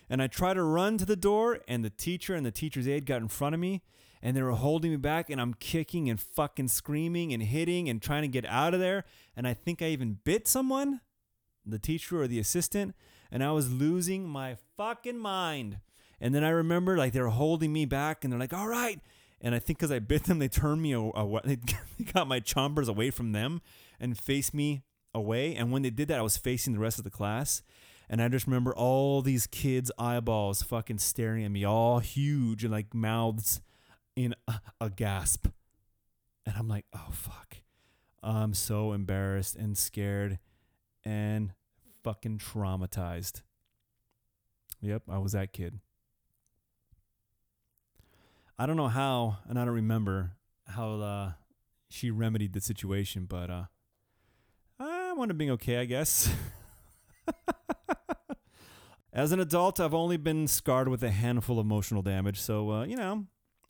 and 0.08 0.22
I 0.22 0.26
tried 0.26 0.54
to 0.54 0.62
run 0.62 0.98
to 0.98 1.06
the 1.06 1.16
door, 1.16 1.60
and 1.66 1.82
the 1.82 1.90
teacher 1.90 2.34
and 2.34 2.44
the 2.44 2.50
teacher's 2.50 2.86
aide 2.86 3.06
got 3.06 3.22
in 3.22 3.28
front 3.28 3.54
of 3.54 3.60
me 3.60 3.82
and 4.24 4.34
they 4.34 4.42
were 4.42 4.52
holding 4.52 4.90
me 4.90 4.96
back, 4.96 5.28
and 5.28 5.38
I'm 5.38 5.52
kicking 5.52 6.08
and 6.08 6.18
fucking 6.18 6.68
screaming 6.68 7.34
and 7.34 7.42
hitting 7.42 7.90
and 7.90 8.00
trying 8.00 8.22
to 8.22 8.28
get 8.28 8.46
out 8.46 8.72
of 8.72 8.80
there. 8.80 9.04
And 9.36 9.46
I 9.46 9.52
think 9.52 9.82
I 9.82 9.88
even 9.88 10.18
bit 10.24 10.48
someone, 10.48 11.02
the 11.66 11.78
teacher 11.78 12.22
or 12.22 12.26
the 12.26 12.38
assistant, 12.38 12.94
and 13.30 13.44
I 13.44 13.52
was 13.52 13.70
losing 13.70 14.26
my 14.26 14.56
fucking 14.78 15.18
mind. 15.18 15.78
And 16.22 16.34
then 16.34 16.42
I 16.42 16.48
remember 16.48 16.96
like 16.96 17.12
they 17.12 17.20
were 17.20 17.28
holding 17.28 17.70
me 17.70 17.84
back 17.84 18.24
and 18.24 18.32
they're 18.32 18.40
like, 18.40 18.54
all 18.54 18.66
right. 18.66 18.98
And 19.42 19.54
I 19.54 19.58
think 19.58 19.78
because 19.78 19.92
I 19.92 19.98
bit 19.98 20.24
them, 20.24 20.38
they 20.38 20.48
turned 20.48 20.80
me 20.80 20.92
away. 20.92 21.40
They 21.44 21.58
got 22.10 22.26
my 22.26 22.40
chompers 22.40 22.88
away 22.88 23.10
from 23.10 23.32
them 23.32 23.60
and 24.00 24.16
faced 24.16 24.54
me 24.54 24.84
away. 25.14 25.54
And 25.54 25.70
when 25.70 25.82
they 25.82 25.90
did 25.90 26.08
that, 26.08 26.18
I 26.18 26.22
was 26.22 26.36
facing 26.36 26.74
the 26.74 26.78
rest 26.80 26.98
of 26.98 27.04
the 27.04 27.10
class. 27.10 27.62
And 28.08 28.20
I 28.20 28.28
just 28.28 28.46
remember 28.46 28.74
all 28.74 29.22
these 29.22 29.46
kids' 29.46 29.90
eyeballs 29.98 30.62
fucking 30.62 30.98
staring 30.98 31.44
at 31.44 31.50
me, 31.50 31.64
all 31.64 32.00
huge 32.00 32.64
and 32.64 32.72
like 32.72 32.94
mouths 32.94 33.60
in 34.14 34.34
a, 34.46 34.60
a 34.80 34.90
gasp. 34.90 35.48
And 36.46 36.54
I'm 36.58 36.68
like, 36.68 36.84
oh, 36.94 37.08
fuck. 37.10 37.56
I'm 38.22 38.54
so 38.54 38.92
embarrassed 38.92 39.56
and 39.56 39.76
scared 39.76 40.38
and 41.04 41.52
fucking 42.02 42.38
traumatized. 42.38 43.42
Yep, 44.80 45.02
I 45.08 45.18
was 45.18 45.32
that 45.32 45.52
kid. 45.52 45.80
I 48.58 48.66
don't 48.66 48.76
know 48.76 48.88
how, 48.88 49.38
and 49.48 49.58
I 49.58 49.64
don't 49.64 49.74
remember 49.74 50.32
how 50.68 51.00
uh, 51.00 51.32
she 51.88 52.10
remedied 52.10 52.52
the 52.52 52.60
situation, 52.60 53.26
but 53.26 53.50
uh, 53.50 53.64
wound 55.16 55.30
up 55.30 55.38
being 55.38 55.50
okay, 55.52 55.78
I 55.78 55.84
guess. 55.84 56.32
As 59.12 59.30
an 59.30 59.38
adult, 59.38 59.78
I've 59.78 59.94
only 59.94 60.16
been 60.16 60.48
scarred 60.48 60.88
with 60.88 61.04
a 61.04 61.10
handful 61.10 61.60
of 61.60 61.66
emotional 61.66 62.02
damage, 62.02 62.40
so 62.40 62.70
uh, 62.70 62.84
you 62.84 62.96
know, 62.96 63.26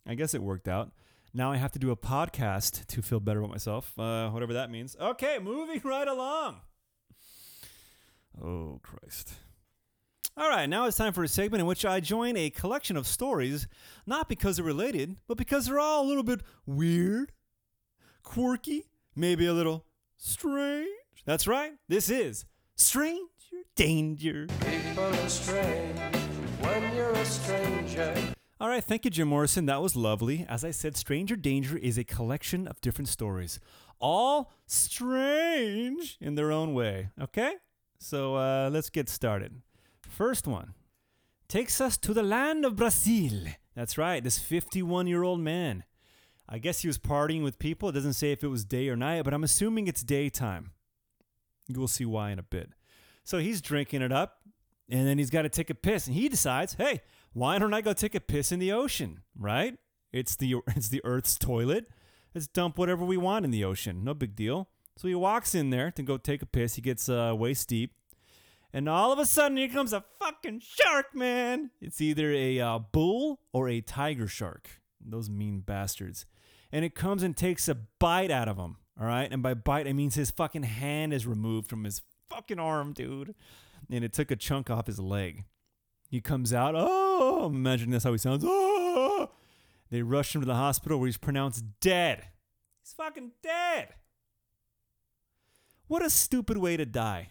I 0.07 0.15
guess 0.15 0.33
it 0.33 0.41
worked 0.41 0.67
out. 0.67 0.91
Now 1.33 1.51
I 1.51 1.57
have 1.57 1.71
to 1.73 1.79
do 1.79 1.91
a 1.91 1.95
podcast 1.97 2.87
to 2.87 3.01
feel 3.01 3.19
better 3.19 3.39
about 3.39 3.51
myself, 3.51 3.93
uh, 3.99 4.29
whatever 4.29 4.53
that 4.53 4.71
means. 4.71 4.95
Okay, 4.99 5.37
moving 5.39 5.81
right 5.83 6.07
along. 6.07 6.61
Oh 8.43 8.79
Christ. 8.81 9.33
All 10.37 10.49
right, 10.49 10.67
now 10.67 10.85
it's 10.85 10.97
time 10.97 11.13
for 11.13 11.23
a 11.23 11.27
segment 11.27 11.61
in 11.61 11.67
which 11.67 11.85
I 11.85 11.99
join 11.99 12.35
a 12.35 12.49
collection 12.49 12.97
of 12.97 13.07
stories, 13.07 13.67
not 14.05 14.27
because 14.27 14.57
they're 14.57 14.65
related, 14.65 15.15
but 15.27 15.37
because 15.37 15.67
they're 15.67 15.79
all 15.79 16.03
a 16.03 16.07
little 16.07 16.23
bit 16.23 16.41
weird, 16.65 17.31
quirky, 18.23 18.83
maybe 19.15 19.45
a 19.45 19.53
little 19.53 19.85
strange. 20.17 20.89
That's 21.25 21.47
right, 21.47 21.73
this 21.87 22.09
is 22.09 22.45
Stranger 22.75 23.25
Danger. 23.75 24.47
People 24.61 25.03
are 25.03 25.29
strange 25.29 25.99
when 26.61 26.95
you're 26.95 27.11
a 27.11 27.25
stranger. 27.25 28.15
All 28.61 28.69
right, 28.69 28.83
thank 28.83 29.03
you, 29.05 29.11
Jim 29.11 29.27
Morrison. 29.27 29.65
That 29.65 29.81
was 29.81 29.95
lovely. 29.95 30.45
As 30.47 30.63
I 30.63 30.71
said, 30.71 30.95
Stranger 30.95 31.35
Danger 31.35 31.77
is 31.77 31.97
a 31.97 32.03
collection 32.03 32.67
of 32.67 32.79
different 32.79 33.09
stories, 33.09 33.59
all 33.99 34.51
strange 34.65 35.45
strange 35.55 36.17
in 36.21 36.35
their 36.35 36.51
own 36.51 36.73
way. 36.73 37.09
Okay? 37.19 37.55
So 37.99 38.35
uh, 38.35 38.69
let's 38.71 38.89
get 38.89 39.09
started. 39.09 39.61
First 40.01 40.47
one 40.47 40.73
takes 41.47 41.79
us 41.79 41.97
to 41.97 42.13
the 42.13 42.23
land 42.23 42.65
of 42.65 42.75
Brazil. 42.75 43.47
That's 43.75 43.97
right, 43.97 44.23
this 44.23 44.39
51 44.39 45.07
year 45.07 45.23
old 45.23 45.39
man. 45.39 45.83
I 46.47 46.59
guess 46.59 46.81
he 46.81 46.87
was 46.87 46.99
partying 46.99 47.43
with 47.43 47.57
people. 47.57 47.89
It 47.89 47.93
doesn't 47.93 48.13
say 48.13 48.31
if 48.31 48.43
it 48.43 48.49
was 48.49 48.65
day 48.65 48.87
or 48.89 48.95
night, 48.95 49.23
but 49.23 49.33
I'm 49.33 49.43
assuming 49.43 49.87
it's 49.87 50.03
daytime. 50.03 50.71
We'll 51.69 51.87
see 51.87 52.05
why 52.05 52.31
in 52.31 52.39
a 52.39 52.43
bit. 52.43 52.71
So 53.23 53.39
he's 53.39 53.61
drinking 53.61 54.01
it 54.01 54.11
up, 54.11 54.41
and 54.89 55.07
then 55.07 55.17
he's 55.17 55.29
got 55.29 55.43
to 55.43 55.49
take 55.49 55.69
a 55.69 55.75
piss, 55.75 56.07
and 56.07 56.15
he 56.15 56.29
decides, 56.29 56.75
hey, 56.75 57.01
why 57.33 57.57
don't 57.57 57.73
I 57.73 57.81
go 57.81 57.93
take 57.93 58.15
a 58.15 58.19
piss 58.19 58.51
in 58.51 58.59
the 58.59 58.71
ocean? 58.71 59.21
Right? 59.37 59.77
It's 60.13 60.35
the 60.35 60.55
it's 60.67 60.89
the 60.89 61.01
Earth's 61.03 61.37
toilet. 61.37 61.87
Let's 62.33 62.47
dump 62.47 62.77
whatever 62.77 63.05
we 63.05 63.17
want 63.17 63.45
in 63.45 63.51
the 63.51 63.63
ocean. 63.63 64.03
No 64.03 64.13
big 64.13 64.35
deal. 64.35 64.69
So 64.97 65.07
he 65.07 65.15
walks 65.15 65.55
in 65.55 65.69
there 65.69 65.91
to 65.91 66.03
go 66.03 66.17
take 66.17 66.41
a 66.41 66.45
piss. 66.45 66.75
He 66.75 66.81
gets 66.81 67.09
uh, 67.09 67.33
waist 67.37 67.67
deep. 67.67 67.93
And 68.73 68.89
all 68.89 69.13
of 69.13 69.19
a 69.19 69.25
sudden, 69.25 69.57
here 69.57 69.69
comes 69.69 69.93
a 69.93 70.03
fucking 70.19 70.61
shark, 70.61 71.15
man. 71.15 71.71
It's 71.79 72.01
either 72.01 72.31
a 72.33 72.59
uh, 72.59 72.79
bull 72.79 73.39
or 73.53 73.69
a 73.69 73.79
tiger 73.79 74.27
shark. 74.27 74.81
Those 74.99 75.29
mean 75.29 75.61
bastards. 75.61 76.25
And 76.73 76.83
it 76.83 76.93
comes 76.93 77.23
and 77.23 77.37
takes 77.37 77.69
a 77.69 77.75
bite 77.99 78.31
out 78.31 78.49
of 78.49 78.57
him. 78.57 78.77
All 78.99 79.05
right. 79.05 79.31
And 79.31 79.43
by 79.43 79.53
bite, 79.53 79.87
I 79.87 79.93
means 79.93 80.15
his 80.15 80.31
fucking 80.31 80.63
hand 80.63 81.13
is 81.13 81.27
removed 81.27 81.69
from 81.69 81.83
his 81.83 82.01
fucking 82.29 82.59
arm, 82.59 82.93
dude. 82.93 83.35
And 83.89 84.03
it 84.03 84.13
took 84.13 84.31
a 84.31 84.35
chunk 84.35 84.69
off 84.69 84.87
his 84.87 84.99
leg. 84.99 85.43
He 86.09 86.21
comes 86.21 86.53
out. 86.53 86.75
Oh, 86.77 87.47
imagine 87.47 87.91
that's 87.91 88.03
how 88.03 88.11
he 88.11 88.17
sounds. 88.17 88.43
Oh. 88.45 89.29
They 89.91 90.01
rush 90.01 90.33
him 90.33 90.41
to 90.41 90.47
the 90.47 90.55
hospital 90.55 90.99
where 90.99 91.07
he's 91.07 91.17
pronounced 91.17 91.63
dead. 91.79 92.25
He's 92.81 92.93
fucking 92.93 93.31
dead. 93.43 93.89
What 95.87 96.03
a 96.03 96.09
stupid 96.09 96.57
way 96.57 96.77
to 96.77 96.85
die. 96.85 97.29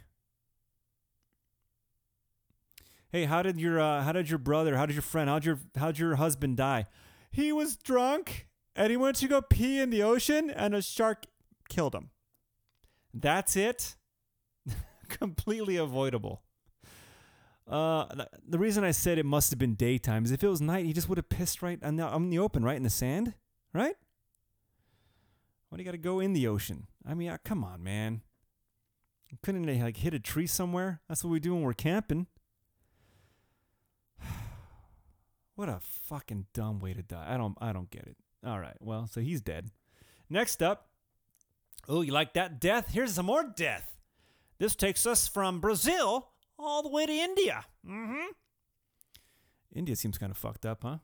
Hey, 3.11 3.25
how 3.25 3.43
did 3.43 3.61
your 3.61 3.81
uh, 3.81 4.03
how 4.03 4.12
did 4.12 4.29
your 4.29 4.39
brother, 4.39 4.77
how 4.77 4.87
did 4.87 4.95
your 4.95 5.03
friend, 5.03 5.29
how'd 5.29 5.45
your 5.45 5.59
how'd 5.77 5.99
your 5.99 6.17
husband 6.17 6.57
die? 6.57 6.87
He 7.31 7.53
was 7.53 7.77
drunk 7.77 8.49
and 8.77 8.91
he 8.91 8.97
went 8.97 9.17
to 9.17 9.29
go 9.29 9.41
pee 9.41 9.81
in 9.81 9.91
the 9.91 10.03
ocean 10.03 10.51
and 10.51 10.75
a 10.75 10.83
shark 10.83 11.27
killed 11.69 11.95
him. 11.95 12.11
That's 13.12 13.57
it. 13.57 13.97
Completely 15.09 15.77
avoidable. 15.77 16.43
Uh, 17.67 18.27
the 18.47 18.59
reason 18.59 18.85
I 18.85 18.91
said 18.91 19.19
it 19.19 19.25
must 19.25 19.51
have 19.51 19.59
been 19.59 19.75
daytime 19.75 20.25
is 20.25 20.33
if 20.33 20.45
it 20.45 20.49
was 20.49 20.61
night, 20.61 20.85
he 20.85 20.93
just 20.93 21.09
would 21.09 21.19
have 21.19 21.29
pissed 21.29 21.62
right 21.62 21.83
on 21.83 21.97
the, 21.97 22.03
on 22.05 22.29
the 22.31 22.39
open, 22.39 22.62
right 22.65 22.77
in 22.77 22.83
the 22.83 22.91
sand, 22.91 23.35
right? 23.73 23.95
Why 25.69 25.77
do 25.77 25.83
you 25.83 25.85
got 25.85 25.93
to 25.93 25.99
go 25.99 26.21
in 26.21 26.35
the 26.35 26.47
ocean? 26.47 26.87
I 27.07 27.15
mean, 27.15 27.31
uh, 27.31 27.39
come 27.45 27.65
on, 27.65 27.83
man. 27.83 28.23
Couldn't 29.43 29.62
they 29.62 29.83
like 29.83 29.97
hit 29.97 30.15
a 30.15 30.21
tree 30.21 30.47
somewhere? 30.47 31.01
That's 31.09 31.25
what 31.25 31.31
we 31.31 31.41
do 31.41 31.55
when 31.55 31.62
we're 31.62 31.73
camping. 31.73 32.27
what 35.57 35.69
a 35.69 35.81
fucking 35.81 36.47
dumb 36.55 36.79
way 36.79 36.95
to 36.95 37.03
die. 37.03 37.27
I 37.29 37.37
don't 37.37 37.57
I 37.61 37.73
don't 37.73 37.91
get 37.91 38.07
it. 38.07 38.17
All 38.47 38.61
right. 38.61 38.77
Well, 38.81 39.07
so 39.07 39.21
he's 39.21 39.41
dead. 39.41 39.71
Next 40.31 40.62
up. 40.62 40.89
Oh, 41.89 42.03
you 42.03 42.12
like 42.12 42.35
that 42.35 42.61
death? 42.61 42.91
Here's 42.93 43.14
some 43.14 43.26
more 43.26 43.45
death. 43.45 43.95
This 44.59 44.74
takes 44.74 45.07
us 45.07 45.28
from 45.28 45.61
Brazil 45.61 46.28
all 46.59 46.82
the 46.82 46.89
way 46.89 47.07
to 47.07 47.12
India. 47.12 47.64
Mm-hmm. 47.87 48.32
India 49.74 49.97
seems 49.97 50.18
kind 50.18 50.30
of 50.30 50.39
fucked 50.39 50.64
up, 50.64 50.82
huh? 50.82 50.99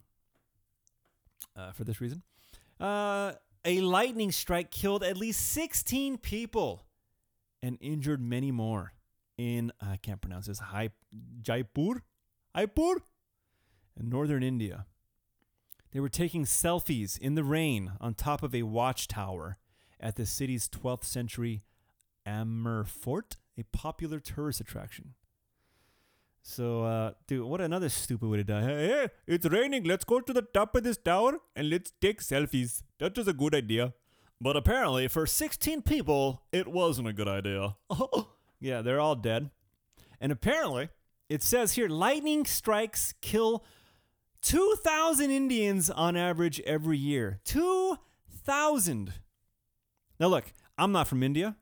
Uh, 1.56 1.72
for 1.72 1.84
this 1.84 2.00
reason. 2.00 2.22
Uh, 2.78 3.32
a 3.64 3.80
lightning 3.80 4.32
strike 4.32 4.70
killed 4.70 5.02
at 5.02 5.16
least 5.16 5.52
16 5.52 6.18
people 6.18 6.86
and 7.62 7.76
injured 7.80 8.22
many 8.22 8.50
more 8.50 8.92
in, 9.36 9.72
I 9.80 9.96
can't 9.96 10.20
pronounce 10.20 10.46
this, 10.46 10.58
Hai, 10.58 10.90
Jaipur? 11.42 12.02
Jaipur? 12.56 13.02
In 13.98 14.08
northern 14.08 14.42
India. 14.42 14.86
They 15.92 16.00
were 16.00 16.08
taking 16.08 16.44
selfies 16.44 17.18
in 17.18 17.34
the 17.34 17.44
rain 17.44 17.92
on 18.00 18.14
top 18.14 18.42
of 18.42 18.54
a 18.54 18.62
watchtower 18.62 19.58
at 20.00 20.16
the 20.16 20.26
city's 20.26 20.68
12th 20.68 21.04
century 21.04 21.62
Amer 22.26 22.84
Fort, 22.84 23.36
a 23.58 23.64
popular 23.64 24.20
tourist 24.20 24.60
attraction. 24.60 25.14
So, 26.42 26.84
uh, 26.84 27.12
dude, 27.26 27.44
what 27.44 27.60
another 27.60 27.88
stupid 27.88 28.28
way 28.28 28.38
to 28.38 28.44
die. 28.44 28.62
Hey, 28.62 28.88
hey, 28.88 29.08
it's 29.26 29.46
raining. 29.46 29.84
Let's 29.84 30.04
go 30.04 30.20
to 30.20 30.32
the 30.32 30.42
top 30.42 30.74
of 30.74 30.84
this 30.84 30.96
tower 30.96 31.38
and 31.54 31.68
let's 31.68 31.92
take 32.00 32.22
selfies. 32.22 32.82
That 32.98 33.16
was 33.16 33.28
a 33.28 33.32
good 33.32 33.54
idea. 33.54 33.94
But 34.40 34.56
apparently, 34.56 35.06
for 35.08 35.26
16 35.26 35.82
people, 35.82 36.42
it 36.50 36.66
wasn't 36.66 37.08
a 37.08 37.12
good 37.12 37.28
idea. 37.28 37.76
yeah, 38.60 38.80
they're 38.80 39.00
all 39.00 39.14
dead. 39.14 39.50
And 40.18 40.32
apparently, 40.32 40.88
it 41.28 41.42
says 41.42 41.74
here 41.74 41.88
lightning 41.88 42.46
strikes 42.46 43.12
kill 43.20 43.64
2,000 44.42 45.30
Indians 45.30 45.90
on 45.90 46.16
average 46.16 46.60
every 46.60 46.96
year. 46.96 47.40
2,000. 47.44 49.12
Now, 50.20 50.28
look, 50.28 50.52
I'm 50.76 50.92
not 50.92 51.08
from 51.08 51.22
India, 51.22 51.56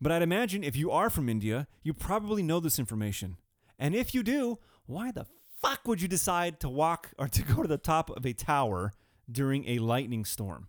but 0.00 0.10
I'd 0.10 0.22
imagine 0.22 0.64
if 0.64 0.74
you 0.74 0.90
are 0.90 1.08
from 1.08 1.28
India, 1.28 1.68
you 1.84 1.94
probably 1.94 2.42
know 2.42 2.58
this 2.58 2.78
information. 2.78 3.36
And 3.78 3.94
if 3.94 4.14
you 4.14 4.24
do, 4.24 4.58
why 4.86 5.12
the 5.12 5.26
fuck 5.62 5.86
would 5.86 6.02
you 6.02 6.08
decide 6.08 6.58
to 6.60 6.68
walk 6.68 7.12
or 7.18 7.28
to 7.28 7.42
go 7.42 7.62
to 7.62 7.68
the 7.68 7.78
top 7.78 8.10
of 8.10 8.26
a 8.26 8.32
tower 8.32 8.92
during 9.30 9.66
a 9.68 9.78
lightning 9.78 10.24
storm? 10.24 10.68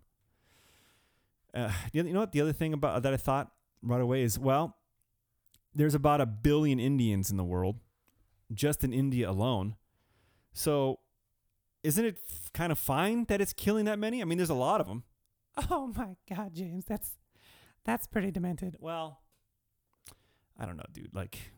Uh, 1.52 1.72
you 1.92 2.04
know 2.04 2.20
what? 2.20 2.32
The 2.32 2.40
other 2.40 2.52
thing 2.52 2.72
about 2.72 3.02
that 3.02 3.12
I 3.12 3.16
thought 3.16 3.50
right 3.82 4.00
away 4.00 4.22
is 4.22 4.38
well, 4.38 4.76
there's 5.74 5.94
about 5.94 6.20
a 6.20 6.26
billion 6.26 6.78
Indians 6.78 7.30
in 7.30 7.36
the 7.36 7.44
world, 7.44 7.76
just 8.52 8.84
in 8.84 8.92
India 8.92 9.28
alone. 9.28 9.76
So, 10.52 11.00
isn't 11.82 12.04
it 12.04 12.20
kind 12.52 12.70
of 12.70 12.78
fine 12.78 13.24
that 13.24 13.40
it's 13.40 13.52
killing 13.52 13.86
that 13.86 13.98
many? 13.98 14.20
I 14.20 14.24
mean, 14.24 14.38
there's 14.38 14.50
a 14.50 14.54
lot 14.54 14.80
of 14.80 14.86
them. 14.86 15.04
Oh 15.70 15.92
my 15.96 16.16
God, 16.32 16.54
James, 16.54 16.84
that's 16.84 17.18
that's 17.84 18.06
pretty 18.06 18.30
demented. 18.30 18.76
Well, 18.80 19.20
I 20.58 20.66
don't 20.66 20.76
know, 20.76 20.84
dude. 20.92 21.14
Like, 21.14 21.52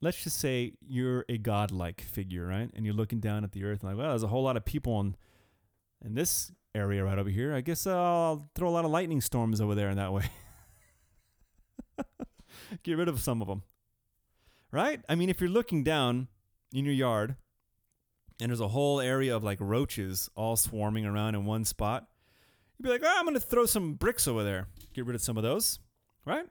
let's 0.00 0.22
just 0.22 0.38
say 0.38 0.74
you're 0.80 1.24
a 1.28 1.36
godlike 1.38 2.00
figure, 2.00 2.46
right? 2.46 2.70
And 2.74 2.84
you're 2.84 2.94
looking 2.94 3.20
down 3.20 3.44
at 3.44 3.52
the 3.52 3.64
earth 3.64 3.82
and 3.82 3.90
like, 3.90 3.98
well, 3.98 4.10
there's 4.10 4.22
a 4.22 4.28
whole 4.28 4.44
lot 4.44 4.56
of 4.56 4.64
people 4.64 5.00
in 5.00 5.16
in 6.04 6.14
this 6.14 6.52
area 6.74 7.04
right 7.04 7.18
over 7.18 7.30
here. 7.30 7.54
I 7.54 7.60
guess 7.60 7.86
I'll 7.86 8.50
throw 8.54 8.68
a 8.68 8.70
lot 8.70 8.84
of 8.84 8.90
lightning 8.90 9.20
storms 9.20 9.60
over 9.60 9.74
there 9.74 9.90
in 9.90 9.96
that 9.96 10.12
way. 10.12 10.24
Get 12.82 12.96
rid 12.96 13.08
of 13.08 13.20
some 13.20 13.42
of 13.42 13.48
them, 13.48 13.62
right? 14.70 15.00
I 15.08 15.14
mean, 15.14 15.28
if 15.28 15.40
you're 15.40 15.50
looking 15.50 15.84
down 15.84 16.28
in 16.72 16.84
your 16.84 16.94
yard 16.94 17.36
and 18.40 18.50
there's 18.50 18.60
a 18.60 18.68
whole 18.68 19.00
area 19.00 19.36
of 19.36 19.44
like 19.44 19.58
roaches 19.60 20.30
all 20.34 20.56
swarming 20.56 21.04
around 21.04 21.34
in 21.34 21.44
one 21.44 21.64
spot, 21.64 22.08
you'd 22.82 22.88
be 22.88 22.92
like, 22.92 23.02
oh, 23.04 23.16
I'm 23.18 23.24
gonna 23.24 23.40
throw 23.40 23.66
some 23.66 23.94
bricks 23.94 24.26
over 24.26 24.42
there. 24.42 24.66
Get 24.92 25.06
rid 25.06 25.14
of 25.14 25.22
some 25.22 25.36
of 25.36 25.42
those, 25.42 25.78
right? 26.24 26.46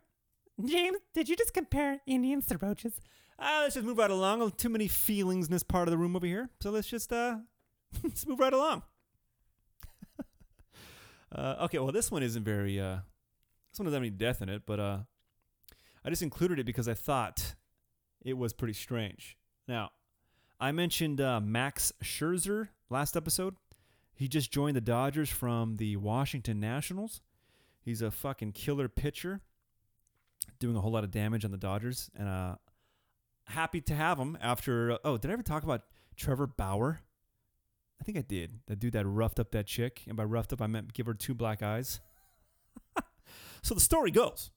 James, 0.64 0.98
did 1.14 1.28
you 1.28 1.36
just 1.36 1.54
compare 1.54 2.00
Indians 2.08 2.48
to 2.48 2.58
roaches? 2.58 2.94
Ah, 3.38 3.62
let's 3.64 3.76
just 3.76 3.86
move 3.86 3.98
right 3.98 4.12
along. 4.12 4.52
Too 4.52 4.70
many 4.70 4.88
feelings 4.88 5.48
in 5.48 5.52
this 5.52 5.64
part 5.64 5.88
of 5.88 5.92
the 5.92 5.98
room 5.98 6.16
over 6.16 6.26
here. 6.26 6.50
So 6.62 6.72
let's 6.72 6.88
just 6.88 7.12
uh 7.12 7.38
let's 8.04 8.26
move 8.26 8.40
right 8.40 8.54
along. 8.54 8.84
uh, 11.36 11.56
okay, 11.64 11.80
well 11.80 11.92
this 11.92 12.12
one 12.12 12.24
isn't 12.24 12.44
very 12.44 12.80
uh 12.80 13.00
this 13.72 13.80
one 13.80 13.86
doesn't 13.86 13.94
have 13.94 14.04
any 14.04 14.10
death 14.12 14.42
in 14.42 14.50
it, 14.50 14.64
but 14.66 14.80
uh 14.80 15.00
I 16.06 16.10
just 16.10 16.22
included 16.22 16.60
it 16.60 16.66
because 16.66 16.88
I 16.88 16.94
thought 16.94 17.56
it 18.24 18.38
was 18.38 18.54
pretty 18.54 18.74
strange. 18.74 19.38
Now, 19.68 19.92
I 20.60 20.72
mentioned 20.72 21.22
uh, 21.22 21.40
Max 21.40 21.94
Scherzer 22.04 22.70
last 22.90 23.16
episode. 23.16 23.56
He 24.22 24.28
just 24.28 24.52
joined 24.52 24.76
the 24.76 24.82
Dodgers 24.82 25.32
from 25.32 25.78
the 25.78 25.98
Washington 25.98 26.60
Nationals. 26.60 27.22
He's 27.82 28.04
a 28.04 28.12
fucking 28.12 28.52
killer 28.52 28.88
pitcher, 28.88 29.42
doing 30.60 30.76
a 30.76 30.80
whole 30.80 30.92
lot 30.92 31.04
of 31.04 31.10
damage 31.10 31.44
on 31.44 31.50
the 31.50 31.58
Dodgers, 31.58 32.12
and 32.16 32.30
uh, 32.30 32.56
happy 33.46 33.82
to 33.82 33.96
have 33.96 34.20
him 34.20 34.38
after. 34.40 35.00
oh, 35.04 35.18
did 35.18 35.32
I 35.32 35.34
ever 35.34 35.42
talk 35.42 35.64
about 35.64 35.86
Trevor 36.16 36.46
Bauer? 36.46 37.00
I 38.00 38.04
think 38.04 38.16
I 38.16 38.22
did. 38.22 38.60
The 38.68 38.76
dude 38.76 38.94
that 38.94 39.08
roughed 39.08 39.40
up 39.40 39.50
that 39.54 39.66
chick, 39.66 40.04
and 40.08 40.16
by 40.16 40.24
roughed 40.24 40.54
up 40.54 40.62
I 40.62 40.68
meant 40.68 40.94
give 40.94 41.08
her 41.08 41.16
two 41.16 41.34
black 41.34 41.64
eyes. 41.64 42.00
so 43.64 43.74
the 43.74 43.82
story 43.82 44.12
goes 44.12 44.52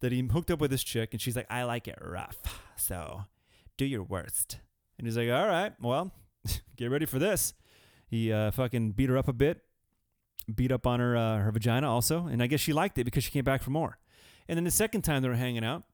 that 0.00 0.12
he 0.12 0.20
hooked 0.20 0.50
up 0.50 0.60
with 0.60 0.70
this 0.70 0.84
chick, 0.84 1.14
and 1.14 1.22
she's 1.22 1.36
like, 1.36 1.46
"I 1.48 1.62
like 1.62 1.88
it 1.88 1.96
rough, 2.02 2.36
so 2.76 3.22
do 3.78 3.86
your 3.86 4.02
worst." 4.02 4.58
And 4.98 5.06
he's 5.06 5.16
like, 5.16 5.30
"All 5.30 5.46
right, 5.46 5.72
well, 5.80 6.12
get 6.76 6.90
ready 6.90 7.06
for 7.06 7.18
this." 7.18 7.54
He 8.10 8.32
uh, 8.32 8.50
fucking 8.50 8.92
beat 8.92 9.08
her 9.08 9.16
up 9.16 9.28
a 9.28 9.32
bit, 9.32 9.62
beat 10.52 10.72
up 10.72 10.84
on 10.84 10.98
her 10.98 11.16
uh, 11.16 11.38
her 11.38 11.52
vagina 11.52 11.88
also, 11.88 12.26
and 12.26 12.42
I 12.42 12.48
guess 12.48 12.58
she 12.58 12.72
liked 12.72 12.98
it 12.98 13.04
because 13.04 13.22
she 13.22 13.30
came 13.30 13.44
back 13.44 13.62
for 13.62 13.70
more. 13.70 13.98
And 14.48 14.56
then 14.56 14.64
the 14.64 14.72
second 14.72 15.02
time 15.02 15.22
they 15.22 15.28
were 15.28 15.36
hanging 15.36 15.64
out, 15.64 15.84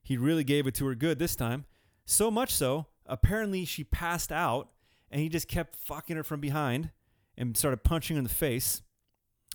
he 0.00 0.16
really 0.16 0.44
gave 0.44 0.68
it 0.68 0.76
to 0.76 0.86
her 0.86 0.94
good 0.94 1.18
this 1.18 1.34
time. 1.34 1.64
So 2.06 2.30
much 2.30 2.54
so, 2.54 2.86
apparently 3.06 3.64
she 3.64 3.82
passed 3.82 4.30
out, 4.30 4.68
and 5.10 5.20
he 5.20 5.28
just 5.28 5.48
kept 5.48 5.74
fucking 5.74 6.14
her 6.14 6.22
from 6.22 6.40
behind 6.40 6.90
and 7.36 7.56
started 7.56 7.82
punching 7.82 8.14
her 8.14 8.18
in 8.18 8.24
the 8.24 8.30
face. 8.30 8.80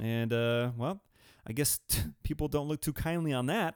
And 0.01 0.34
uh, 0.34 0.71
well, 0.76 1.01
I 1.47 1.53
guess 1.53 1.80
people 2.24 2.49
don't 2.49 2.67
look 2.67 2.82
too 2.82 2.93
kindly 2.93 3.32
on 3.32 3.45
that. 3.45 3.76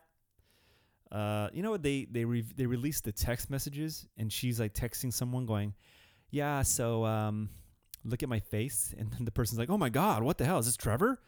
Uh, 1.10 1.48
you 1.54 1.64
know 1.64 1.72
what? 1.72 1.82
They 1.82 2.06
they 2.12 2.26
re- 2.26 2.54
they 2.58 2.66
released 2.66 3.06
the 3.06 3.14
text 3.14 3.50
messages, 3.50 4.06
and 4.18 4.34
she's 4.34 4.60
like 4.60 4.74
texting 4.74 5.14
someone, 5.14 5.45
going, 5.45 5.74
"Yeah, 6.30 6.61
so 6.61 7.05
um, 7.05 7.49
look 8.03 8.23
at 8.23 8.30
my 8.30 8.39
face," 8.39 8.93
and 8.97 9.11
then 9.11 9.25
the 9.25 9.32
person's 9.32 9.59
like, 9.59 9.69
"Oh 9.69 9.78
my 9.78 9.89
God, 9.89 10.23
what 10.23 10.38
the 10.38 10.45
hell 10.45 10.59
is 10.59 10.65
this, 10.65 10.78
Trevor?" 10.78 11.19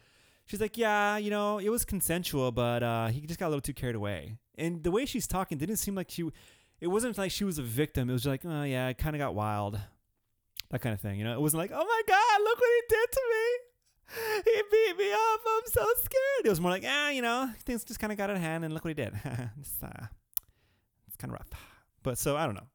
She's 0.46 0.60
like, 0.60 0.76
"Yeah, 0.76 1.16
you 1.16 1.30
know, 1.30 1.58
it 1.58 1.68
was 1.68 1.84
consensual, 1.84 2.52
but 2.52 2.82
uh, 2.82 3.08
he 3.08 3.20
just 3.22 3.38
got 3.38 3.46
a 3.46 3.50
little 3.50 3.60
too 3.60 3.74
carried 3.74 3.96
away." 3.96 4.36
And 4.56 4.82
the 4.82 4.90
way 4.90 5.06
she's 5.06 5.26
talking 5.26 5.58
didn't 5.58 5.76
seem 5.76 5.94
like 5.94 6.10
she. 6.10 6.28
It 6.80 6.88
wasn't 6.88 7.18
like 7.18 7.30
she 7.30 7.44
was 7.44 7.58
a 7.58 7.62
victim. 7.62 8.08
It 8.08 8.14
was 8.14 8.26
like, 8.26 8.44
"Oh 8.44 8.62
yeah, 8.62 8.88
it 8.88 8.98
kind 8.98 9.14
of 9.14 9.20
got 9.20 9.34
wild," 9.34 9.78
that 10.70 10.80
kind 10.80 10.94
of 10.94 11.00
thing. 11.00 11.18
You 11.18 11.24
know, 11.24 11.34
it 11.34 11.40
wasn't 11.40 11.60
like, 11.60 11.72
"Oh 11.72 11.84
my 11.84 12.02
God, 12.06 12.42
look 12.42 12.58
what 12.58 12.70
he 12.70 12.94
did 12.96 13.12
to 13.12 13.20
me." 13.30 13.70
he 14.44 14.62
beat 14.70 14.98
me 14.98 15.12
up. 15.12 15.40
I'm 15.46 15.66
so 15.66 15.86
scared. 16.02 16.44
It 16.44 16.48
was 16.48 16.60
more 16.60 16.70
like, 16.70 16.84
ah, 16.86 17.10
you 17.10 17.22
know, 17.22 17.50
things 17.64 17.84
just 17.84 18.00
kind 18.00 18.12
of 18.12 18.18
got 18.18 18.30
out 18.30 18.36
of 18.36 18.42
hand, 18.42 18.64
and 18.64 18.74
look 18.74 18.84
what 18.84 18.90
he 18.90 18.94
did. 18.94 19.12
it's 19.60 19.82
uh, 19.82 20.06
it's 21.06 21.16
kind 21.16 21.32
of 21.32 21.38
rough. 21.38 21.48
But 22.02 22.18
so 22.18 22.36
I 22.36 22.46
don't 22.46 22.54
know. 22.54 22.66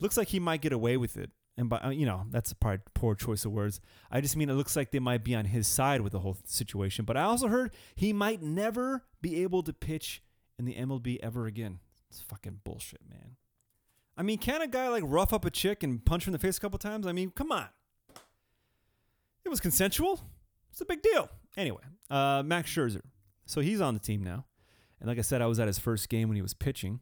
Looks 0.00 0.16
like 0.16 0.28
he 0.28 0.40
might 0.40 0.60
get 0.60 0.72
away 0.72 0.96
with 0.96 1.16
it, 1.16 1.30
and 1.56 1.68
by 1.68 1.78
uh, 1.78 1.90
you 1.90 2.06
know, 2.06 2.24
that's 2.30 2.52
a 2.52 2.56
part 2.56 2.82
poor 2.94 3.14
choice 3.14 3.44
of 3.44 3.52
words. 3.52 3.80
I 4.10 4.20
just 4.20 4.36
mean 4.36 4.50
it 4.50 4.54
looks 4.54 4.76
like 4.76 4.90
they 4.90 4.98
might 4.98 5.24
be 5.24 5.34
on 5.34 5.44
his 5.46 5.66
side 5.66 6.00
with 6.00 6.12
the 6.12 6.20
whole 6.20 6.36
situation. 6.44 7.04
But 7.04 7.16
I 7.16 7.22
also 7.22 7.48
heard 7.48 7.72
he 7.94 8.12
might 8.12 8.42
never 8.42 9.04
be 9.20 9.42
able 9.42 9.62
to 9.62 9.72
pitch 9.72 10.22
in 10.58 10.64
the 10.64 10.74
MLB 10.74 11.18
ever 11.22 11.46
again. 11.46 11.78
It's 12.10 12.20
fucking 12.20 12.60
bullshit, 12.64 13.00
man. 13.08 13.36
I 14.16 14.22
mean, 14.22 14.38
can 14.38 14.62
a 14.62 14.68
guy 14.68 14.88
like 14.88 15.02
rough 15.06 15.32
up 15.32 15.44
a 15.44 15.50
chick 15.50 15.82
and 15.82 16.04
punch 16.04 16.24
her 16.24 16.28
in 16.28 16.32
the 16.32 16.38
face 16.38 16.56
a 16.56 16.60
couple 16.60 16.78
times? 16.78 17.06
I 17.06 17.12
mean, 17.12 17.30
come 17.30 17.50
on. 17.50 17.68
It 19.44 19.48
was 19.48 19.60
consensual. 19.60 20.20
It's 20.70 20.80
a 20.80 20.84
big 20.84 21.02
deal. 21.02 21.28
Anyway, 21.56 21.82
uh, 22.10 22.42
Max 22.44 22.70
Scherzer. 22.70 23.02
So 23.46 23.60
he's 23.60 23.80
on 23.80 23.94
the 23.94 24.00
team 24.00 24.22
now. 24.22 24.46
And 25.00 25.08
like 25.08 25.18
I 25.18 25.22
said, 25.22 25.42
I 25.42 25.46
was 25.46 25.60
at 25.60 25.66
his 25.66 25.78
first 25.78 26.08
game 26.08 26.28
when 26.28 26.36
he 26.36 26.42
was 26.42 26.54
pitching. 26.54 27.00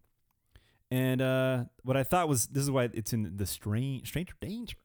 And 0.92 1.22
uh, 1.22 1.64
what 1.84 1.96
I 1.96 2.04
thought 2.04 2.28
was 2.28 2.48
this 2.48 2.62
is 2.64 2.70
why 2.70 2.90
it's 2.92 3.14
in 3.14 3.38
the 3.38 3.46
strange, 3.46 4.08
stranger 4.08 4.34
danger. 4.42 4.76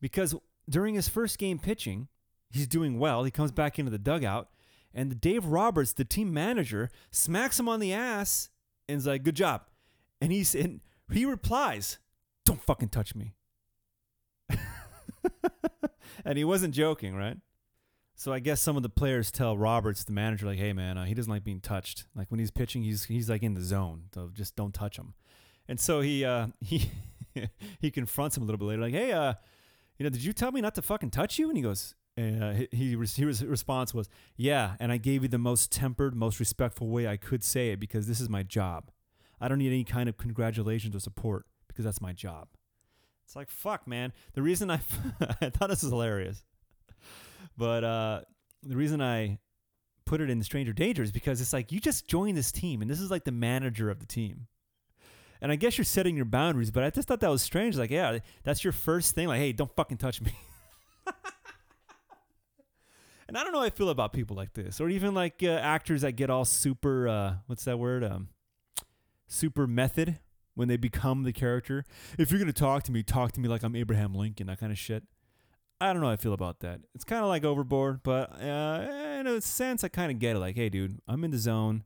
Because 0.00 0.34
during 0.66 0.94
his 0.94 1.06
first 1.06 1.36
game 1.36 1.58
pitching, 1.58 2.08
he's 2.48 2.66
doing 2.66 2.98
well. 2.98 3.24
He 3.24 3.30
comes 3.30 3.52
back 3.52 3.78
into 3.78 3.90
the 3.90 3.98
dugout. 3.98 4.48
And 4.94 5.20
Dave 5.20 5.44
Roberts, 5.44 5.92
the 5.92 6.06
team 6.06 6.32
manager, 6.32 6.88
smacks 7.10 7.60
him 7.60 7.68
on 7.68 7.78
the 7.78 7.92
ass 7.92 8.48
and 8.88 8.96
is 8.96 9.06
like, 9.06 9.22
good 9.22 9.36
job. 9.36 9.64
And 10.22 10.32
he's 10.32 10.54
and 10.54 10.80
he 11.12 11.26
replies, 11.26 11.98
Don't 12.46 12.62
fucking 12.62 12.88
touch 12.88 13.14
me. 13.14 13.34
and 16.24 16.38
he 16.38 16.44
wasn't 16.44 16.72
joking, 16.72 17.14
right? 17.14 17.36
So 18.14 18.32
I 18.32 18.38
guess 18.38 18.62
some 18.62 18.78
of 18.78 18.82
the 18.82 18.88
players 18.88 19.30
tell 19.30 19.58
Roberts, 19.58 20.04
the 20.04 20.12
manager, 20.12 20.46
like, 20.46 20.58
"Hey, 20.58 20.72
man, 20.72 20.98
uh, 20.98 21.04
he 21.04 21.14
doesn't 21.14 21.30
like 21.30 21.44
being 21.44 21.60
touched. 21.60 22.04
Like 22.14 22.30
when 22.30 22.38
he's 22.38 22.50
pitching, 22.50 22.82
he's 22.82 23.04
he's 23.04 23.30
like 23.30 23.42
in 23.42 23.54
the 23.54 23.62
zone, 23.62 24.04
so 24.14 24.30
just 24.32 24.56
don't 24.56 24.74
touch 24.74 24.98
him." 24.98 25.14
And 25.70 25.78
so 25.78 26.00
he 26.00 26.24
uh, 26.24 26.48
he 26.60 26.90
he 27.80 27.90
confronts 27.92 28.36
him 28.36 28.42
a 28.42 28.46
little 28.46 28.58
bit 28.58 28.66
later, 28.66 28.82
like, 28.82 28.92
"Hey, 28.92 29.12
uh, 29.12 29.34
you 29.96 30.04
know, 30.04 30.10
did 30.10 30.24
you 30.24 30.34
tell 30.34 30.50
me 30.50 30.60
not 30.60 30.74
to 30.74 30.82
fucking 30.82 31.10
touch 31.10 31.38
you?" 31.38 31.48
And 31.48 31.56
he 31.56 31.62
goes, 31.62 31.94
uh, 32.18 32.52
he, 32.52 32.68
he 32.72 32.96
his 32.96 33.44
response 33.44 33.94
was, 33.94 34.08
"Yeah, 34.36 34.74
and 34.80 34.90
I 34.90 34.96
gave 34.96 35.22
you 35.22 35.28
the 35.28 35.38
most 35.38 35.70
tempered, 35.70 36.16
most 36.16 36.40
respectful 36.40 36.88
way 36.88 37.06
I 37.06 37.16
could 37.16 37.44
say 37.44 37.70
it 37.70 37.78
because 37.78 38.08
this 38.08 38.20
is 38.20 38.28
my 38.28 38.42
job. 38.42 38.90
I 39.40 39.46
don't 39.46 39.58
need 39.58 39.68
any 39.68 39.84
kind 39.84 40.08
of 40.08 40.18
congratulations 40.18 40.94
or 40.94 41.00
support 41.00 41.46
because 41.68 41.84
that's 41.84 42.00
my 42.00 42.12
job." 42.12 42.48
It's 43.24 43.36
like, 43.36 43.48
fuck, 43.48 43.86
man. 43.86 44.12
The 44.32 44.42
reason 44.42 44.72
I 44.72 44.80
I 45.40 45.50
thought 45.50 45.70
this 45.70 45.84
was 45.84 45.92
hilarious. 45.92 46.42
But 47.56 47.84
uh, 47.84 48.20
the 48.64 48.76
reason 48.76 49.00
I 49.00 49.38
put 50.04 50.20
it 50.20 50.30
in 50.30 50.42
Stranger 50.42 50.72
Danger 50.72 51.04
is 51.04 51.12
because 51.12 51.40
it's 51.40 51.52
like 51.52 51.70
you 51.70 51.78
just 51.78 52.08
joined 52.08 52.36
this 52.36 52.50
team, 52.50 52.82
and 52.82 52.90
this 52.90 53.00
is 53.00 53.08
like 53.08 53.22
the 53.22 53.30
manager 53.30 53.88
of 53.88 54.00
the 54.00 54.06
team. 54.06 54.48
And 55.42 55.50
I 55.50 55.56
guess 55.56 55.78
you're 55.78 55.84
setting 55.84 56.16
your 56.16 56.24
boundaries, 56.26 56.70
but 56.70 56.82
I 56.82 56.90
just 56.90 57.08
thought 57.08 57.20
that 57.20 57.30
was 57.30 57.42
strange. 57.42 57.76
Like, 57.76 57.90
yeah, 57.90 58.18
that's 58.42 58.62
your 58.62 58.72
first 58.72 59.14
thing. 59.14 59.28
Like, 59.28 59.38
hey, 59.38 59.52
don't 59.52 59.74
fucking 59.74 59.96
touch 59.96 60.20
me. 60.20 60.32
and 63.28 63.38
I 63.38 63.42
don't 63.42 63.52
know 63.52 63.60
how 63.60 63.64
I 63.64 63.70
feel 63.70 63.88
about 63.88 64.12
people 64.12 64.36
like 64.36 64.52
this, 64.52 64.80
or 64.80 64.88
even 64.88 65.14
like 65.14 65.42
uh, 65.42 65.48
actors 65.48 66.02
that 66.02 66.12
get 66.12 66.30
all 66.30 66.44
super, 66.44 67.08
uh, 67.08 67.34
what's 67.46 67.64
that 67.64 67.78
word? 67.78 68.04
Um, 68.04 68.28
super 69.28 69.66
method 69.66 70.18
when 70.54 70.68
they 70.68 70.76
become 70.76 71.22
the 71.22 71.32
character. 71.32 71.84
If 72.18 72.30
you're 72.30 72.40
gonna 72.40 72.52
talk 72.52 72.82
to 72.84 72.92
me, 72.92 73.02
talk 73.02 73.32
to 73.32 73.40
me 73.40 73.48
like 73.48 73.62
I'm 73.62 73.74
Abraham 73.76 74.14
Lincoln, 74.14 74.48
that 74.48 74.60
kind 74.60 74.72
of 74.72 74.78
shit. 74.78 75.04
I 75.80 75.92
don't 75.92 76.02
know 76.02 76.08
how 76.08 76.12
I 76.12 76.16
feel 76.16 76.34
about 76.34 76.60
that. 76.60 76.80
It's 76.94 77.04
kind 77.04 77.22
of 77.22 77.28
like 77.28 77.42
overboard, 77.44 78.02
but 78.02 78.30
uh, 78.42 78.86
in 79.18 79.26
a 79.26 79.40
sense, 79.40 79.82
I 79.82 79.88
kind 79.88 80.12
of 80.12 80.18
get 80.18 80.36
it. 80.36 80.38
Like, 80.38 80.56
hey, 80.56 80.68
dude, 80.68 81.00
I'm 81.08 81.24
in 81.24 81.30
the 81.30 81.38
zone. 81.38 81.84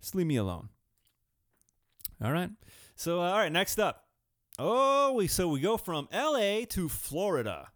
Just 0.00 0.14
leave 0.14 0.26
me 0.26 0.36
alone. 0.36 0.70
All 2.22 2.32
right. 2.32 2.50
So, 2.96 3.20
uh, 3.20 3.30
all 3.30 3.38
right, 3.38 3.52
next 3.52 3.78
up. 3.78 4.04
Oh, 4.58 5.12
we 5.14 5.26
so 5.26 5.48
we 5.48 5.60
go 5.60 5.76
from 5.76 6.08
L.A. 6.12 6.64
to 6.66 6.88
Florida. 6.88 7.68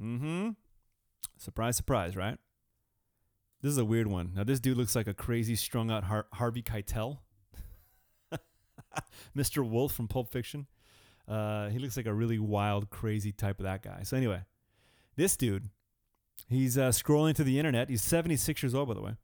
Mm-hmm. 0.00 0.50
Surprise, 1.38 1.76
surprise, 1.76 2.16
right? 2.16 2.38
This 3.62 3.70
is 3.70 3.78
a 3.78 3.84
weird 3.84 4.08
one. 4.08 4.32
Now, 4.34 4.44
this 4.44 4.60
dude 4.60 4.76
looks 4.76 4.96
like 4.96 5.06
a 5.06 5.14
crazy, 5.14 5.56
strung 5.56 5.90
out 5.90 6.04
Har- 6.04 6.26
Harvey 6.34 6.62
Keitel, 6.62 7.18
Mr. 9.36 9.66
Wolf 9.66 9.92
from 9.92 10.08
Pulp 10.08 10.30
Fiction. 10.30 10.66
Uh, 11.26 11.68
he 11.70 11.78
looks 11.78 11.96
like 11.96 12.06
a 12.06 12.12
really 12.12 12.38
wild, 12.38 12.90
crazy 12.90 13.32
type 13.32 13.58
of 13.60 13.64
that 13.64 13.82
guy. 13.82 14.02
So 14.02 14.16
anyway, 14.16 14.42
this 15.16 15.36
dude, 15.36 15.70
he's 16.48 16.76
uh, 16.76 16.90
scrolling 16.90 17.34
to 17.36 17.44
the 17.44 17.58
internet. 17.58 17.88
He's 17.88 18.02
76 18.02 18.62
years 18.62 18.74
old, 18.74 18.88
by 18.88 18.94
the 18.94 19.00
way. 19.00 19.16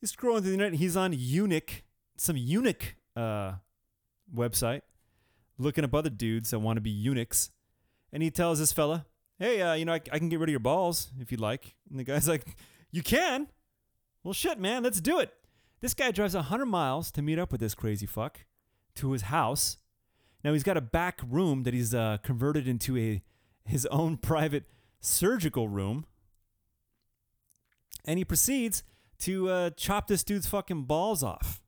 He's 0.00 0.14
scrolling 0.14 0.38
to 0.38 0.42
the 0.42 0.52
internet. 0.52 0.78
He's 0.78 0.96
on 0.96 1.14
Eunuch, 1.16 1.84
some 2.18 2.36
eunuch 2.36 2.96
uh, 3.16 3.54
website, 4.34 4.82
looking 5.58 5.84
up 5.84 5.94
other 5.94 6.10
dudes 6.10 6.50
that 6.50 6.58
want 6.58 6.76
to 6.76 6.80
be 6.80 6.90
eunuchs. 6.90 7.50
And 8.12 8.22
he 8.22 8.30
tells 8.30 8.58
this 8.58 8.72
fella, 8.72 9.06
hey, 9.38 9.60
uh, 9.60 9.74
you 9.74 9.84
know, 9.84 9.94
I, 9.94 10.00
I 10.12 10.18
can 10.18 10.28
get 10.28 10.38
rid 10.38 10.48
of 10.48 10.52
your 10.52 10.60
balls 10.60 11.10
if 11.20 11.30
you'd 11.30 11.40
like. 11.40 11.74
And 11.90 11.98
the 11.98 12.04
guy's 12.04 12.28
like, 12.28 12.56
you 12.90 13.02
can? 13.02 13.48
Well, 14.22 14.34
shit, 14.34 14.58
man, 14.58 14.82
let's 14.82 15.00
do 15.00 15.18
it. 15.18 15.32
This 15.80 15.94
guy 15.94 16.10
drives 16.10 16.34
100 16.34 16.66
miles 16.66 17.10
to 17.12 17.22
meet 17.22 17.38
up 17.38 17.52
with 17.52 17.60
this 17.60 17.74
crazy 17.74 18.06
fuck 18.06 18.40
to 18.96 19.12
his 19.12 19.22
house. 19.22 19.78
Now 20.42 20.52
he's 20.52 20.62
got 20.62 20.76
a 20.76 20.80
back 20.80 21.20
room 21.28 21.64
that 21.64 21.74
he's 21.74 21.94
uh, 21.94 22.18
converted 22.22 22.66
into 22.66 22.96
a 22.96 23.22
his 23.64 23.86
own 23.86 24.16
private 24.22 24.64
surgical 25.00 25.68
room. 25.68 26.06
And 28.04 28.18
he 28.18 28.24
proceeds 28.24 28.84
to 29.20 29.48
uh, 29.48 29.70
chop 29.70 30.06
this 30.06 30.22
dude's 30.22 30.46
fucking 30.46 30.84
balls 30.84 31.22
off. 31.22 31.60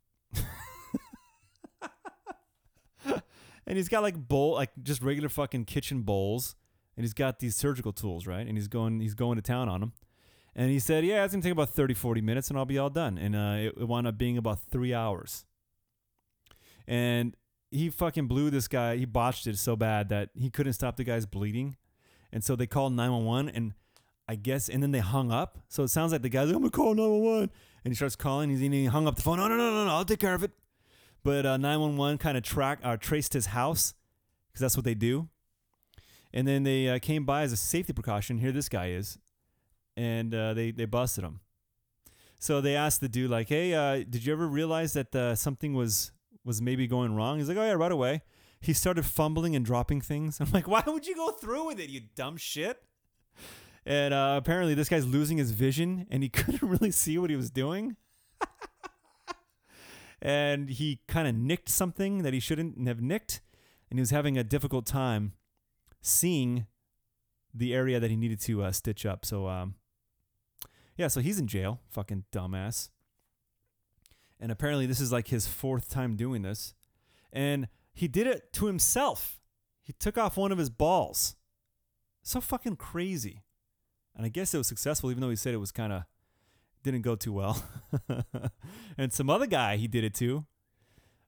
And 3.68 3.76
he's 3.76 3.88
got 3.88 4.02
like 4.02 4.16
bowl, 4.16 4.54
like 4.54 4.70
just 4.82 5.02
regular 5.02 5.28
fucking 5.28 5.66
kitchen 5.66 6.02
bowls, 6.02 6.56
and 6.96 7.04
he's 7.04 7.14
got 7.14 7.38
these 7.38 7.54
surgical 7.54 7.92
tools, 7.92 8.26
right? 8.26 8.44
And 8.44 8.56
he's 8.56 8.66
going, 8.66 8.98
he's 9.00 9.14
going 9.14 9.36
to 9.36 9.42
town 9.42 9.68
on 9.68 9.80
them. 9.80 9.92
And 10.56 10.70
he 10.72 10.80
said, 10.80 11.04
"Yeah, 11.04 11.22
it's 11.22 11.32
gonna 11.32 11.42
take 11.42 11.52
about 11.52 11.70
30, 11.70 11.94
40 11.94 12.20
minutes, 12.20 12.48
and 12.48 12.58
I'll 12.58 12.64
be 12.64 12.78
all 12.78 12.90
done." 12.90 13.16
And 13.16 13.36
uh, 13.36 13.54
it, 13.58 13.74
it 13.80 13.86
wound 13.86 14.08
up 14.08 14.18
being 14.18 14.36
about 14.36 14.58
three 14.58 14.92
hours. 14.92 15.44
And 16.88 17.36
he 17.70 17.90
fucking 17.90 18.26
blew 18.26 18.50
this 18.50 18.66
guy. 18.66 18.96
He 18.96 19.04
botched 19.04 19.46
it 19.46 19.58
so 19.58 19.76
bad 19.76 20.08
that 20.08 20.30
he 20.34 20.50
couldn't 20.50 20.72
stop 20.72 20.96
the 20.96 21.04
guy's 21.04 21.26
bleeding. 21.26 21.76
And 22.32 22.42
so 22.42 22.56
they 22.56 22.66
called 22.66 22.94
911 22.94 23.54
and 23.54 23.74
I 24.28 24.34
guess, 24.34 24.68
and 24.68 24.82
then 24.82 24.90
they 24.90 24.98
hung 24.98 25.30
up. 25.30 25.58
So 25.68 25.82
it 25.82 25.88
sounds 25.88 26.12
like 26.12 26.22
the 26.22 26.28
guy's 26.28 26.48
like, 26.48 26.56
I'm 26.56 26.62
to 26.62 26.70
call 26.70 26.94
911. 26.94 27.50
And 27.84 27.92
he 27.92 27.94
starts 27.94 28.16
calling. 28.16 28.50
He's, 28.50 28.60
he 28.60 28.86
hung 28.86 29.06
up 29.06 29.16
the 29.16 29.22
phone. 29.22 29.38
No, 29.38 29.48
no, 29.48 29.56
no, 29.56 29.70
no, 29.70 29.84
no. 29.84 29.90
I'll 29.90 30.04
take 30.04 30.18
care 30.18 30.34
of 30.34 30.42
it. 30.42 30.50
But 31.22 31.44
uh, 31.44 31.56
911 31.56 32.18
kind 32.18 32.36
of 32.36 32.42
track, 32.42 32.78
uh, 32.82 32.96
traced 32.96 33.32
his 33.32 33.46
house 33.46 33.94
because 34.48 34.60
that's 34.60 34.76
what 34.76 34.84
they 34.84 34.94
do. 34.94 35.28
And 36.32 36.46
then 36.46 36.62
they 36.62 36.88
uh, 36.88 36.98
came 36.98 37.24
by 37.24 37.42
as 37.42 37.52
a 37.52 37.56
safety 37.56 37.92
precaution. 37.92 38.38
Here 38.38 38.52
this 38.52 38.68
guy 38.68 38.90
is. 38.90 39.18
And 39.96 40.34
uh, 40.34 40.54
they, 40.54 40.70
they 40.70 40.84
busted 40.84 41.24
him. 41.24 41.40
So 42.38 42.60
they 42.60 42.76
asked 42.76 43.00
the 43.00 43.08
dude, 43.08 43.30
like, 43.30 43.48
hey, 43.48 43.74
uh, 43.74 44.04
did 44.08 44.24
you 44.24 44.32
ever 44.32 44.46
realize 44.46 44.92
that 44.92 45.14
uh, 45.14 45.34
something 45.34 45.74
was 45.74 46.12
was 46.44 46.62
maybe 46.62 46.86
going 46.86 47.14
wrong? 47.14 47.38
He's 47.38 47.48
like, 47.48 47.58
oh, 47.58 47.64
yeah, 47.64 47.72
right 47.72 47.92
away 47.92 48.22
he 48.60 48.72
started 48.72 49.04
fumbling 49.04 49.54
and 49.54 49.64
dropping 49.64 50.00
things. 50.00 50.40
I'm 50.40 50.50
like, 50.52 50.68
why 50.68 50.82
would 50.86 51.06
you 51.06 51.14
go 51.14 51.30
through 51.30 51.66
with 51.66 51.80
it, 51.80 51.90
you 51.90 52.02
dumb 52.14 52.36
shit? 52.36 52.82
And 53.86 54.12
apparently, 54.12 54.74
this 54.74 54.88
guy's 54.88 55.06
losing 55.06 55.38
his 55.38 55.50
vision 55.50 56.06
and 56.10 56.22
he 56.22 56.28
couldn't 56.28 56.62
really 56.62 56.90
see 56.90 57.18
what 57.18 57.30
he 57.30 57.36
was 57.36 57.50
doing. 57.50 57.96
and 60.20 60.68
he 60.68 61.00
kind 61.06 61.28
of 61.28 61.34
nicked 61.34 61.68
something 61.68 62.22
that 62.22 62.32
he 62.32 62.40
shouldn't 62.40 62.86
have 62.86 63.00
nicked. 63.00 63.40
And 63.90 63.98
he 63.98 64.00
was 64.00 64.10
having 64.10 64.36
a 64.36 64.44
difficult 64.44 64.86
time 64.86 65.32
seeing 66.02 66.66
the 67.54 67.74
area 67.74 67.98
that 67.98 68.10
he 68.10 68.16
needed 68.16 68.40
to 68.42 68.62
uh, 68.62 68.72
stitch 68.72 69.06
up. 69.06 69.24
So, 69.24 69.48
um, 69.48 69.74
yeah, 70.96 71.08
so 71.08 71.20
he's 71.20 71.38
in 71.38 71.46
jail. 71.46 71.80
Fucking 71.88 72.24
dumbass. 72.32 72.90
And 74.40 74.52
apparently, 74.52 74.86
this 74.86 75.00
is 75.00 75.12
like 75.12 75.28
his 75.28 75.46
fourth 75.46 75.88
time 75.90 76.16
doing 76.16 76.42
this. 76.42 76.74
And 77.32 77.68
he 77.92 78.08
did 78.08 78.26
it 78.26 78.52
to 78.54 78.66
himself. 78.66 79.40
He 79.82 79.92
took 79.92 80.18
off 80.18 80.36
one 80.36 80.52
of 80.52 80.58
his 80.58 80.70
balls. 80.70 81.36
So 82.22 82.40
fucking 82.40 82.76
crazy. 82.76 83.42
And 84.14 84.26
I 84.26 84.28
guess 84.28 84.52
it 84.52 84.58
was 84.58 84.66
successful, 84.66 85.10
even 85.10 85.20
though 85.20 85.30
he 85.30 85.36
said 85.36 85.54
it 85.54 85.58
was 85.58 85.72
kind 85.72 85.92
of 85.92 86.02
didn't 86.90 87.04
go 87.04 87.16
too 87.16 87.32
well. 87.32 87.62
and 88.98 89.12
some 89.12 89.30
other 89.30 89.46
guy, 89.46 89.76
he 89.76 89.86
did 89.88 90.04
it 90.04 90.14
too. 90.14 90.46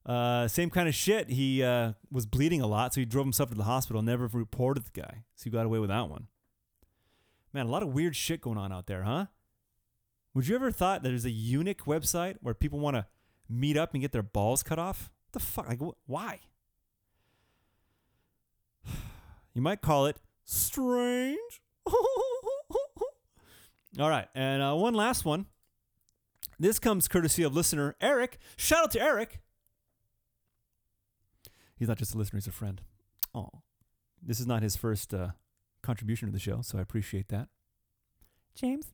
Uh, 0.06 0.48
same 0.48 0.70
kind 0.70 0.88
of 0.88 0.94
shit. 0.94 1.30
He 1.30 1.62
uh, 1.62 1.92
was 2.10 2.26
bleeding 2.26 2.60
a 2.60 2.66
lot, 2.66 2.94
so 2.94 3.00
he 3.00 3.04
drove 3.04 3.26
himself 3.26 3.50
to 3.50 3.54
the 3.54 3.64
hospital. 3.64 4.02
Never 4.02 4.26
reported 4.26 4.84
the 4.84 5.00
guy, 5.00 5.24
so 5.36 5.44
he 5.44 5.50
got 5.50 5.66
away 5.66 5.78
with 5.78 5.90
that 5.90 6.08
one. 6.08 6.28
Man, 7.52 7.66
a 7.66 7.70
lot 7.70 7.82
of 7.82 7.90
weird 7.90 8.16
shit 8.16 8.40
going 8.40 8.58
on 8.58 8.72
out 8.72 8.86
there, 8.86 9.02
huh? 9.02 9.26
Would 10.34 10.46
you 10.46 10.54
ever 10.54 10.70
thought 10.70 11.02
that 11.02 11.08
there's 11.08 11.24
a 11.24 11.30
eunuch 11.30 11.84
website 11.84 12.36
where 12.40 12.54
people 12.54 12.78
want 12.78 12.96
to 12.96 13.06
meet 13.48 13.76
up 13.76 13.92
and 13.92 14.00
get 14.00 14.12
their 14.12 14.22
balls 14.22 14.62
cut 14.62 14.78
off? 14.78 15.10
What 15.26 15.32
the 15.32 15.46
fuck? 15.46 15.68
Like, 15.68 15.80
wh- 15.80 16.08
why? 16.08 16.40
You 19.52 19.62
might 19.62 19.80
call 19.80 20.06
it 20.06 20.16
strange. 20.44 21.60
All 23.98 24.08
right, 24.08 24.28
and 24.34 24.62
uh, 24.62 24.74
one 24.74 24.94
last 24.94 25.24
one. 25.24 25.46
This 26.58 26.78
comes 26.78 27.08
courtesy 27.08 27.42
of 27.42 27.54
listener 27.54 27.96
Eric. 28.00 28.38
Shout 28.56 28.84
out 28.84 28.90
to 28.92 29.00
Eric. 29.00 29.40
He's 31.76 31.88
not 31.88 31.98
just 31.98 32.14
a 32.14 32.18
listener; 32.18 32.38
he's 32.38 32.46
a 32.46 32.52
friend. 32.52 32.80
Oh, 33.34 33.48
this 34.22 34.38
is 34.38 34.46
not 34.46 34.62
his 34.62 34.76
first 34.76 35.12
uh, 35.12 35.28
contribution 35.82 36.28
to 36.28 36.32
the 36.32 36.38
show, 36.38 36.60
so 36.62 36.78
I 36.78 36.82
appreciate 36.82 37.28
that. 37.28 37.48
James, 38.54 38.92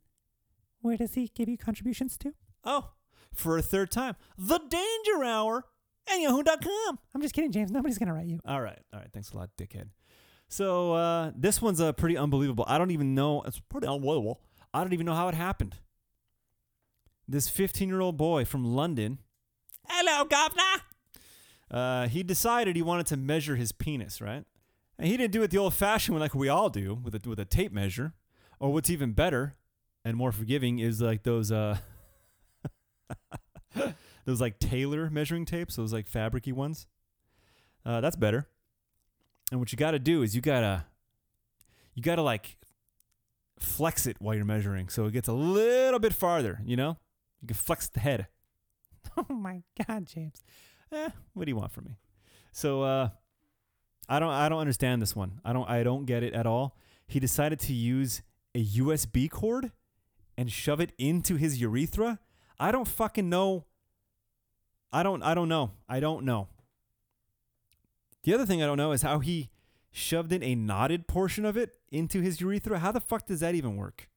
where 0.81 0.97
does 0.97 1.15
he 1.15 1.31
give 1.35 1.49
you 1.49 1.59
contributions 1.59 2.17
to? 2.19 2.33
Oh, 2.65 2.91
for 3.35 3.59
a 3.59 3.63
third 3.63 3.91
time, 3.91 4.17
the 4.39 4.59
Danger 4.59 5.25
Hour 5.25 5.65
and 6.11 6.23
Yahoo.com. 6.23 6.99
I'm 7.15 7.21
just 7.21 7.35
kidding, 7.35 7.53
James. 7.53 7.71
Nobody's 7.71 7.99
going 7.99 8.09
to 8.09 8.15
write 8.15 8.27
you. 8.27 8.41
All 8.47 8.61
right, 8.61 8.79
all 8.93 9.01
right. 9.01 9.09
Thanks 9.13 9.33
a 9.33 9.37
lot, 9.37 9.51
dickhead. 9.59 9.89
So 10.49 10.93
uh, 10.93 11.33
this 11.37 11.61
one's 11.61 11.81
uh, 11.81 11.93
pretty 11.93 12.17
unbelievable. 12.17 12.65
I 12.69 12.79
don't 12.79 12.93
even 12.93 13.15
know. 13.15 13.43
It's 13.43 13.59
pretty 13.59 13.89
unbelievable. 13.89 14.41
I 14.77 14.85
don't 14.85 14.93
even 14.93 15.07
know 15.07 15.15
how 15.15 15.29
it 15.29 15.35
happened. 15.35 15.77
This 17.27 17.49
15 17.49 17.89
year 17.89 18.03
old 18.03 18.19
boy 18.19 18.45
from 18.45 18.63
London. 18.63 19.21
Hello, 19.89 20.25
governor. 20.27 20.83
Uh, 21.71 22.09
he 22.09 22.23
decided 22.23 22.77
he 22.77 22.83
wanted 22.83 23.07
to 23.07 23.17
measure 23.17 23.57
his 23.57 23.73
penis, 23.73 24.21
right? 24.21 24.45
And 24.99 25.09
he 25.09 25.17
didn't 25.17 25.33
do 25.33 25.43
it 25.43 25.51
the 25.51 25.57
old 25.57 25.73
fashioned 25.73 26.15
way 26.15 26.21
like 26.21 26.35
we 26.35 26.51
all 26.51 26.69
do 26.69 26.95
with 26.95 27.15
a, 27.15 27.29
with 27.29 27.41
a 27.41 27.47
tape 27.47 27.73
measure. 27.73 28.13
Or 28.61 28.71
what's 28.71 28.91
even 28.91 29.13
better 29.13 29.57
and 30.05 30.15
more 30.15 30.31
forgiving 30.31 30.79
is 30.79 31.01
like 31.01 31.23
those 31.23 31.51
uh, 31.51 31.79
those 34.27 34.43
like 34.43 34.59
tailor 34.59 35.09
measuring 35.09 35.47
tapes, 35.47 35.77
those 35.77 35.93
like 35.93 36.11
fabricy 36.11 36.53
ones. 36.53 36.87
Uh, 37.85 38.03
that's 38.03 38.17
better. 38.17 38.47
And 39.51 39.59
what 39.59 39.73
you 39.73 39.79
got 39.79 39.93
to 39.93 39.99
do 39.99 40.21
is 40.21 40.35
you 40.35 40.43
gotta 40.43 40.85
you 41.95 42.03
gotta 42.03 42.23
like 42.23 42.59
flex 43.59 44.07
it 44.07 44.17
while 44.21 44.35
you're 44.35 44.45
measuring, 44.45 44.89
so 44.89 45.07
it 45.07 45.13
gets 45.13 45.29
a 45.29 45.33
little 45.33 45.99
bit 45.99 46.13
farther. 46.13 46.61
You 46.65 46.77
know, 46.77 46.99
you 47.41 47.49
can 47.49 47.57
flex 47.57 47.89
the 47.89 48.01
head. 48.01 48.27
Oh 49.17 49.33
my 49.33 49.63
God, 49.87 50.05
James. 50.05 50.43
Eh, 50.93 51.09
what 51.33 51.45
do 51.47 51.51
you 51.51 51.57
want 51.57 51.71
from 51.71 51.85
me? 51.85 51.97
So 52.53 52.83
uh, 52.83 53.11
I 54.09 54.19
don't 54.19 54.31
I 54.31 54.49
don't 54.49 54.59
understand 54.59 55.01
this 55.01 55.15
one. 55.15 55.41
I 55.45 55.53
don't 55.53 55.69
I 55.71 55.83
don't 55.85 56.07
get 56.07 56.23
it 56.23 56.35
at 56.35 56.45
all. 56.45 56.77
He 57.07 57.21
decided 57.21 57.61
to 57.61 57.73
use 57.73 58.23
a 58.55 58.65
USB 58.65 59.31
cord 59.31 59.71
and 60.37 60.51
shove 60.51 60.81
it 60.81 60.93
into 60.99 61.37
his 61.37 61.61
urethra. 61.61 62.19
I 62.59 62.73
don't 62.73 62.89
fucking 62.89 63.29
know. 63.29 63.67
I 64.93 65.03
don't 65.03 65.23
I 65.23 65.35
don't 65.35 65.49
know. 65.49 65.73
I 65.89 66.01
don't 66.01 66.25
know. 66.25 66.49
The 68.25 68.35
other 68.35 68.45
thing 68.45 68.63
I 68.63 68.67
don't 68.67 68.77
know 68.77 68.93
is 68.93 69.03
how 69.03 69.21
he 69.21 69.51
shoved 69.93 70.33
in 70.33 70.43
a 70.43 70.55
knotted 70.55 71.07
portion 71.07 71.45
of 71.45 71.57
it 71.57 71.76
into 71.91 72.21
his 72.21 72.41
urethra. 72.41 72.79
How 72.79 72.93
the 72.93 73.01
fuck 73.01 73.27
does 73.27 73.41
that 73.41 73.55
even 73.55 73.77
work? 73.77 74.09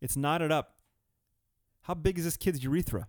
It's 0.00 0.16
knotted 0.16 0.52
up. 0.52 0.76
How 1.82 1.94
big 1.94 2.18
is 2.18 2.24
this 2.24 2.36
kid's 2.36 2.62
urethra? 2.62 3.08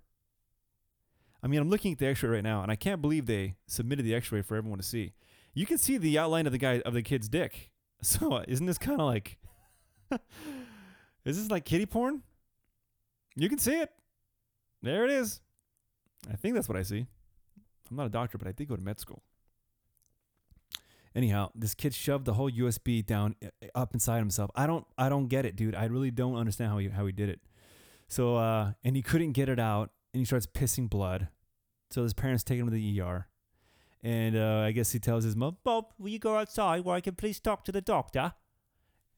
I 1.41 1.47
mean, 1.47 1.59
I'm 1.59 1.69
looking 1.69 1.93
at 1.93 1.99
the 1.99 2.07
X-ray 2.07 2.29
right 2.29 2.43
now, 2.43 2.61
and 2.61 2.71
I 2.71 2.75
can't 2.75 3.01
believe 3.01 3.25
they 3.25 3.55
submitted 3.67 4.03
the 4.03 4.15
X-ray 4.15 4.41
for 4.41 4.55
everyone 4.55 4.79
to 4.79 4.85
see. 4.85 5.13
You 5.53 5.65
can 5.65 5.77
see 5.77 5.97
the 5.97 6.17
outline 6.17 6.45
of 6.45 6.51
the 6.51 6.57
guy 6.57 6.81
of 6.81 6.93
the 6.93 7.01
kid's 7.01 7.29
dick. 7.29 7.71
So 8.01 8.31
uh, 8.31 8.45
isn't 8.47 8.65
this 8.65 8.77
kind 8.77 9.01
of 9.01 9.07
like, 9.07 9.37
is 11.25 11.37
this 11.37 11.51
like 11.51 11.65
kitty 11.65 11.85
porn? 11.85 12.23
You 13.35 13.49
can 13.49 13.57
see 13.57 13.75
it. 13.75 13.91
There 14.81 15.03
it 15.03 15.11
is. 15.11 15.41
I 16.31 16.37
think 16.37 16.55
that's 16.55 16.69
what 16.69 16.77
I 16.77 16.83
see. 16.83 17.07
I'm 17.91 17.97
not 17.97 18.05
a 18.05 18.09
doctor, 18.09 18.37
but 18.37 18.47
I 18.47 18.53
did 18.53 18.69
go 18.69 18.77
to 18.77 18.81
med 18.81 19.01
school. 19.01 19.21
Anyhow, 21.15 21.49
this 21.55 21.73
kid 21.73 21.93
shoved 21.93 22.25
the 22.25 22.33
whole 22.33 22.51
USB 22.51 23.05
down 23.05 23.35
uh, 23.43 23.47
up 23.73 23.93
inside 23.93 24.19
himself. 24.19 24.51
I 24.55 24.67
don't, 24.67 24.85
I 24.97 25.09
don't 25.09 25.27
get 25.27 25.45
it, 25.45 25.55
dude. 25.55 25.75
I 25.75 25.85
really 25.85 26.11
don't 26.11 26.35
understand 26.35 26.71
how 26.71 26.77
he 26.77 26.89
how 26.89 27.05
he 27.05 27.11
did 27.11 27.29
it. 27.29 27.41
So, 28.07 28.35
uh, 28.37 28.73
and 28.83 28.95
he 28.95 29.01
couldn't 29.01 29.33
get 29.33 29.49
it 29.49 29.59
out, 29.59 29.91
and 30.13 30.19
he 30.19 30.25
starts 30.25 30.45
pissing 30.45 30.89
blood. 30.89 31.29
So 31.91 32.03
his 32.03 32.13
parents 32.13 32.43
take 32.43 32.59
him 32.59 32.67
to 32.67 32.71
the 32.71 33.01
ER, 33.01 33.27
and 34.03 34.35
uh, 34.35 34.63
I 34.65 34.71
guess 34.71 34.91
he 34.91 34.99
tells 34.99 35.23
his 35.23 35.35
mom, 35.35 35.57
"Bob, 35.63 35.85
will 35.97 36.09
you 36.09 36.19
go 36.19 36.37
outside 36.37 36.85
where 36.85 36.95
I 36.95 37.01
can 37.01 37.15
please 37.15 37.39
talk 37.39 37.63
to 37.65 37.71
the 37.71 37.81
doctor?" 37.81 38.33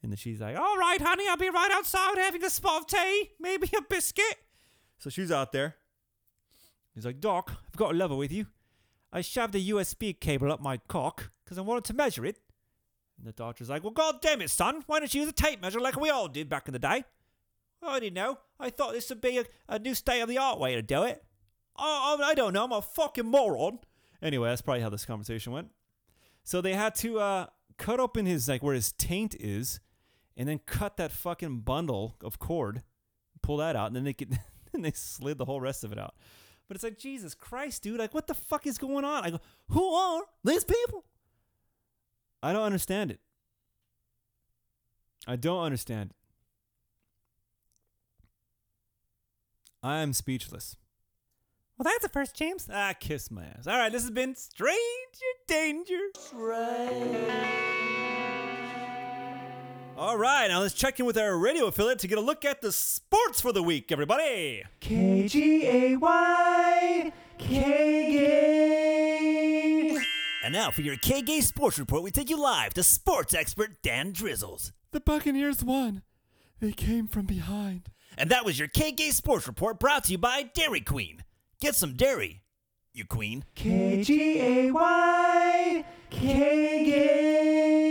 And 0.02 0.12
then 0.12 0.18
she's 0.18 0.40
like, 0.40 0.58
"All 0.58 0.78
right, 0.78 1.02
honey, 1.02 1.26
I'll 1.30 1.38
be 1.38 1.50
right 1.50 1.72
outside 1.72 2.18
having 2.18 2.44
a 2.44 2.50
spot 2.50 2.82
of 2.82 2.88
tea, 2.88 3.32
maybe 3.40 3.70
a 3.78 3.82
biscuit." 3.82 4.38
So 4.98 5.10
she's 5.10 5.32
out 5.32 5.52
there. 5.52 5.76
He's 6.96 7.06
like, 7.06 7.20
"Doc, 7.20 7.52
I've 7.68 7.76
got 7.76 7.94
a 7.94 7.98
lover 7.98 8.16
with 8.16 8.32
you. 8.32 8.48
I 9.12 9.22
shoved 9.22 9.56
a 9.56 9.60
USB 9.60 10.20
cable 10.20 10.52
up 10.52 10.62
my 10.62 10.78
cock 10.88 11.32
because 11.44 11.58
I 11.58 11.62
wanted 11.62 11.86
to 11.86 11.94
measure 11.94 12.26
it." 12.26 12.40
And 13.18 13.28
the 13.28 13.32
doctor's 13.32 13.70
like, 13.70 13.84
"Well, 13.84 13.92
God 13.92 14.22
damn 14.22 14.42
it, 14.42 14.50
son, 14.50 14.84
why 14.88 15.00
don't 15.00 15.14
you 15.14 15.22
use 15.22 15.30
a 15.30 15.34
tape 15.34 15.62
measure 15.62 15.80
like 15.80 16.00
we 16.00 16.10
all 16.10 16.28
did 16.28 16.50
back 16.50 16.68
in 16.68 16.74
the 16.74 16.80
day?" 16.80 17.04
I 17.84 18.00
didn't 18.00 18.14
know. 18.14 18.38
I 18.60 18.70
thought 18.70 18.94
this 18.94 19.10
would 19.10 19.22
be 19.22 19.40
a, 19.40 19.46
a 19.68 19.80
new 19.80 19.96
state 19.96 20.22
of 20.22 20.30
the 20.30 20.38
art 20.38 20.60
way 20.60 20.76
to 20.76 20.82
do 20.82 21.04
it. 21.04 21.24
I, 21.76 22.18
I, 22.20 22.30
I 22.30 22.34
don't 22.34 22.54
know. 22.54 22.64
I'm 22.64 22.72
a 22.72 22.82
fucking 22.82 23.26
moron. 23.26 23.80
Anyway, 24.22 24.50
that's 24.50 24.62
probably 24.62 24.82
how 24.82 24.90
this 24.90 25.06
conversation 25.06 25.52
went. 25.52 25.70
So 26.44 26.62
they 26.62 26.74
had 26.74 26.96
to 26.96 27.20
uh, 27.20 27.46
cut 27.78 28.00
open 28.00 28.26
his 28.26 28.48
like 28.48 28.62
where 28.62 28.76
his 28.76 28.92
taint 28.92 29.36
is, 29.40 29.80
and 30.38 30.48
then 30.48 30.60
cut 30.66 30.98
that 30.98 31.12
fucking 31.12 31.62
bundle 31.62 32.16
of 32.24 32.40
cord, 32.40 32.84
pull 33.42 33.58
that 33.58 33.76
out, 33.76 33.88
and 33.88 33.96
then 33.96 34.04
they 34.04 34.14
could, 34.14 34.40
and 34.74 34.86
they 34.86 34.92
slid 34.92 35.38
the 35.38 35.46
whole 35.46 35.62
rest 35.62 35.84
of 35.84 35.92
it 35.92 36.00
out. 36.00 36.16
But 36.72 36.76
it's 36.76 36.86
like 36.86 36.98
Jesus 36.98 37.36
Christ, 37.36 37.84
dude! 37.84 38.00
Like, 38.00 38.14
what 38.14 38.28
the 38.28 38.34
fuck 38.34 38.66
is 38.66 38.78
going 38.78 39.04
on? 39.04 39.26
I 39.26 39.30
go, 39.30 39.42
who 39.72 39.94
are 39.94 40.22
these 40.42 40.64
people? 40.64 41.04
I 42.42 42.54
don't 42.54 42.62
understand 42.62 43.12
it. 43.12 43.20
I 45.28 45.36
don't 45.36 45.62
understand. 45.66 46.14
I 49.84 49.98
am 49.98 50.14
speechless. 50.14 50.78
Well, 51.78 51.84
that's 51.84 52.06
a 52.06 52.10
first, 52.10 52.38
James. 52.38 52.70
Ah, 52.72 52.94
kiss 52.98 53.30
my 53.30 53.44
ass. 53.44 53.68
All 53.68 53.78
right, 53.78 53.92
this 53.92 54.04
has 54.04 54.12
been 54.12 54.34
Stranger 54.36 54.78
Danger. 55.50 56.00
All 60.02 60.18
right, 60.18 60.48
now 60.48 60.62
let's 60.62 60.74
check 60.74 61.00
in 61.00 61.06
with 61.06 61.16
our 61.16 61.38
radio 61.38 61.68
affiliate 61.68 62.00
to 62.00 62.08
get 62.08 62.18
a 62.18 62.22
look 62.22 62.44
at 62.44 62.60
the 62.60 62.72
sports 62.72 63.40
for 63.40 63.52
the 63.54 63.62
week, 63.62 63.92
everybody. 63.92 64.64
K-G-A-Y, 64.80 66.02
K-Gay. 67.38 68.80
And 70.44 70.54
now 70.54 70.72
for 70.72 70.82
your 70.82 70.96
K-Gay 70.96 71.42
Sports 71.42 71.78
Report, 71.78 72.02
we 72.02 72.10
take 72.10 72.32
you 72.32 72.42
live 72.42 72.74
to 72.74 72.82
sports 72.82 73.36
expert 73.36 73.84
Dan 73.84 74.12
Drizzles. 74.12 74.72
The 74.90 75.02
Buccaneers 75.02 75.64
won. 75.64 76.02
They 76.60 76.72
came 76.72 77.08
from 77.08 77.28
behind. 77.28 77.90
And 78.18 78.32
that 78.32 78.44
was 78.44 78.58
your 78.58 78.70
K-Gay 78.70 79.12
Sports 79.12 79.46
Report 79.46 79.80
brought 79.80 80.06
to 80.06 80.14
you 80.14 80.18
by 80.18 80.42
Dairy 80.42 80.82
Queen. 80.82 81.24
Get 81.60 81.76
some 81.76 81.94
dairy, 81.94 82.42
you 82.92 83.06
queen. 83.06 83.46
K-G-A-Y, 83.54 84.66
K-Gay. 86.10 87.91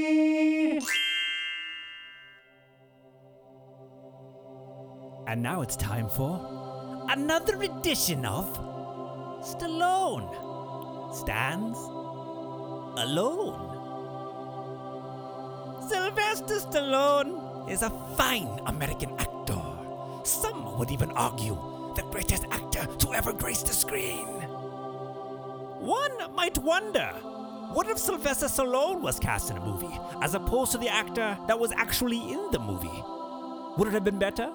And 5.30 5.44
now 5.44 5.62
it's 5.62 5.76
time 5.76 6.08
for 6.08 7.06
another 7.08 7.62
edition 7.62 8.24
of 8.24 8.46
Stallone 9.42 10.26
stands 11.14 11.78
alone. 12.98 13.54
Sylvester 15.88 16.58
Stallone 16.58 17.70
is 17.70 17.82
a 17.82 17.90
fine 18.16 18.58
American 18.66 19.12
actor. 19.20 19.62
Some 20.24 20.76
would 20.76 20.90
even 20.90 21.12
argue 21.12 21.56
the 21.94 22.02
greatest 22.10 22.46
actor 22.50 22.84
to 22.86 23.14
ever 23.14 23.32
grace 23.32 23.62
the 23.62 23.72
screen. 23.72 24.26
One 25.78 26.34
might 26.34 26.58
wonder 26.58 27.06
what 27.72 27.86
if 27.86 27.98
Sylvester 27.98 28.46
Stallone 28.46 29.00
was 29.00 29.20
cast 29.20 29.52
in 29.52 29.58
a 29.58 29.64
movie 29.64 29.96
as 30.22 30.34
opposed 30.34 30.72
to 30.72 30.78
the 30.78 30.88
actor 30.88 31.38
that 31.46 31.60
was 31.60 31.70
actually 31.76 32.18
in 32.18 32.50
the 32.50 32.58
movie? 32.58 33.04
Would 33.78 33.86
it 33.86 33.94
have 33.94 34.02
been 34.02 34.18
better? 34.18 34.50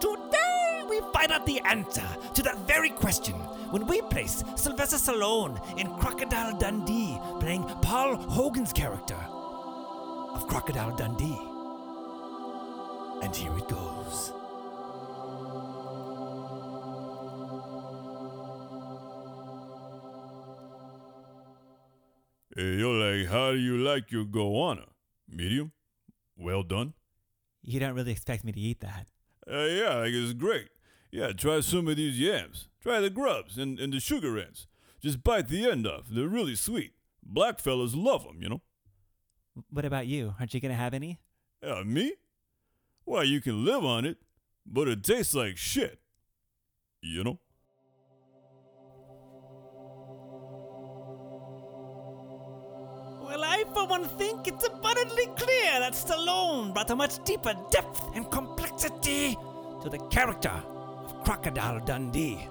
Today 0.00 0.82
we 0.88 1.00
find 1.12 1.32
out 1.32 1.46
the 1.46 1.60
answer 1.60 2.06
to 2.34 2.42
that 2.42 2.58
very 2.66 2.90
question 2.90 3.34
when 3.72 3.86
we 3.86 4.00
place 4.02 4.44
Sylvester 4.56 4.96
Stallone 4.96 5.58
in 5.78 5.86
Crocodile 5.98 6.56
Dundee 6.58 7.18
playing 7.40 7.64
Paul 7.82 8.16
Hogan's 8.16 8.72
character 8.72 9.16
of 9.16 10.46
Crocodile 10.48 10.94
Dundee. 10.96 11.38
And 13.24 13.34
here 13.34 13.56
it 13.56 13.68
goes. 13.68 14.32
Eh, 22.56 22.62
You're 22.78 22.94
like, 22.94 23.28
how 23.28 23.52
do 23.52 23.58
you 23.58 23.76
like 23.78 24.10
your 24.10 24.24
goanna? 24.24 24.86
Medium? 25.28 25.72
Well 26.36 26.62
done? 26.62 26.94
You 27.62 27.80
don't 27.80 27.94
really 27.94 28.12
expect 28.12 28.44
me 28.44 28.52
to 28.52 28.60
eat 28.60 28.80
that. 28.80 29.08
Uh, 29.50 29.64
yeah, 29.64 29.94
like 29.94 30.12
it's 30.12 30.32
great. 30.32 30.68
Yeah, 31.10 31.32
try 31.32 31.60
some 31.60 31.86
of 31.88 31.96
these 31.96 32.18
yams. 32.18 32.68
Try 32.82 33.00
the 33.00 33.10
grubs 33.10 33.58
and, 33.58 33.78
and 33.78 33.92
the 33.92 34.00
sugar 34.00 34.38
ants. 34.38 34.66
Just 35.00 35.22
bite 35.22 35.48
the 35.48 35.70
end 35.70 35.86
off. 35.86 36.06
They're 36.10 36.26
really 36.28 36.54
sweet. 36.56 36.92
Black 37.22 37.58
fellas 37.60 37.94
love 37.94 38.26
'em, 38.28 38.42
you 38.42 38.48
know? 38.48 38.62
What 39.70 39.84
about 39.84 40.06
you? 40.06 40.34
Aren't 40.38 40.52
you 40.54 40.60
gonna 40.60 40.74
have 40.74 40.94
any? 40.94 41.18
Yeah, 41.62 41.82
me? 41.84 42.14
Why, 43.04 43.22
you 43.22 43.40
can 43.40 43.64
live 43.64 43.84
on 43.84 44.04
it, 44.04 44.18
but 44.66 44.88
it 44.88 45.02
tastes 45.04 45.34
like 45.34 45.56
shit. 45.56 46.00
You 47.00 47.22
know? 47.24 47.40
Well, 53.26 53.42
I 53.42 53.64
for 53.74 53.86
one 53.88 54.04
think 54.04 54.46
it's 54.46 54.64
abundantly 54.64 55.26
clear 55.36 55.80
that 55.80 55.94
Stallone 55.94 56.72
brought 56.72 56.90
a 56.90 56.94
much 56.94 57.22
deeper 57.24 57.54
depth 57.72 58.00
and 58.14 58.30
complexity 58.30 59.36
to 59.82 59.88
the 59.88 59.98
character 60.10 60.52
of 61.04 61.24
Crocodile 61.24 61.80
Dundee. 61.80 62.46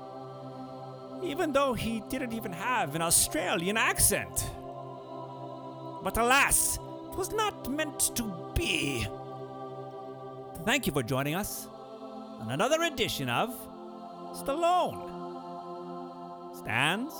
Even 1.23 1.53
though 1.53 1.73
he 1.73 2.01
didn't 2.09 2.33
even 2.33 2.51
have 2.51 2.93
an 2.93 3.01
Australian 3.01 3.77
accent. 3.77 4.49
But 6.03 6.17
alas, 6.17 6.75
it 6.75 7.17
was 7.17 7.31
not 7.31 7.71
meant 7.71 8.13
to 8.17 8.51
be. 8.53 9.07
Thank 10.65 10.87
you 10.87 10.91
for 10.91 11.03
joining 11.03 11.35
us 11.35 11.69
on 12.41 12.51
another 12.51 12.83
edition 12.83 13.29
of 13.29 13.55
Stallone 14.33 14.99
Stands 16.57 17.13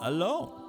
Alone. 0.00 0.61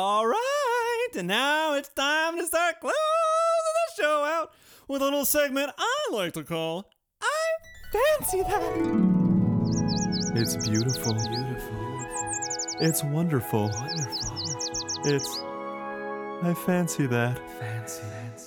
All 0.00 0.28
right, 0.28 1.08
and 1.16 1.26
now 1.26 1.74
it's 1.74 1.88
time 1.88 2.38
to 2.38 2.46
start 2.46 2.78
closing 2.80 2.94
the 2.94 4.00
show 4.00 4.24
out 4.24 4.52
with 4.86 5.02
a 5.02 5.04
little 5.04 5.24
segment 5.24 5.72
I 5.76 6.08
like 6.12 6.34
to 6.34 6.44
call 6.44 6.88
I 7.20 7.26
Fancy 7.92 8.42
that. 8.42 8.62
It's 10.36 10.56
beautiful. 10.68 11.14
Beautiful. 11.14 11.98
It's 12.80 13.02
wonderful. 13.02 13.70
Wonderful. 13.70 15.02
It's. 15.06 15.40
I 16.44 16.54
fancy 16.64 17.08
that. 17.08 17.36
Fancy. 17.58 18.02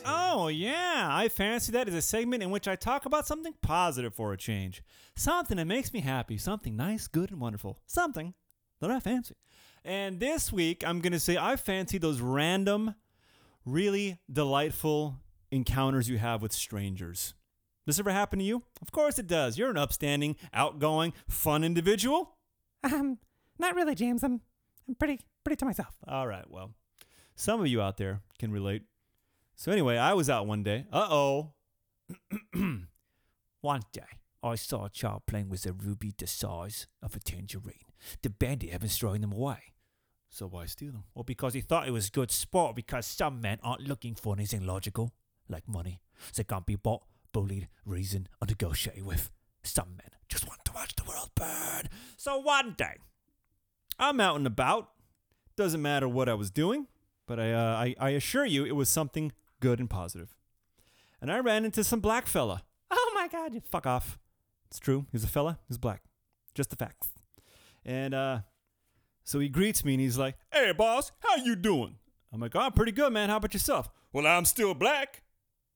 Oh, 0.06 0.48
yeah, 0.48 1.10
I 1.12 1.28
Fancy 1.28 1.74
That 1.74 1.90
is 1.90 1.96
a 1.96 2.02
segment 2.02 2.44
in 2.44 2.52
which 2.52 2.70
I 2.70 2.78
talk 2.78 3.06
about 3.06 3.28
something 3.28 3.56
positive 3.62 4.16
for 4.16 4.32
a 4.32 4.38
change. 4.38 4.84
Something 5.18 5.58
that 5.58 5.66
makes 5.66 5.92
me 5.92 6.00
happy, 6.00 6.38
something 6.38 6.78
nice, 6.78 7.08
good, 7.08 7.30
and 7.30 7.42
wonderful. 7.42 7.82
Something 7.88 8.36
that 8.80 8.90
I 8.90 9.02
fancy. 9.02 9.36
And 9.84 10.20
this 10.20 10.52
week, 10.52 10.84
I'm 10.86 11.00
going 11.00 11.14
to 11.14 11.20
say 11.20 11.38
I 11.38 11.56
fancy 11.56 11.98
those 11.98 12.22
random, 12.22 12.96
really 13.66 14.20
delightful 14.32 15.18
encounters 15.50 16.08
you 16.08 16.18
have 16.18 16.42
with 16.42 16.54
strangers. 16.54 17.34
This 17.86 18.00
ever 18.00 18.12
happen 18.12 18.40
to 18.40 18.46
you? 18.46 18.62
Of 18.82 18.92
course 18.92 19.18
it 19.18 19.28
does. 19.28 19.58
You're 19.58 19.72
an 19.72 19.78
upstanding, 19.78 20.36
outgoing, 20.54 21.14
fun 21.28 21.64
individual. 21.64 22.38
Um, 22.84 23.18
not 23.58 23.76
really, 23.76 23.96
James. 23.96 24.24
I'm, 24.24 24.42
I'm 24.88 24.96
pretty, 24.96 25.20
pretty 25.44 25.58
to 25.58 25.66
myself. 25.66 25.96
All 26.08 26.28
right, 26.28 26.50
well, 26.50 26.74
some 27.36 27.60
of 27.60 27.68
you 27.68 27.82
out 27.82 27.98
there 27.98 28.22
can 28.38 28.52
relate. 28.52 28.84
So, 29.56 29.72
anyway, 29.72 29.98
I 29.98 30.14
was 30.14 30.30
out 30.30 30.48
one 30.48 30.64
day. 30.64 30.86
Uh 30.92 31.08
oh. 31.10 31.54
one 33.62 33.82
day, 33.92 34.02
I 34.44 34.56
saw 34.56 34.86
a 34.86 34.90
child 34.90 35.24
playing 35.28 35.50
with 35.50 35.66
a 35.66 35.74
ruby 35.74 36.14
the 36.18 36.28
size 36.28 36.88
of 37.04 37.16
a 37.16 37.20
tangerine. 37.20 37.86
The 38.24 38.30
bandit 38.30 38.72
had 38.72 38.82
been 38.82 38.90
throwing 38.90 39.22
them 39.22 39.32
away. 39.34 39.74
So, 40.30 40.48
why 40.48 40.66
steal 40.66 40.94
them? 40.94 41.04
Well, 41.14 41.24
because 41.24 41.54
he 41.54 41.62
thought 41.62 41.88
it 41.88 41.92
was 41.92 42.10
good 42.10 42.32
sport, 42.32 42.76
because 42.76 43.06
some 43.06 43.42
men 43.42 43.60
aren't 43.62 43.88
looking 43.88 44.16
for 44.16 44.34
anything 44.34 44.66
logical, 44.66 45.14
like 45.50 45.68
money. 45.68 46.00
They 46.36 46.46
can't 46.46 46.66
be 46.66 46.78
bought, 46.78 47.04
bullied, 47.34 47.68
reasoned, 47.86 48.30
or 48.42 48.48
negotiated 48.48 49.06
with. 49.06 49.30
Some 49.64 49.98
men 49.98 50.10
just 50.30 50.48
want 50.48 50.64
to 50.66 50.72
watch 50.72 50.96
the 50.96 51.04
world 51.04 51.30
burn. 51.36 51.90
So, 52.16 52.40
one 52.40 52.76
day, 52.78 52.96
I'm 54.00 54.20
out 54.22 54.38
and 54.38 54.48
about. 54.48 54.92
Doesn't 55.58 55.82
matter 55.82 56.08
what 56.08 56.30
I 56.30 56.34
was 56.34 56.50
doing, 56.50 56.88
but 57.28 57.40
I, 57.40 57.52
uh, 57.52 57.74
I, 57.76 57.96
I 58.00 58.10
assure 58.12 58.46
you 58.46 58.66
it 58.66 58.76
was 58.76 58.90
something 58.90 59.34
good 59.60 59.80
and 59.80 59.90
positive. 59.90 60.34
And 61.22 61.32
I 61.32 61.40
ran 61.40 61.66
into 61.66 61.84
some 61.84 62.00
black 62.00 62.26
fella. 62.26 62.64
Oh 62.90 63.12
my 63.14 63.28
God, 63.28 63.54
you 63.54 63.62
fuck 63.70 63.86
off. 63.86 64.18
It's 64.72 64.80
true. 64.80 65.06
He's 65.12 65.24
a 65.24 65.28
fella. 65.28 65.60
He's 65.68 65.78
black. 65.78 66.02
Just 66.56 66.70
the 66.70 66.78
facts. 66.78 67.10
And 67.86 68.14
uh, 68.14 68.40
so 69.24 69.40
he 69.40 69.50
greets 69.50 69.84
me 69.84 69.94
and 69.94 70.02
he's 70.02 70.18
like, 70.18 70.36
Hey, 70.52 70.72
boss, 70.72 71.12
how 71.20 71.36
you 71.36 71.56
doing? 71.56 71.98
I'm 72.34 72.40
like, 72.40 72.56
oh, 72.56 72.62
I'm 72.62 72.72
pretty 72.72 72.94
good, 72.94 73.12
man. 73.12 73.30
How 73.30 73.38
about 73.38 73.54
yourself? 73.54 73.90
Well, 74.14 74.26
I'm 74.26 74.46
still 74.46 74.74
black. 74.74 75.24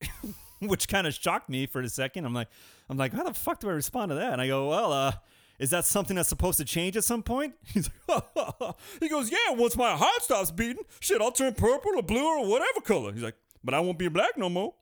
Which 0.60 0.88
kind 0.88 1.06
of 1.06 1.12
shocked 1.12 1.50
me 1.50 1.66
for 1.66 1.82
a 1.82 1.88
second. 1.88 2.24
I'm 2.24 2.32
like, 2.32 2.48
I'm 2.88 2.96
like, 2.96 3.12
how 3.12 3.24
the 3.24 3.34
fuck 3.34 3.60
do 3.60 3.68
I 3.68 3.72
respond 3.72 4.08
to 4.08 4.14
that? 4.14 4.32
And 4.32 4.40
I 4.40 4.46
go, 4.46 4.70
well, 4.70 4.90
uh, 4.90 5.12
is 5.58 5.70
that 5.70 5.84
something 5.84 6.16
that's 6.16 6.30
supposed 6.30 6.58
to 6.58 6.64
change 6.64 6.96
at 6.96 7.04
some 7.04 7.22
point? 7.22 7.54
He's 7.62 7.90
like, 8.08 8.24
he 9.00 9.08
goes, 9.08 9.30
Yeah, 9.30 9.50
once 9.50 9.76
my 9.76 9.92
heart 9.92 10.22
stops 10.22 10.50
beating, 10.50 10.84
shit, 11.00 11.20
I'll 11.20 11.32
turn 11.32 11.54
purple 11.54 11.92
or 11.96 12.02
blue 12.02 12.24
or 12.24 12.46
whatever 12.48 12.80
color. 12.80 13.12
He's 13.12 13.22
like, 13.22 13.36
But 13.62 13.74
I 13.74 13.80
won't 13.80 13.98
be 13.98 14.08
black 14.08 14.36
no 14.38 14.48
more. 14.48 14.74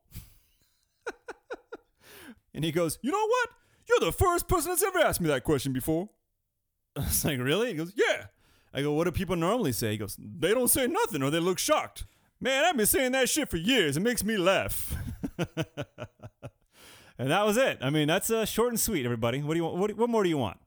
and 2.54 2.64
he 2.64 2.70
goes, 2.72 2.98
You 3.02 3.10
know 3.10 3.26
what? 3.26 3.48
You're 3.88 4.00
the 4.00 4.12
first 4.12 4.48
person 4.48 4.70
that's 4.70 4.82
ever 4.82 4.98
asked 5.00 5.20
me 5.20 5.28
that 5.28 5.44
question 5.44 5.72
before. 5.72 6.08
I 6.96 7.00
was 7.00 7.24
like, 7.24 7.38
really? 7.38 7.68
He 7.68 7.74
goes, 7.74 7.92
Yeah. 7.94 8.26
I 8.72 8.82
go, 8.82 8.92
what 8.92 9.04
do 9.04 9.12
people 9.12 9.36
normally 9.36 9.72
say? 9.72 9.92
He 9.92 9.98
goes, 9.98 10.16
They 10.18 10.52
don't 10.52 10.68
say 10.68 10.86
nothing 10.86 11.22
or 11.22 11.30
they 11.30 11.40
look 11.40 11.58
shocked. 11.58 12.04
Man, 12.40 12.64
I've 12.64 12.76
been 12.76 12.86
saying 12.86 13.12
that 13.12 13.28
shit 13.28 13.48
for 13.48 13.56
years. 13.56 13.96
It 13.96 14.00
makes 14.00 14.24
me 14.24 14.36
laugh. 14.36 14.94
and 15.38 17.30
that 17.30 17.46
was 17.46 17.56
it. 17.56 17.78
I 17.80 17.90
mean, 17.90 18.08
that's 18.08 18.30
uh, 18.30 18.44
short 18.44 18.70
and 18.70 18.80
sweet, 18.80 19.04
everybody. 19.04 19.42
What 19.42 19.54
do 19.54 19.58
you 19.58 19.64
want? 19.64 19.76
What, 19.76 19.96
what 19.96 20.10
more 20.10 20.22
do 20.22 20.28
you 20.28 20.38
want? 20.38 20.58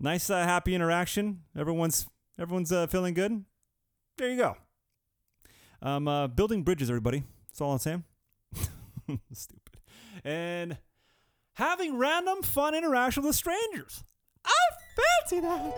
Nice, 0.00 0.30
uh, 0.30 0.42
happy 0.42 0.74
interaction. 0.74 1.42
Everyone's 1.56 2.06
everyone's 2.38 2.72
uh, 2.72 2.86
feeling 2.86 3.14
good. 3.14 3.44
There 4.16 4.30
you 4.30 4.36
go. 4.36 4.56
Um, 5.80 6.06
uh, 6.08 6.28
building 6.28 6.62
bridges, 6.62 6.88
everybody. 6.88 7.24
That's 7.48 7.60
all 7.60 7.72
I'm 7.72 7.78
saying. 7.78 8.04
Stupid. 9.32 9.78
And 10.24 10.78
having 11.54 11.98
random 11.98 12.42
fun 12.42 12.74
interaction 12.74 13.22
with 13.22 13.36
strangers. 13.36 14.04
I 14.44 14.50
fancy 14.96 15.40
that. 15.40 15.74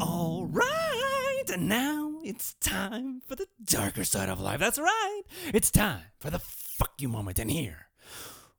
All 0.00 0.46
right, 0.50 1.44
and 1.52 1.68
now 1.68 2.18
it's 2.22 2.54
time 2.54 3.22
for 3.26 3.34
the 3.34 3.46
darker 3.64 4.04
side 4.04 4.28
of 4.28 4.40
life. 4.40 4.60
That's 4.60 4.78
right. 4.78 5.22
It's 5.54 5.70
time 5.70 6.02
for 6.18 6.30
the 6.30 6.38
fuck 6.38 6.92
you 6.98 7.08
moment, 7.08 7.38
and 7.38 7.50
here 7.50 7.88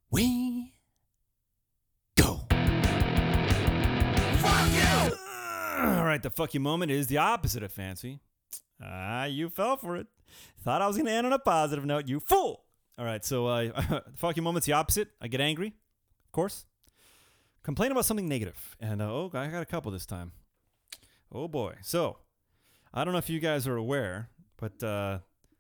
we 0.10 0.74
go. 2.16 2.48
Fuck 4.40 4.72
you! 4.74 5.18
All 5.80 6.06
right, 6.06 6.24
the 6.24 6.32
fuck 6.32 6.54
you 6.54 6.60
moment 6.60 6.92
is 6.92 7.08
the 7.08 7.18
opposite 7.18 7.62
of 7.62 7.72
fancy. 7.72 8.20
Ah, 8.82 9.26
you 9.26 9.50
fell 9.50 9.78
for 9.78 9.96
it. 9.96 10.08
Thought 10.64 10.82
I 10.82 10.88
was 10.88 10.98
gonna 10.98 11.12
end 11.12 11.28
on 11.28 11.34
a 11.34 11.40
positive 11.40 11.86
note. 11.86 12.08
You 12.08 12.20
fool! 12.20 12.64
All 12.98 13.06
right, 13.06 13.24
so 13.24 13.46
uh, 13.46 14.02
fuck 14.16 14.36
you 14.38 14.42
moment's 14.42 14.66
the 14.66 14.74
opposite. 14.74 15.10
I 15.22 15.28
get 15.28 15.40
angry, 15.40 15.68
of 15.68 16.32
course. 16.32 16.66
Complain 17.62 17.92
about 17.92 18.06
something 18.06 18.28
negative, 18.28 18.76
and 18.80 19.02
uh, 19.02 19.06
oh, 19.06 19.32
I 19.34 19.48
got 19.48 19.62
a 19.62 19.66
couple 19.66 19.92
this 19.92 20.06
time. 20.06 20.32
Oh 21.32 21.48
boy. 21.48 21.76
So, 21.82 22.18
I 22.94 23.04
don't 23.04 23.12
know 23.12 23.20
if 23.20 23.30
you 23.30 23.40
guys 23.40 23.68
are 23.68 23.76
aware, 23.76 24.30
but 24.58 24.82
uh, 24.82 25.20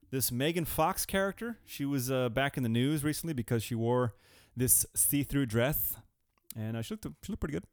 this 0.09 0.31
Megan 0.31 0.65
Fox 0.65 1.05
character, 1.05 1.59
she 1.65 1.85
was 1.85 2.09
uh, 2.09 2.29
back 2.29 2.57
in 2.57 2.63
the 2.63 2.69
news 2.69 3.03
recently 3.03 3.33
because 3.33 3.61
she 3.61 3.75
wore 3.75 4.15
this 4.55 4.85
see-through 4.95 5.45
dress, 5.45 5.97
and 6.55 6.75
uh, 6.75 6.81
she 6.81 6.93
looked 6.93 7.05
she 7.23 7.31
looked 7.31 7.41
pretty 7.41 7.53
good. 7.53 7.65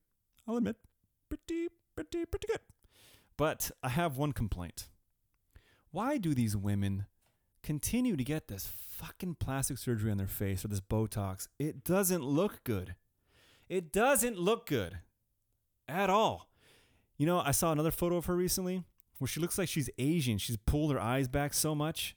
I'll 0.46 0.56
admit, 0.56 0.76
pretty 1.28 1.68
pretty 1.94 2.26
pretty 2.26 2.48
good. 2.48 2.60
But 3.38 3.70
I 3.82 3.88
have 3.88 4.18
one 4.18 4.32
complaint. 4.32 4.88
Why 5.90 6.18
do 6.18 6.34
these 6.34 6.56
women 6.56 7.06
continue 7.64 8.16
to 8.16 8.22
get 8.22 8.46
this 8.46 8.66
fucking 8.66 9.36
plastic 9.40 9.78
surgery 9.78 10.10
on 10.10 10.18
their 10.18 10.28
face 10.28 10.64
or 10.64 10.68
this 10.68 10.80
Botox? 10.80 11.48
It 11.58 11.82
doesn't 11.82 12.22
look 12.22 12.62
good. 12.62 12.94
It 13.68 13.92
doesn't 13.92 14.38
look 14.38 14.66
good 14.66 14.98
at 15.88 16.10
all. 16.10 16.50
You 17.16 17.26
know, 17.26 17.40
I 17.40 17.50
saw 17.50 17.72
another 17.72 17.90
photo 17.90 18.16
of 18.16 18.26
her 18.26 18.36
recently 18.36 18.84
where 19.18 19.28
she 19.28 19.40
looks 19.40 19.58
like 19.58 19.68
she's 19.68 19.90
Asian. 19.98 20.38
She's 20.38 20.58
pulled 20.58 20.92
her 20.92 21.00
eyes 21.00 21.26
back 21.26 21.54
so 21.54 21.74
much 21.74 22.16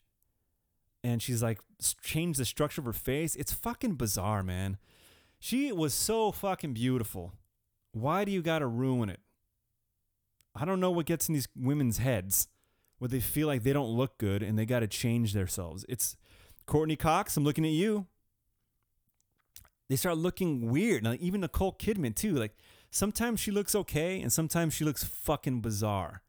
and 1.04 1.22
she's 1.22 1.42
like 1.42 1.60
changed 2.04 2.40
the 2.40 2.46
structure 2.46 2.82
of 2.82 2.86
her 2.86 2.94
face. 2.94 3.36
It's 3.36 3.54
fucking 3.54 3.96
bizarre, 3.96 4.44
man. 4.44 4.78
She 5.40 5.72
was 5.72 5.94
so 5.94 6.32
fucking 6.32 6.74
beautiful. 6.74 7.34
Why 7.94 8.26
do 8.26 8.32
you 8.32 8.42
got 8.42 8.60
to 8.60 8.68
ruin 8.68 9.10
it? 9.10 9.22
I 10.56 10.66
don't 10.66 10.80
know 10.80 10.92
what 10.92 11.06
gets 11.06 11.30
in 11.30 11.34
these 11.34 11.48
women's 11.56 12.00
heads 12.00 12.48
where 13.00 13.10
they 13.10 13.20
feel 13.20 13.48
like 13.48 13.64
they 13.64 13.74
don't 13.74 13.90
look 13.90 14.18
good 14.18 14.42
and 14.42 14.58
they 14.58 14.66
got 14.66 14.80
to 14.80 14.88
change 14.88 15.34
themselves. 15.34 15.86
It's 15.88 16.16
Courteney 16.66 16.96
Cox, 16.96 17.38
I'm 17.38 17.44
looking 17.44 17.66
at 17.66 17.72
you. 17.72 18.08
they 19.90 19.96
start 19.96 20.18
looking 20.18 20.70
weird. 20.70 21.04
Now, 21.04 21.16
even 21.20 21.42
Nicole 21.42 21.74
Kidman 21.74 22.16
too. 22.16 22.34
Like 22.34 22.56
sometimes 22.92 23.40
she 23.40 23.52
looks 23.52 23.76
okay, 23.76 24.22
and 24.22 24.32
sometimes 24.32 24.74
she 24.74 24.84
looks 24.84 25.04
fucking 25.04 25.62
bizarre. 25.62 26.24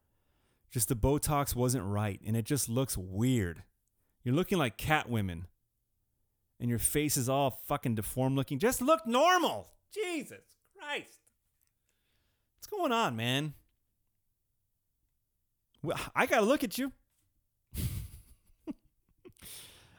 Just 0.71 0.89
the 0.89 0.97
Botox 0.97 1.57
wasn't 1.57 1.85
right, 1.85 2.21
and 2.27 2.37
it 2.37 2.45
just 2.45 2.69
looks 2.69 2.97
weird. 2.97 3.63
You're 4.23 4.35
looking 4.35 4.59
like 4.59 4.77
cat 4.77 5.09
women, 5.09 5.47
and 6.61 6.69
your 6.69 6.79
face 6.79 7.17
is 7.17 7.29
all 7.29 7.51
fucking 7.67 7.95
deformed 7.95 8.37
looking. 8.37 8.59
Just 8.59 8.83
look 8.83 9.07
normal. 9.07 9.71
Jesus 9.93 10.45
Christ. 10.79 11.19
What's 12.59 12.67
going 12.67 12.93
on, 12.93 13.17
man? 13.17 13.55
Well, 15.83 15.99
I 16.15 16.27
gotta 16.27 16.45
look 16.47 16.65
at 16.65 16.77
you. 16.79 16.93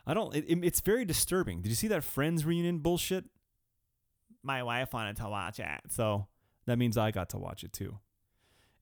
I 0.06 0.14
don't. 0.14 0.36
It, 0.36 0.46
it- 0.48 0.64
it's 0.66 0.80
very 0.82 1.06
disturbing. 1.06 1.62
Did 1.62 1.70
you 1.70 1.76
see 1.76 1.88
that 1.90 2.04
Friends 2.04 2.46
reunion 2.46 2.80
bullshit? 2.80 3.26
My 4.42 4.64
wife 4.64 4.94
wanted 4.94 5.18
to 5.18 5.28
watch 5.30 5.60
it, 5.60 5.68
so 5.90 6.28
that 6.66 6.78
means 6.78 6.98
I 6.98 7.12
got 7.12 7.30
to 7.30 7.38
watch 7.38 7.64
it 7.64 7.74
too. 7.74 8.00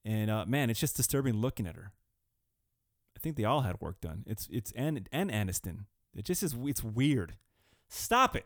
And 0.05 0.29
uh, 0.31 0.45
man, 0.45 0.69
it's 0.69 0.79
just 0.79 0.95
disturbing 0.95 1.35
looking 1.35 1.67
at 1.67 1.75
her. 1.75 1.91
I 3.15 3.19
think 3.19 3.35
they 3.35 3.43
all 3.43 3.61
had 3.61 3.81
work 3.81 3.99
done. 3.99 4.23
It's 4.27 4.47
it's 4.51 4.71
and 4.73 5.09
and 5.11 5.29
Aniston. 5.31 5.85
It 6.15 6.25
just 6.25 6.43
is. 6.43 6.55
It's 6.63 6.83
weird. 6.83 7.35
Stop 7.89 8.35
it. 8.35 8.45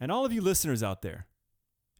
And 0.00 0.10
all 0.10 0.24
of 0.24 0.32
you 0.32 0.40
listeners 0.40 0.82
out 0.82 1.02
there, 1.02 1.26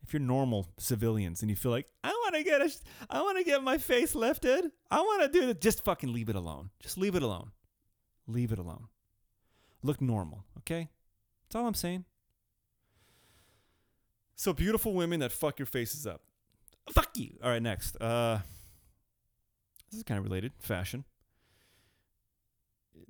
if 0.03 0.13
you're 0.13 0.21
normal 0.21 0.67
civilians 0.79 1.43
and 1.43 1.51
you 1.51 1.57
feel 1.57 1.71
like 1.71 1.87
I 2.03 2.09
want 2.11 2.35
to 2.35 2.43
get 2.43 2.61
a, 2.61 2.71
I 3.09 3.23
want 3.23 3.39
to 3.39 3.45
get 3.45 3.63
my 3.63 3.79
face 3.79 4.15
lifted, 4.15 4.71
I 4.91 5.01
want 5.01 5.23
to 5.33 5.41
do 5.41 5.51
it. 5.51 5.61
Just 5.61 5.85
fucking 5.85 6.13
leave 6.13 6.29
it 6.29 6.37
alone. 6.37 6.71
Just 6.81 6.99
leave 6.99 7.15
it 7.15 7.23
alone. 7.23 7.51
Leave 8.27 8.53
it 8.53 8.59
alone. 8.59 8.89
Look 9.83 10.01
normal, 10.01 10.45
okay? 10.59 10.89
That's 11.45 11.57
all 11.57 11.67
I'm 11.67 11.75
saying. 11.75 12.05
So 14.37 14.53
beautiful 14.53 14.95
women 14.95 15.21
that 15.21 15.33
fuck 15.33 15.59
your 15.59 15.67
faces 15.67 16.07
up. 16.07 16.23
Fuck 16.93 17.17
you. 17.17 17.39
All 17.43 17.51
right, 17.51 17.63
next. 17.63 17.97
Uh, 18.01 18.41
this 19.91 19.99
is 19.99 20.05
kind 20.05 20.19
of 20.19 20.25
related. 20.25 20.53
Fashion. 20.59 21.05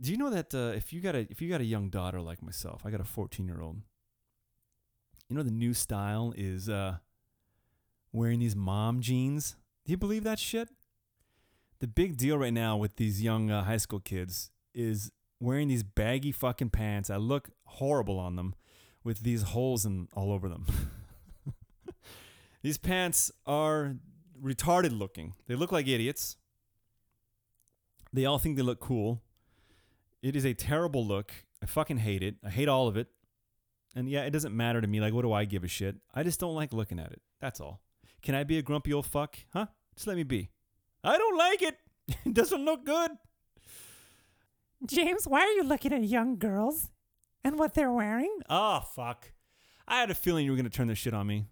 Do 0.01 0.11
you 0.11 0.19
know 0.19 0.31
that 0.31 0.55
uh, 0.55 0.73
if 0.77 0.93
you 0.93 1.01
got 1.01 1.15
a 1.15 1.21
if 1.31 1.41
you 1.41 1.49
got 1.49 1.61
a 1.61 1.65
young 1.65 1.89
daughter 1.89 2.21
like 2.21 2.43
myself, 2.43 2.83
I 2.85 2.91
got 2.91 3.01
a 3.01 3.05
14 3.05 3.47
year 3.47 3.63
old. 3.63 3.83
You 5.33 5.39
know 5.39 5.45
the 5.45 5.51
new 5.51 5.73
style 5.73 6.35
is 6.37 6.69
uh, 6.69 6.99
wearing 8.13 8.41
these 8.41 8.55
mom 8.55 9.01
jeans. 9.01 9.57
Do 9.87 9.93
you 9.93 9.97
believe 9.97 10.25
that 10.25 10.39
shit? 10.39 10.69
The 11.79 11.89
big 11.89 12.19
deal 12.19 12.37
right 12.37 12.53
now 12.53 12.77
with 12.77 12.97
these 12.97 13.23
young 13.23 13.51
uh, 13.51 13.65
high 13.65 13.79
school 13.79 13.99
kids 13.99 14.51
is 14.75 15.11
wearing 15.41 15.69
these 15.69 15.85
baggy 15.85 16.33
fucking 16.33 16.69
pants. 16.69 17.09
I 17.09 17.17
look 17.17 17.49
horrible 17.65 18.19
on 18.19 18.37
them 18.37 18.55
with 19.05 19.21
these 19.21 19.43
holes 19.43 19.87
in 19.87 20.07
all 20.13 20.33
over 20.33 20.51
them. 20.51 20.67
these 22.63 22.77
pants 22.77 23.33
are 23.47 23.97
retarded 24.39 24.99
looking. 24.99 25.33
They 25.47 25.55
look 25.55 25.73
like 25.73 25.89
idiots. 25.89 26.37
They 28.13 28.27
all 28.27 28.39
think 28.39 28.59
they 28.59 28.63
look 28.63 28.81
cool. 28.81 29.23
It 30.21 30.37
is 30.37 30.45
a 30.45 30.53
terrible 30.53 31.07
look. 31.07 31.33
I 31.63 31.65
fucking 31.65 31.97
hate 31.97 32.23
it. 32.23 32.35
I 32.45 32.51
hate 32.51 32.69
all 32.69 32.87
of 32.87 32.99
it. 32.99 33.09
And 33.95 34.09
yeah, 34.09 34.23
it 34.23 34.31
doesn't 34.31 34.57
matter 34.57 34.81
to 34.81 34.87
me. 34.87 35.01
Like, 35.01 35.13
what 35.13 35.23
do 35.23 35.33
I 35.33 35.45
give 35.45 35.65
a 35.65 35.69
shit? 35.69 35.97
I 36.15 36.23
just 36.23 36.41
don't 36.41 36.55
like 36.55 36.73
looking 36.73 36.99
at 36.99 37.13
it. 37.13 37.21
That's 37.41 37.61
all. 37.61 37.81
Can 38.23 38.35
I 38.35 38.45
be 38.45 38.59
a 38.59 38.63
grumpy 38.63 38.93
old 38.93 39.07
fuck? 39.07 39.37
Huh? 39.53 39.67
Just 39.95 40.07
let 40.07 40.17
me 40.17 40.23
be. 40.23 40.51
I 41.05 41.19
don't 41.19 41.39
like 41.39 41.63
it. 41.63 41.77
It 42.27 42.35
doesn't 42.35 42.65
look 42.65 42.85
good. 42.85 43.13
James, 44.85 45.27
why 45.27 45.41
are 45.41 45.53
you 45.53 45.63
looking 45.63 45.93
at 45.93 46.03
young 46.03 46.37
girls 46.37 46.91
and 47.45 47.59
what 47.59 47.75
they're 47.75 47.93
wearing? 47.93 48.41
Oh, 48.51 48.81
fuck. 48.95 49.31
I 49.87 50.01
had 50.01 50.11
a 50.11 50.15
feeling 50.15 50.45
you 50.45 50.51
were 50.51 50.57
going 50.57 50.69
to 50.69 50.77
turn 50.77 50.89
this 50.89 50.99
shit 50.99 51.15
on 51.15 51.27
me. 51.27 51.47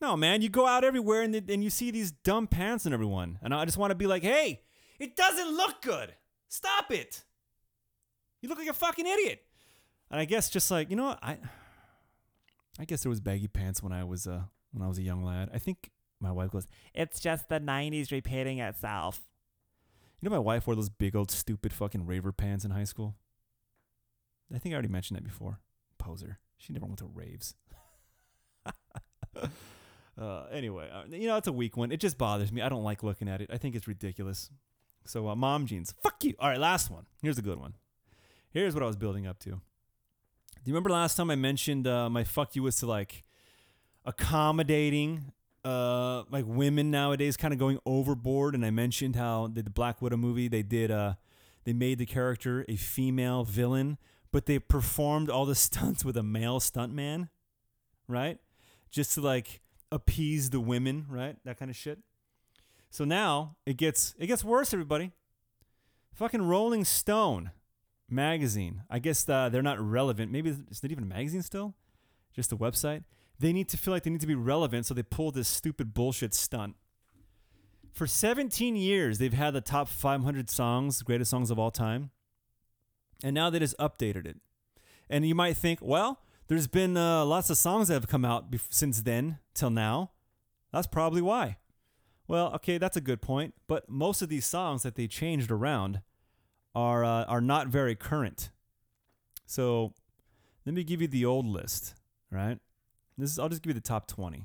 No, 0.00 0.16
man, 0.16 0.42
you 0.42 0.48
go 0.48 0.66
out 0.66 0.84
everywhere 0.84 1.22
and, 1.22 1.34
and 1.34 1.62
you 1.62 1.70
see 1.70 1.90
these 1.90 2.10
dumb 2.10 2.46
pants 2.48 2.84
in 2.84 2.92
everyone. 2.92 3.38
And 3.42 3.54
I 3.54 3.64
just 3.64 3.78
want 3.78 3.92
to 3.92 3.94
be 3.94 4.06
like, 4.06 4.22
hey, 4.22 4.62
it 4.98 5.16
doesn't 5.16 5.56
look 5.56 5.82
good. 5.82 6.14
Stop 6.48 6.90
it. 6.90 7.24
You 8.42 8.48
look 8.48 8.58
like 8.58 8.68
a 8.68 8.74
fucking 8.74 9.06
idiot. 9.06 9.42
And 10.10 10.20
I 10.20 10.24
guess 10.24 10.50
just 10.50 10.70
like, 10.70 10.90
you 10.90 10.96
know 10.96 11.06
what? 11.06 11.18
I 11.22 11.38
I 12.78 12.84
guess 12.84 13.02
there 13.02 13.10
was 13.10 13.20
baggy 13.20 13.48
pants 13.48 13.82
when 13.82 13.92
I 13.92 14.04
was 14.04 14.26
uh 14.26 14.42
when 14.72 14.82
I 14.82 14.88
was 14.88 14.98
a 14.98 15.02
young 15.02 15.24
lad. 15.24 15.50
I 15.52 15.58
think 15.58 15.90
my 16.20 16.32
wife 16.32 16.50
goes, 16.50 16.66
It's 16.94 17.20
just 17.20 17.48
the 17.48 17.60
90s 17.60 18.10
repeating 18.10 18.58
itself. 18.58 19.22
You 20.20 20.28
know 20.28 20.34
my 20.34 20.40
wife 20.40 20.66
wore 20.66 20.76
those 20.76 20.88
big 20.88 21.14
old 21.14 21.30
stupid 21.30 21.72
fucking 21.72 22.06
raver 22.06 22.32
pants 22.32 22.64
in 22.64 22.70
high 22.70 22.84
school? 22.84 23.16
I 24.54 24.58
think 24.58 24.72
I 24.72 24.76
already 24.76 24.88
mentioned 24.88 25.18
that 25.18 25.24
before. 25.24 25.60
Poser. 25.98 26.38
She 26.58 26.72
never 26.72 26.86
went 26.86 26.98
to 26.98 27.06
raves. 27.06 27.54
uh, 30.18 30.44
anyway, 30.50 30.88
uh, 30.92 31.02
you 31.10 31.26
know, 31.26 31.36
it's 31.36 31.48
a 31.48 31.52
weak 31.52 31.76
one. 31.76 31.92
It 31.92 32.00
just 32.00 32.16
bothers 32.16 32.50
me. 32.50 32.62
I 32.62 32.68
don't 32.68 32.84
like 32.84 33.02
looking 33.02 33.28
at 33.28 33.40
it. 33.40 33.50
I 33.52 33.58
think 33.58 33.74
it's 33.74 33.88
ridiculous. 33.88 34.50
So, 35.04 35.28
uh, 35.28 35.36
mom 35.36 35.66
jeans. 35.66 35.94
Fuck 36.02 36.24
you. 36.24 36.34
All 36.38 36.48
right, 36.48 36.58
last 36.58 36.90
one. 36.90 37.06
Here's 37.22 37.38
a 37.38 37.42
good 37.42 37.58
one. 37.58 37.74
Here's 38.50 38.74
what 38.74 38.82
I 38.82 38.86
was 38.86 38.96
building 38.96 39.26
up 39.26 39.38
to. 39.40 39.60
Do 40.66 40.70
you 40.70 40.74
remember 40.74 40.90
last 40.90 41.14
time 41.14 41.30
I 41.30 41.36
mentioned 41.36 41.86
uh, 41.86 42.10
my 42.10 42.24
fuck 42.24 42.56
you 42.56 42.64
was 42.64 42.74
to 42.78 42.86
like 42.86 43.22
accommodating 44.04 45.32
uh 45.64 46.24
like 46.28 46.44
women 46.44 46.90
nowadays 46.90 47.36
kind 47.36 47.54
of 47.54 47.60
going 47.60 47.78
overboard? 47.86 48.56
And 48.56 48.66
I 48.66 48.70
mentioned 48.70 49.14
how 49.14 49.46
the, 49.46 49.62
Black 49.62 50.02
Widow 50.02 50.16
movie 50.16 50.48
they 50.48 50.64
did 50.64 50.90
uh 50.90 51.14
they 51.62 51.72
made 51.72 51.98
the 51.98 52.04
character 52.04 52.64
a 52.68 52.74
female 52.74 53.44
villain 53.44 53.96
but 54.32 54.46
they 54.46 54.58
performed 54.58 55.30
all 55.30 55.46
the 55.46 55.54
stunts 55.66 56.04
with 56.04 56.16
a 56.16 56.24
male 56.24 56.58
stuntman 56.58 57.28
right? 58.08 58.40
Just 58.90 59.14
to 59.14 59.20
like 59.20 59.60
appease 59.92 60.50
the 60.50 60.58
women 60.58 61.06
right? 61.08 61.36
That 61.44 61.60
kind 61.60 61.70
of 61.70 61.76
shit. 61.76 62.00
So 62.90 63.04
now 63.04 63.54
it 63.66 63.76
gets 63.76 64.16
it 64.18 64.26
gets 64.26 64.42
worse 64.42 64.74
everybody. 64.74 65.12
Fucking 66.12 66.42
Rolling 66.42 66.84
Stone 66.84 67.52
magazine 68.08 68.82
I 68.88 68.98
guess 68.98 69.28
uh, 69.28 69.48
they're 69.48 69.62
not 69.62 69.80
relevant 69.80 70.30
maybe 70.30 70.50
it's 70.50 70.82
not 70.82 70.92
even 70.92 71.04
a 71.04 71.08
magazine 71.08 71.42
still 71.42 71.74
just 72.34 72.52
a 72.52 72.56
website 72.56 73.04
they 73.38 73.52
need 73.52 73.68
to 73.68 73.76
feel 73.76 73.92
like 73.92 74.02
they 74.04 74.10
need 74.10 74.20
to 74.20 74.26
be 74.26 74.34
relevant, 74.34 74.86
so 74.86 74.94
they 74.94 75.02
pull 75.02 75.30
this 75.30 75.48
stupid 75.48 75.92
bullshit 75.92 76.34
stunt. 76.34 76.76
For 77.92 78.06
17 78.06 78.76
years, 78.76 79.18
they've 79.18 79.32
had 79.32 79.54
the 79.54 79.60
top 79.60 79.88
500 79.88 80.50
songs, 80.50 81.02
greatest 81.02 81.30
songs 81.30 81.50
of 81.50 81.58
all 81.58 81.70
time, 81.70 82.10
and 83.22 83.34
now 83.34 83.50
they 83.50 83.58
just 83.58 83.76
updated 83.78 84.26
it. 84.26 84.38
And 85.08 85.26
you 85.26 85.34
might 85.34 85.56
think, 85.56 85.80
well, 85.82 86.20
there's 86.48 86.66
been 86.66 86.96
uh, 86.96 87.24
lots 87.24 87.50
of 87.50 87.56
songs 87.56 87.88
that 87.88 87.94
have 87.94 88.08
come 88.08 88.24
out 88.24 88.50
bef- 88.50 88.66
since 88.70 89.02
then 89.02 89.38
till 89.54 89.70
now. 89.70 90.12
That's 90.72 90.86
probably 90.86 91.22
why. 91.22 91.56
Well, 92.28 92.52
okay, 92.54 92.76
that's 92.76 92.96
a 92.96 93.00
good 93.00 93.22
point. 93.22 93.54
But 93.66 93.88
most 93.88 94.20
of 94.20 94.28
these 94.28 94.46
songs 94.46 94.82
that 94.82 94.94
they 94.94 95.06
changed 95.06 95.50
around 95.50 96.02
are 96.76 97.02
uh, 97.04 97.24
are 97.24 97.40
not 97.40 97.68
very 97.68 97.96
current. 97.96 98.50
So 99.46 99.94
let 100.64 100.74
me 100.74 100.84
give 100.84 101.00
you 101.00 101.08
the 101.08 101.24
old 101.24 101.46
list, 101.46 101.94
right? 102.30 102.58
This 103.18 103.32
is 103.32 103.38
I'll 103.38 103.48
just 103.48 103.62
give 103.62 103.70
you 103.70 103.74
the 103.74 103.80
top 103.80 104.06
20. 104.06 104.44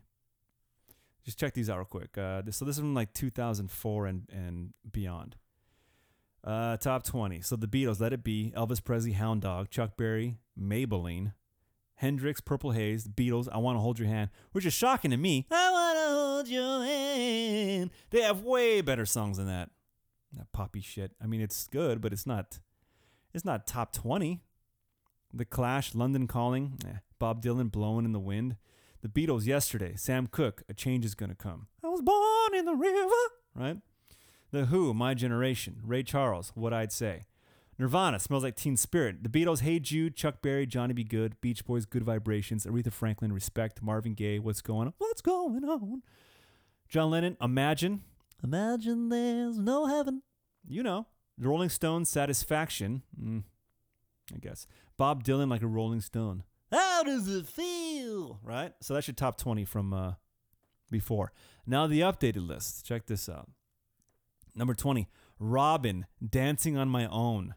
Just 1.23 1.37
check 1.37 1.53
these 1.53 1.69
out 1.69 1.77
real 1.77 1.85
quick. 1.85 2.17
Uh, 2.17 2.41
this, 2.41 2.57
so 2.57 2.65
this 2.65 2.77
is 2.77 2.79
from 2.79 2.95
like 2.95 3.13
2004 3.13 4.07
and 4.07 4.27
and 4.31 4.73
beyond. 4.89 5.35
Uh, 6.43 6.75
top 6.77 7.03
20. 7.03 7.41
So 7.41 7.55
the 7.55 7.67
Beatles, 7.67 7.99
Let 7.99 8.13
It 8.13 8.23
Be, 8.23 8.51
Elvis 8.57 8.83
Presley, 8.83 9.11
Hound 9.11 9.43
Dog, 9.43 9.69
Chuck 9.69 9.95
Berry, 9.95 10.39
Maybellene, 10.59 11.33
Hendrix, 11.95 12.41
Purple 12.41 12.71
Haze, 12.71 13.07
Beatles, 13.07 13.47
I 13.51 13.59
Want 13.59 13.75
to 13.75 13.79
Hold 13.79 13.99
Your 13.99 14.07
Hand, 14.07 14.31
which 14.51 14.65
is 14.65 14.73
shocking 14.73 15.11
to 15.11 15.17
me. 15.17 15.45
I 15.51 15.71
want 15.71 15.97
to 15.99 16.15
hold 16.15 16.47
your 16.47 16.83
hand. 16.83 17.91
They 18.09 18.21
have 18.21 18.41
way 18.41 18.81
better 18.81 19.05
songs 19.05 19.37
than 19.37 19.45
that. 19.45 19.69
That 20.37 20.51
poppy 20.51 20.81
shit. 20.81 21.11
I 21.21 21.27
mean, 21.27 21.41
it's 21.41 21.67
good, 21.67 22.01
but 22.01 22.13
it's 22.13 22.25
not. 22.25 22.59
It's 23.33 23.45
not 23.45 23.67
top 23.67 23.91
20. 23.93 24.41
The 25.33 25.45
Clash, 25.45 25.95
London 25.95 26.27
Calling, 26.27 26.77
eh, 26.85 26.97
Bob 27.17 27.41
Dylan, 27.41 27.71
Blowing 27.71 28.03
in 28.05 28.11
the 28.11 28.19
Wind. 28.19 28.57
The 29.01 29.07
Beatles, 29.07 29.45
Yesterday, 29.45 29.95
Sam 29.95 30.27
Cooke, 30.27 30.63
A 30.69 30.73
Change 30.73 31.05
is 31.05 31.15
Gonna 31.15 31.35
Come. 31.35 31.67
I 31.83 31.87
was 31.87 32.01
born 32.01 32.53
in 32.59 32.65
the 32.65 32.75
river, 32.75 33.15
right? 33.55 33.77
The 34.51 34.65
Who, 34.65 34.93
My 34.93 35.13
Generation, 35.13 35.79
Ray 35.83 36.03
Charles, 36.03 36.51
What 36.53 36.73
I'd 36.73 36.91
Say. 36.91 37.21
Nirvana, 37.79 38.19
Smells 38.19 38.43
Like 38.43 38.55
Teen 38.57 38.75
Spirit. 38.77 39.23
The 39.23 39.29
Beatles, 39.29 39.61
Hey 39.61 39.79
Jude, 39.79 40.15
Chuck 40.15 40.41
Berry, 40.41 40.65
Johnny 40.67 40.93
B. 40.93 41.03
Goode, 41.05 41.39
Beach 41.41 41.65
Boys, 41.65 41.85
Good 41.85 42.03
Vibrations, 42.03 42.65
Aretha 42.65 42.91
Franklin, 42.91 43.31
Respect, 43.33 43.81
Marvin 43.81 44.13
Gaye, 44.13 44.37
What's 44.39 44.61
Going 44.61 44.87
On? 44.87 44.93
What's 44.97 45.21
Going 45.21 45.63
On? 45.63 46.03
John 46.89 47.09
Lennon, 47.09 47.37
Imagine. 47.41 48.03
Imagine 48.43 49.09
there's 49.09 49.57
no 49.57 49.85
heaven. 49.87 50.21
You 50.67 50.83
know. 50.83 51.07
Rolling 51.39 51.69
Stone 51.69 52.05
Satisfaction. 52.05 53.01
Mm, 53.19 53.43
I 54.35 54.37
guess. 54.39 54.67
Bob 54.97 55.23
Dylan, 55.23 55.49
Like 55.49 55.63
a 55.63 55.67
Rolling 55.67 56.01
Stone. 56.01 56.43
How 56.71 57.03
does 57.03 57.27
it 57.27 57.47
feel? 57.47 58.39
Right? 58.43 58.73
So 58.81 58.93
that's 58.93 59.07
your 59.07 59.15
top 59.15 59.37
20 59.37 59.65
from 59.65 59.93
uh, 59.93 60.13
before. 60.89 61.31
Now 61.65 61.87
the 61.87 62.01
updated 62.01 62.47
list. 62.47 62.85
Check 62.85 63.07
this 63.07 63.27
out. 63.27 63.49
Number 64.55 64.73
20, 64.73 65.07
Robyn, 65.39 66.05
Dancing 66.27 66.77
on 66.77 66.89
My 66.89 67.07
Own. 67.07 67.55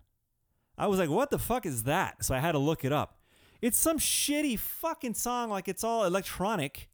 I 0.78 0.86
was 0.86 0.98
like, 0.98 1.10
what 1.10 1.30
the 1.30 1.38
fuck 1.38 1.66
is 1.66 1.82
that? 1.84 2.24
So 2.24 2.34
I 2.34 2.38
had 2.38 2.52
to 2.52 2.58
look 2.58 2.84
it 2.84 2.92
up. 2.92 3.18
It's 3.60 3.78
some 3.78 3.98
shitty 3.98 4.58
fucking 4.58 5.14
song, 5.14 5.50
like 5.50 5.68
it's 5.68 5.84
all 5.84 6.04
electronic. 6.04 6.88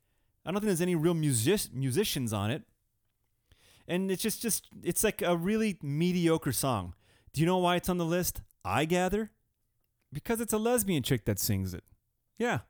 I 0.44 0.50
don't 0.50 0.60
think 0.60 0.68
there's 0.68 0.80
any 0.80 0.94
real 0.94 1.14
music- 1.14 1.72
musicians 1.72 2.32
on 2.32 2.50
it. 2.50 2.62
And 3.90 4.08
it's 4.08 4.22
just, 4.22 4.40
just, 4.40 4.68
it's 4.84 5.02
like 5.02 5.20
a 5.20 5.36
really 5.36 5.76
mediocre 5.82 6.52
song. 6.52 6.94
Do 7.32 7.40
you 7.40 7.46
know 7.46 7.58
why 7.58 7.74
it's 7.74 7.88
on 7.88 7.98
the 7.98 8.04
list? 8.04 8.40
I 8.64 8.84
gather. 8.84 9.32
Because 10.12 10.40
it's 10.40 10.52
a 10.52 10.58
lesbian 10.58 11.02
chick 11.02 11.24
that 11.24 11.40
sings 11.40 11.74
it. 11.74 11.82
Yeah. 12.38 12.60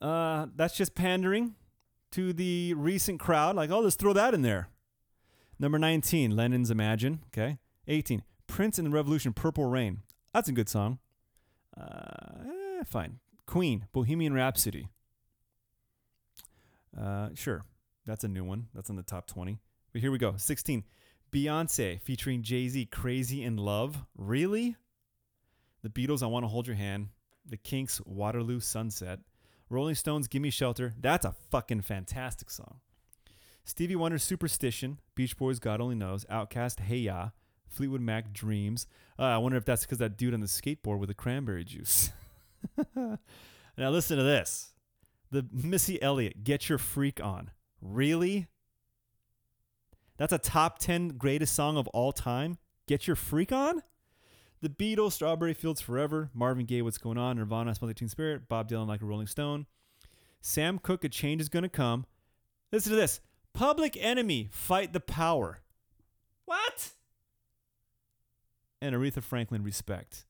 Uh, 0.00 0.46
that's 0.56 0.76
just 0.76 0.96
pandering 0.96 1.54
to 2.10 2.32
the 2.32 2.74
recent 2.74 3.20
crowd. 3.20 3.54
Like, 3.54 3.70
oh, 3.70 3.78
let's 3.78 3.94
throw 3.94 4.12
that 4.12 4.34
in 4.34 4.42
there. 4.42 4.68
Number 5.56 5.78
19, 5.78 6.34
Lennon's 6.34 6.72
Imagine. 6.72 7.20
Okay. 7.28 7.58
18, 7.86 8.24
Prince 8.48 8.76
and 8.76 8.88
the 8.88 8.90
Revolution, 8.90 9.32
Purple 9.32 9.66
Rain. 9.66 10.00
That's 10.34 10.48
a 10.48 10.52
good 10.52 10.68
song. 10.68 10.98
Uh, 11.80 12.42
eh, 12.80 12.82
fine. 12.84 13.20
Queen, 13.46 13.86
Bohemian 13.92 14.34
Rhapsody. 14.34 14.88
Uh, 17.00 17.28
sure. 17.34 17.62
That's 18.06 18.24
a 18.24 18.28
new 18.28 18.44
one. 18.44 18.68
That's 18.74 18.90
in 18.90 18.96
the 18.96 19.02
top 19.02 19.26
20. 19.26 19.58
But 19.92 20.00
here 20.00 20.10
we 20.10 20.18
go. 20.18 20.34
16, 20.36 20.84
Beyonce 21.30 22.00
featuring 22.00 22.42
Jay 22.42 22.68
Z, 22.68 22.86
Crazy 22.86 23.42
in 23.42 23.56
Love. 23.56 24.04
Really? 24.16 24.76
The 25.82 25.88
Beatles, 25.88 26.22
I 26.22 26.26
Want 26.26 26.44
to 26.44 26.48
Hold 26.48 26.66
Your 26.66 26.76
Hand. 26.76 27.08
The 27.46 27.56
Kinks, 27.56 28.00
Waterloo 28.04 28.60
Sunset. 28.60 29.20
Rolling 29.68 29.94
Stones, 29.94 30.28
Gimme 30.28 30.50
Shelter. 30.50 30.92
That's 31.00 31.24
a 31.24 31.34
fucking 31.50 31.80
fantastic 31.82 32.50
song. 32.50 32.80
Stevie 33.64 33.96
Wonder, 33.96 34.18
Superstition. 34.18 34.98
Beach 35.14 35.36
Boys, 35.36 35.58
God 35.58 35.80
Only 35.80 35.94
Knows. 35.94 36.24
OutKast, 36.26 36.80
Hey 36.80 36.98
Ya. 36.98 37.30
Fleetwood 37.68 38.02
Mac, 38.02 38.32
Dreams. 38.32 38.86
Uh, 39.18 39.22
I 39.22 39.38
wonder 39.38 39.56
if 39.56 39.64
that's 39.64 39.82
because 39.82 39.98
that 39.98 40.18
dude 40.18 40.34
on 40.34 40.40
the 40.40 40.46
skateboard 40.46 40.98
with 40.98 41.08
the 41.08 41.14
cranberry 41.14 41.64
juice. 41.64 42.10
now 42.94 43.18
listen 43.76 44.18
to 44.18 44.22
this. 44.22 44.74
The 45.30 45.46
Missy 45.50 46.00
Elliott, 46.02 46.44
Get 46.44 46.68
Your 46.68 46.78
Freak 46.78 47.22
On. 47.24 47.50
Really? 47.82 48.46
That's 50.16 50.32
a 50.32 50.38
top 50.38 50.78
10 50.78 51.16
greatest 51.18 51.54
song 51.54 51.76
of 51.76 51.88
all 51.88 52.12
time? 52.12 52.58
Get 52.86 53.06
Your 53.06 53.16
Freak 53.16 53.50
On? 53.50 53.82
The 54.60 54.68
Beatles, 54.68 55.12
Strawberry 55.12 55.54
Fields 55.54 55.80
Forever, 55.80 56.30
Marvin 56.32 56.64
Gaye, 56.64 56.82
What's 56.82 56.98
Going 56.98 57.18
On, 57.18 57.36
Nirvana, 57.36 57.74
Smell 57.74 57.88
Like 57.88 57.96
Teen 57.96 58.08
Spirit, 58.08 58.48
Bob 58.48 58.68
Dylan, 58.68 58.86
Like 58.86 59.02
a 59.02 59.04
Rolling 59.04 59.26
Stone, 59.26 59.66
Sam 60.40 60.78
Cooke, 60.78 61.02
A 61.04 61.08
Change 61.08 61.40
Is 61.40 61.48
Gonna 61.48 61.68
Come. 61.68 62.06
Listen 62.70 62.90
to 62.90 62.96
this 62.96 63.20
Public 63.52 63.96
Enemy, 64.00 64.48
Fight 64.52 64.92
the 64.92 65.00
Power. 65.00 65.62
What? 66.44 66.90
And 68.80 68.94
Aretha 68.94 69.22
Franklin, 69.22 69.64
Respect. 69.64 70.24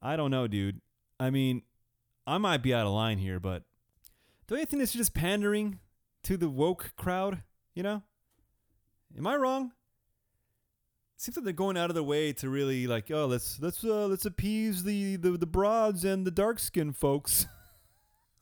I 0.00 0.16
don't 0.16 0.30
know, 0.30 0.46
dude. 0.46 0.80
I 1.18 1.28
mean, 1.28 1.62
I 2.26 2.38
might 2.38 2.62
be 2.62 2.72
out 2.72 2.86
of 2.86 2.92
line 2.92 3.18
here, 3.18 3.38
but 3.38 3.64
don't 4.54 4.60
you 4.60 4.66
think 4.66 4.80
this 4.82 4.90
is 4.90 4.96
just 4.96 5.14
pandering 5.14 5.78
to 6.24 6.36
the 6.36 6.48
woke 6.48 6.92
crowd? 6.96 7.42
You 7.74 7.82
know? 7.82 8.02
Am 9.16 9.26
I 9.26 9.36
wrong? 9.36 9.72
seems 11.20 11.36
like 11.36 11.44
they're 11.44 11.52
going 11.52 11.76
out 11.76 11.90
of 11.90 11.94
their 11.94 12.02
way 12.02 12.32
to 12.32 12.48
really 12.48 12.86
like, 12.86 13.10
oh, 13.10 13.26
let's 13.26 13.60
let's 13.60 13.84
uh, 13.84 14.06
let's 14.06 14.24
appease 14.24 14.84
the, 14.84 15.16
the 15.16 15.32
the 15.32 15.46
broads 15.46 16.04
and 16.04 16.26
the 16.26 16.30
dark 16.30 16.58
skinned 16.58 16.96
folks. 16.96 17.46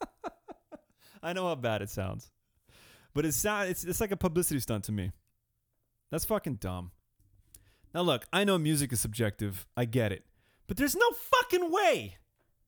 I 1.23 1.33
know 1.33 1.49
how 1.49 1.57
bad 1.57 1.83
it 1.83 1.91
sounds, 1.91 2.31
but 3.15 3.27
it's 3.27 3.37
sound 3.37 3.69
it's 3.69 3.85
it's 3.85 4.01
like 4.01 4.13
a 4.13 4.17
publicity 4.17 4.61
stunt 4.61 4.85
to 4.85 4.93
me. 4.93 5.11
That's 6.11 6.25
fucking 6.25 6.57
dumb. 6.57 6.93
Now 7.93 8.03
look, 8.03 8.27
I 8.33 8.45
know 8.45 8.59
music 8.59 8.93
is 8.93 9.01
subjective. 9.01 9.67
I 9.77 9.85
get 9.85 10.13
it, 10.13 10.25
but 10.69 10.77
there's 10.77 10.95
no 10.95 11.11
fucking 11.11 11.73
way. 11.73 12.17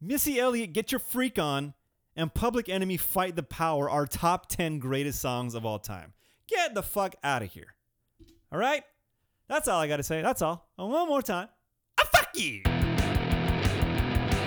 Missy 0.01 0.41
Elliott, 0.41 0.73
get 0.73 0.91
your 0.91 0.99
freak 0.99 1.39
on, 1.39 1.75
and 2.21 2.33
Public 2.35 2.69
Enemy, 2.69 2.99
Fight 2.99 3.35
the 3.35 3.43
Power 3.43 3.89
are 3.89 4.07
top 4.07 4.47
ten 4.47 4.79
greatest 4.79 5.21
songs 5.21 5.55
of 5.55 5.65
all 5.65 5.79
time. 5.79 6.13
Get 6.47 6.75
the 6.75 6.83
fuck 6.83 7.15
out 7.25 7.43
of 7.43 7.51
here. 7.51 7.75
All 8.53 8.59
right. 8.59 8.83
That's 9.49 9.69
all 9.69 9.81
I 9.81 9.89
got 9.89 9.97
to 9.97 10.03
say. 10.03 10.21
That's 10.21 10.43
all. 10.43 10.69
And 10.79 10.91
one 10.91 11.09
more 11.09 11.23
time. 11.23 11.49
I 11.97 12.05
fuck 12.05 12.29
you. 12.35 12.61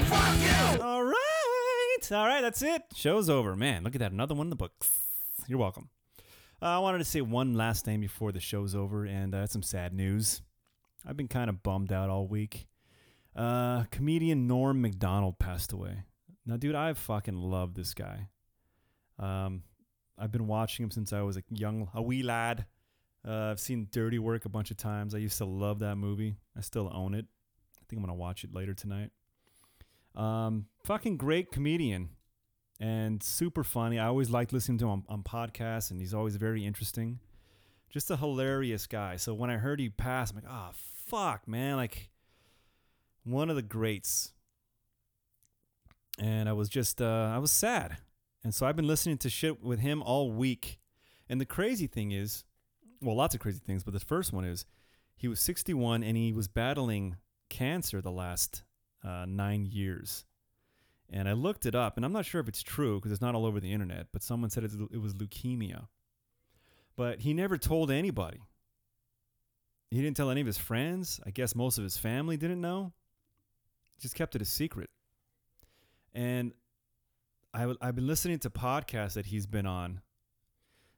Fuck 0.05 0.77
you. 0.77 0.83
All 0.83 1.03
right. 1.03 2.11
All 2.11 2.27
right. 2.27 2.41
That's 2.41 2.61
it. 2.61 2.83
Show's 2.93 3.27
over. 3.27 3.55
Man, 3.55 3.83
look 3.83 3.95
at 3.95 3.99
that. 3.99 4.11
Another 4.11 4.35
one 4.35 4.45
in 4.45 4.51
the 4.51 4.55
books. 4.55 4.91
You're 5.47 5.59
welcome. 5.59 5.89
Uh, 6.61 6.65
I 6.65 6.79
wanted 6.79 6.99
to 6.99 7.05
say 7.05 7.21
one 7.21 7.55
last 7.55 7.85
thing 7.85 7.99
before 7.99 8.31
the 8.31 8.39
show's 8.39 8.75
over, 8.75 9.03
and 9.03 9.33
uh, 9.33 9.47
some 9.47 9.63
sad 9.63 9.93
news. 9.93 10.41
I've 11.05 11.17
been 11.17 11.27
kind 11.27 11.49
of 11.49 11.63
bummed 11.63 11.91
out 11.91 12.09
all 12.09 12.27
week. 12.27 12.67
Uh, 13.35 13.85
comedian 13.89 14.45
Norm 14.45 14.79
Macdonald 14.79 15.39
passed 15.39 15.73
away. 15.73 16.03
Now, 16.45 16.57
dude, 16.57 16.75
I 16.75 16.93
fucking 16.93 17.37
love 17.37 17.73
this 17.73 17.93
guy. 17.93 18.27
Um, 19.17 19.63
I've 20.17 20.31
been 20.31 20.47
watching 20.47 20.83
him 20.83 20.91
since 20.91 21.13
I 21.13 21.21
was 21.21 21.37
a 21.37 21.43
young, 21.49 21.89
a 21.93 22.01
wee 22.01 22.23
lad. 22.23 22.65
Uh, 23.25 23.51
I've 23.51 23.59
seen 23.59 23.87
Dirty 23.91 24.19
Work 24.19 24.45
a 24.45 24.49
bunch 24.49 24.69
of 24.69 24.77
times. 24.77 25.15
I 25.15 25.19
used 25.19 25.37
to 25.37 25.45
love 25.45 25.79
that 25.79 25.95
movie. 25.95 26.35
I 26.57 26.61
still 26.61 26.91
own 26.93 27.13
it. 27.13 27.25
I 27.79 27.83
think 27.87 27.99
I'm 27.99 28.05
gonna 28.05 28.17
watch 28.17 28.43
it 28.43 28.53
later 28.53 28.73
tonight. 28.73 29.11
Um, 30.15 30.65
fucking 30.85 31.17
great 31.17 31.51
comedian 31.51 32.09
and 32.79 33.23
super 33.23 33.63
funny. 33.63 33.97
I 33.97 34.07
always 34.07 34.29
liked 34.29 34.51
listening 34.51 34.77
to 34.79 34.85
him 34.85 34.91
on, 34.91 35.03
on 35.07 35.23
podcasts, 35.23 35.91
and 35.91 36.01
he's 36.01 36.13
always 36.13 36.35
very 36.35 36.65
interesting. 36.65 37.19
Just 37.89 38.11
a 38.11 38.17
hilarious 38.17 38.87
guy. 38.87 39.15
So 39.15 39.33
when 39.33 39.49
I 39.49 39.57
heard 39.57 39.79
he 39.79 39.89
passed, 39.89 40.33
I'm 40.33 40.43
like, 40.43 40.51
oh 40.51 40.71
fuck, 40.73 41.47
man, 41.47 41.77
like 41.77 42.09
one 43.23 43.49
of 43.49 43.55
the 43.55 43.61
greats. 43.61 44.33
And 46.19 46.47
I 46.47 46.53
was 46.53 46.69
just, 46.69 47.01
uh, 47.01 47.31
I 47.33 47.39
was 47.39 47.51
sad. 47.51 47.97
And 48.43 48.53
so 48.53 48.65
I've 48.65 48.75
been 48.75 48.87
listening 48.87 49.17
to 49.19 49.29
shit 49.29 49.63
with 49.63 49.79
him 49.79 50.03
all 50.03 50.31
week. 50.31 50.79
And 51.29 51.39
the 51.39 51.45
crazy 51.45 51.87
thing 51.87 52.11
is, 52.11 52.43
well, 53.01 53.15
lots 53.15 53.33
of 53.33 53.41
crazy 53.41 53.59
things, 53.65 53.83
but 53.83 53.93
the 53.93 53.99
first 53.99 54.31
one 54.33 54.45
is 54.45 54.65
he 55.15 55.27
was 55.27 55.39
61 55.39 56.03
and 56.03 56.17
he 56.17 56.33
was 56.33 56.47
battling 56.47 57.17
cancer 57.49 58.01
the 58.01 58.11
last 58.11 58.63
uh, 59.03 59.25
nine 59.27 59.65
years. 59.65 60.25
And 61.09 61.29
I 61.29 61.33
looked 61.33 61.65
it 61.65 61.75
up, 61.75 61.95
and 61.95 62.05
I'm 62.05 62.13
not 62.13 62.25
sure 62.25 62.41
if 62.41 62.47
it's 62.47 62.63
true 62.63 62.95
because 62.95 63.11
it's 63.11 63.21
not 63.21 63.35
all 63.35 63.45
over 63.45 63.59
the 63.59 63.71
internet, 63.71 64.07
but 64.11 64.23
someone 64.23 64.49
said 64.49 64.63
it 64.63 65.01
was 65.01 65.13
leukemia. 65.13 65.87
But 66.95 67.19
he 67.21 67.33
never 67.33 67.57
told 67.57 67.91
anybody. 67.91 68.39
He 69.91 70.01
didn't 70.01 70.17
tell 70.17 70.31
any 70.31 70.41
of 70.41 70.47
his 70.47 70.57
friends. 70.57 71.19
I 71.25 71.29
guess 71.29 71.55
most 71.55 71.77
of 71.77 71.83
his 71.83 71.97
family 71.97 72.35
didn't 72.35 72.61
know. 72.61 72.93
He 73.95 74.01
Just 74.01 74.15
kept 74.15 74.35
it 74.35 74.41
a 74.41 74.45
secret. 74.45 74.89
And 76.13 76.53
I've 77.53 77.95
been 77.95 78.07
listening 78.07 78.39
to 78.39 78.49
podcasts 78.49 79.13
that 79.13 79.27
he's 79.27 79.45
been 79.45 79.65
on 79.65 80.01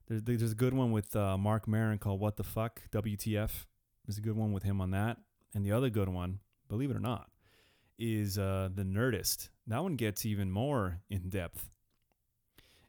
there's, 0.07 0.23
there's 0.23 0.51
a 0.51 0.55
good 0.55 0.73
one 0.73 0.91
with 0.91 1.15
uh, 1.15 1.37
Marc 1.37 1.67
Maron 1.67 1.97
called 1.97 2.19
"What 2.19 2.37
the 2.37 2.43
Fuck." 2.43 2.81
WTF. 2.91 3.65
There's 4.05 4.17
a 4.17 4.21
good 4.21 4.35
one 4.35 4.51
with 4.51 4.63
him 4.63 4.79
on 4.81 4.91
that, 4.91 5.17
and 5.53 5.65
the 5.65 5.71
other 5.71 5.89
good 5.89 6.09
one, 6.09 6.39
believe 6.67 6.91
it 6.91 6.97
or 6.97 7.01
not, 7.01 7.29
is 7.97 8.37
uh, 8.37 8.69
the 8.73 8.83
Nerdist. 8.83 9.49
That 9.65 9.81
one 9.81 9.95
gets 9.95 10.25
even 10.25 10.51
more 10.51 10.99
in 11.09 11.29
depth. 11.29 11.69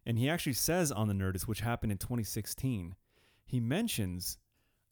And 0.04 0.18
he 0.18 0.28
actually 0.28 0.52
says 0.52 0.92
on 0.92 1.08
the 1.08 1.14
Nerdist, 1.14 1.48
which 1.48 1.60
happened 1.60 1.90
in 1.90 1.98
2016, 1.98 2.94
he 3.46 3.60
mentions 3.60 4.38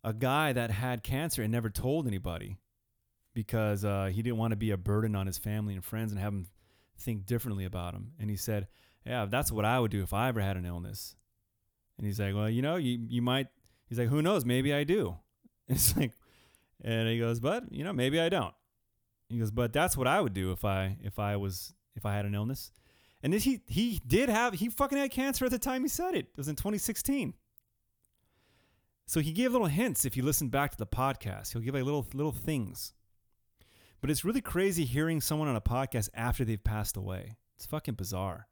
a 0.02 0.14
guy 0.14 0.52
that 0.52 0.70
had 0.70 1.02
cancer 1.02 1.42
and 1.42 1.52
never 1.52 1.68
told 1.68 2.06
anybody 2.06 2.58
because 3.34 3.84
uh, 3.84 4.06
he 4.06 4.22
didn't 4.22 4.38
want 4.38 4.52
to 4.52 4.56
be 4.56 4.70
a 4.70 4.76
burden 4.76 5.14
on 5.14 5.26
his 5.26 5.38
family 5.38 5.74
and 5.74 5.84
friends 5.84 6.10
and 6.10 6.20
have 6.20 6.32
them 6.32 6.46
think 6.98 7.26
differently 7.26 7.64
about 7.64 7.94
him. 7.94 8.12
And 8.18 8.30
he 8.30 8.36
said, 8.36 8.68
"Yeah, 9.04 9.26
that's 9.26 9.52
what 9.52 9.64
I 9.64 9.80
would 9.80 9.90
do 9.90 10.02
if 10.02 10.12
I 10.12 10.28
ever 10.28 10.40
had 10.40 10.56
an 10.56 10.66
illness." 10.66 11.16
And 11.96 12.06
he's 12.06 12.20
like, 12.20 12.34
well, 12.34 12.50
you 12.50 12.62
know, 12.62 12.76
you 12.76 12.98
you 13.08 13.22
might. 13.22 13.48
He's 13.88 13.98
like, 13.98 14.08
who 14.08 14.22
knows? 14.22 14.44
Maybe 14.44 14.72
I 14.72 14.84
do. 14.84 15.16
It's 15.66 15.96
like, 15.96 16.12
and 16.82 17.08
he 17.08 17.18
goes, 17.18 17.40
but 17.40 17.72
you 17.72 17.84
know, 17.84 17.94
maybe 17.94 18.20
I 18.20 18.28
don't. 18.28 18.52
He 19.30 19.38
goes, 19.38 19.50
but 19.50 19.72
that's 19.72 19.96
what 19.96 20.06
I 20.06 20.20
would 20.20 20.34
do 20.34 20.52
if 20.52 20.62
I 20.62 20.98
if 21.02 21.18
I 21.18 21.36
was 21.36 21.72
if 21.96 22.04
I 22.04 22.14
had 22.14 22.26
an 22.26 22.34
illness. 22.34 22.70
And 23.22 23.32
he 23.32 23.62
he 23.66 24.02
did 24.06 24.28
have 24.28 24.52
he 24.52 24.68
fucking 24.68 24.98
had 24.98 25.10
cancer 25.10 25.46
at 25.46 25.50
the 25.50 25.58
time 25.58 25.80
he 25.80 25.88
said 25.88 26.14
it. 26.14 26.26
It 26.26 26.36
was 26.36 26.48
in 26.48 26.56
2016. 26.56 27.32
So 29.06 29.20
he 29.20 29.32
gave 29.32 29.52
little 29.52 29.68
hints 29.68 30.04
if 30.04 30.18
you 30.18 30.22
listen 30.22 30.50
back 30.50 30.70
to 30.72 30.76
the 30.76 30.86
podcast. 30.86 31.52
He'll 31.52 31.62
give 31.62 31.74
like 31.74 31.84
little 31.84 32.06
little 32.12 32.32
things. 32.32 32.92
But 34.04 34.10
it's 34.10 34.22
really 34.22 34.42
crazy 34.42 34.84
hearing 34.84 35.22
someone 35.22 35.48
on 35.48 35.56
a 35.56 35.62
podcast 35.62 36.10
after 36.12 36.44
they've 36.44 36.62
passed 36.62 36.94
away. 36.94 37.38
It's 37.56 37.64
fucking 37.64 37.94
bizarre. 37.94 38.48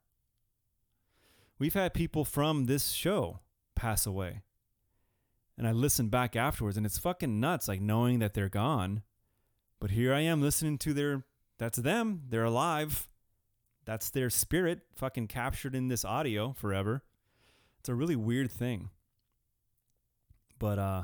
We've 1.59 1.75
had 1.75 1.93
people 1.93 2.25
from 2.25 2.65
this 2.65 2.93
show 2.93 3.41
pass 3.75 4.07
away. 4.07 4.45
And 5.59 5.69
I 5.69 5.73
listen 5.73 6.09
back 6.09 6.37
afterwards 6.37 6.79
and 6.79 6.87
it's 6.87 6.97
fucking 6.97 7.39
nuts, 7.39 7.69
like 7.69 7.83
knowing 7.83 8.21
that 8.21 8.33
they're 8.33 8.49
gone. 8.49 9.03
But 9.79 9.91
here 9.91 10.15
I 10.15 10.21
am 10.21 10.41
listening 10.41 10.79
to 10.79 10.95
their, 10.95 11.27
that's 11.59 11.77
them, 11.77 12.23
they're 12.31 12.45
alive. 12.45 13.07
That's 13.85 14.09
their 14.09 14.31
spirit 14.31 14.81
fucking 14.95 15.27
captured 15.27 15.75
in 15.75 15.89
this 15.89 16.03
audio 16.03 16.55
forever. 16.55 17.03
It's 17.79 17.91
a 17.91 17.95
really 17.95 18.17
weird 18.17 18.51
thing. 18.51 18.89
But 20.59 20.79
uh 20.79 21.03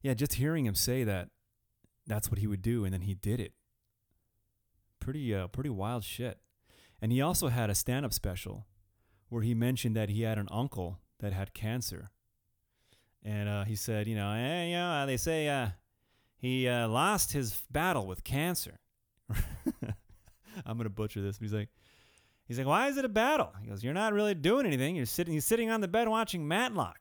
yeah, 0.00 0.14
just 0.14 0.36
hearing 0.36 0.64
him 0.64 0.74
say 0.74 1.04
that 1.04 1.28
that's 2.06 2.30
what 2.30 2.38
he 2.38 2.46
would 2.46 2.62
do 2.62 2.86
and 2.86 2.94
then 2.94 3.02
he 3.02 3.12
did 3.12 3.40
it. 3.40 3.52
Pretty 5.04 5.34
uh, 5.34 5.46
pretty 5.48 5.70
wild 5.70 6.02
shit. 6.02 6.38
And 7.00 7.12
he 7.12 7.20
also 7.20 7.48
had 7.48 7.68
a 7.68 7.74
stand-up 7.74 8.14
special 8.14 8.66
where 9.28 9.42
he 9.42 9.54
mentioned 9.54 9.94
that 9.94 10.08
he 10.08 10.22
had 10.22 10.38
an 10.38 10.48
uncle 10.50 10.98
that 11.20 11.32
had 11.32 11.52
cancer. 11.52 12.10
And 13.22 13.48
uh, 13.48 13.64
he 13.64 13.76
said, 13.76 14.06
you 14.06 14.14
know, 14.14 14.30
eh, 14.32 14.66
you 14.66 14.74
know, 14.74 15.04
they 15.06 15.18
say 15.18 15.48
uh, 15.48 15.68
he 16.36 16.66
uh, 16.66 16.88
lost 16.88 17.32
his 17.32 17.62
battle 17.70 18.06
with 18.06 18.24
cancer. 18.24 18.78
I'm 20.66 20.76
gonna 20.78 20.88
butcher 20.88 21.20
this, 21.20 21.38
he's 21.38 21.52
like, 21.52 21.68
he's 22.46 22.58
like, 22.58 22.66
why 22.66 22.88
is 22.88 22.96
it 22.96 23.04
a 23.04 23.08
battle? 23.08 23.52
He 23.60 23.68
goes, 23.68 23.84
you're 23.84 23.92
not 23.92 24.14
really 24.14 24.34
doing 24.34 24.66
anything. 24.66 24.96
You're 24.96 25.06
sitting, 25.06 25.34
he's 25.34 25.44
sitting 25.44 25.70
on 25.70 25.82
the 25.82 25.88
bed 25.88 26.08
watching 26.08 26.48
Matlock. 26.48 26.98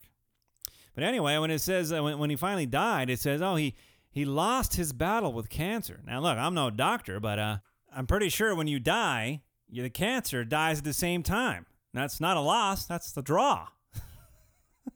But 0.95 1.03
anyway, 1.03 1.37
when 1.37 1.51
it 1.51 1.59
says 1.59 1.93
uh, 1.93 2.03
when, 2.03 2.19
when 2.19 2.29
he 2.29 2.35
finally 2.35 2.65
died, 2.65 3.09
it 3.09 3.19
says, 3.19 3.41
oh, 3.41 3.55
he 3.55 3.75
he 4.11 4.25
lost 4.25 4.75
his 4.75 4.91
battle 4.91 5.33
with 5.33 5.49
cancer. 5.49 6.01
Now, 6.05 6.19
look, 6.21 6.37
I'm 6.37 6.53
no 6.53 6.69
doctor, 6.69 7.19
but 7.19 7.39
uh, 7.39 7.57
I'm 7.95 8.07
pretty 8.07 8.29
sure 8.29 8.55
when 8.55 8.67
you 8.67 8.79
die, 8.79 9.41
the 9.71 9.89
cancer 9.89 10.43
dies 10.43 10.79
at 10.79 10.83
the 10.83 10.93
same 10.93 11.23
time. 11.23 11.65
That's 11.93 12.19
not 12.19 12.37
a 12.37 12.39
loss. 12.41 12.85
That's 12.85 13.11
the 13.11 13.21
draw. 13.21 13.67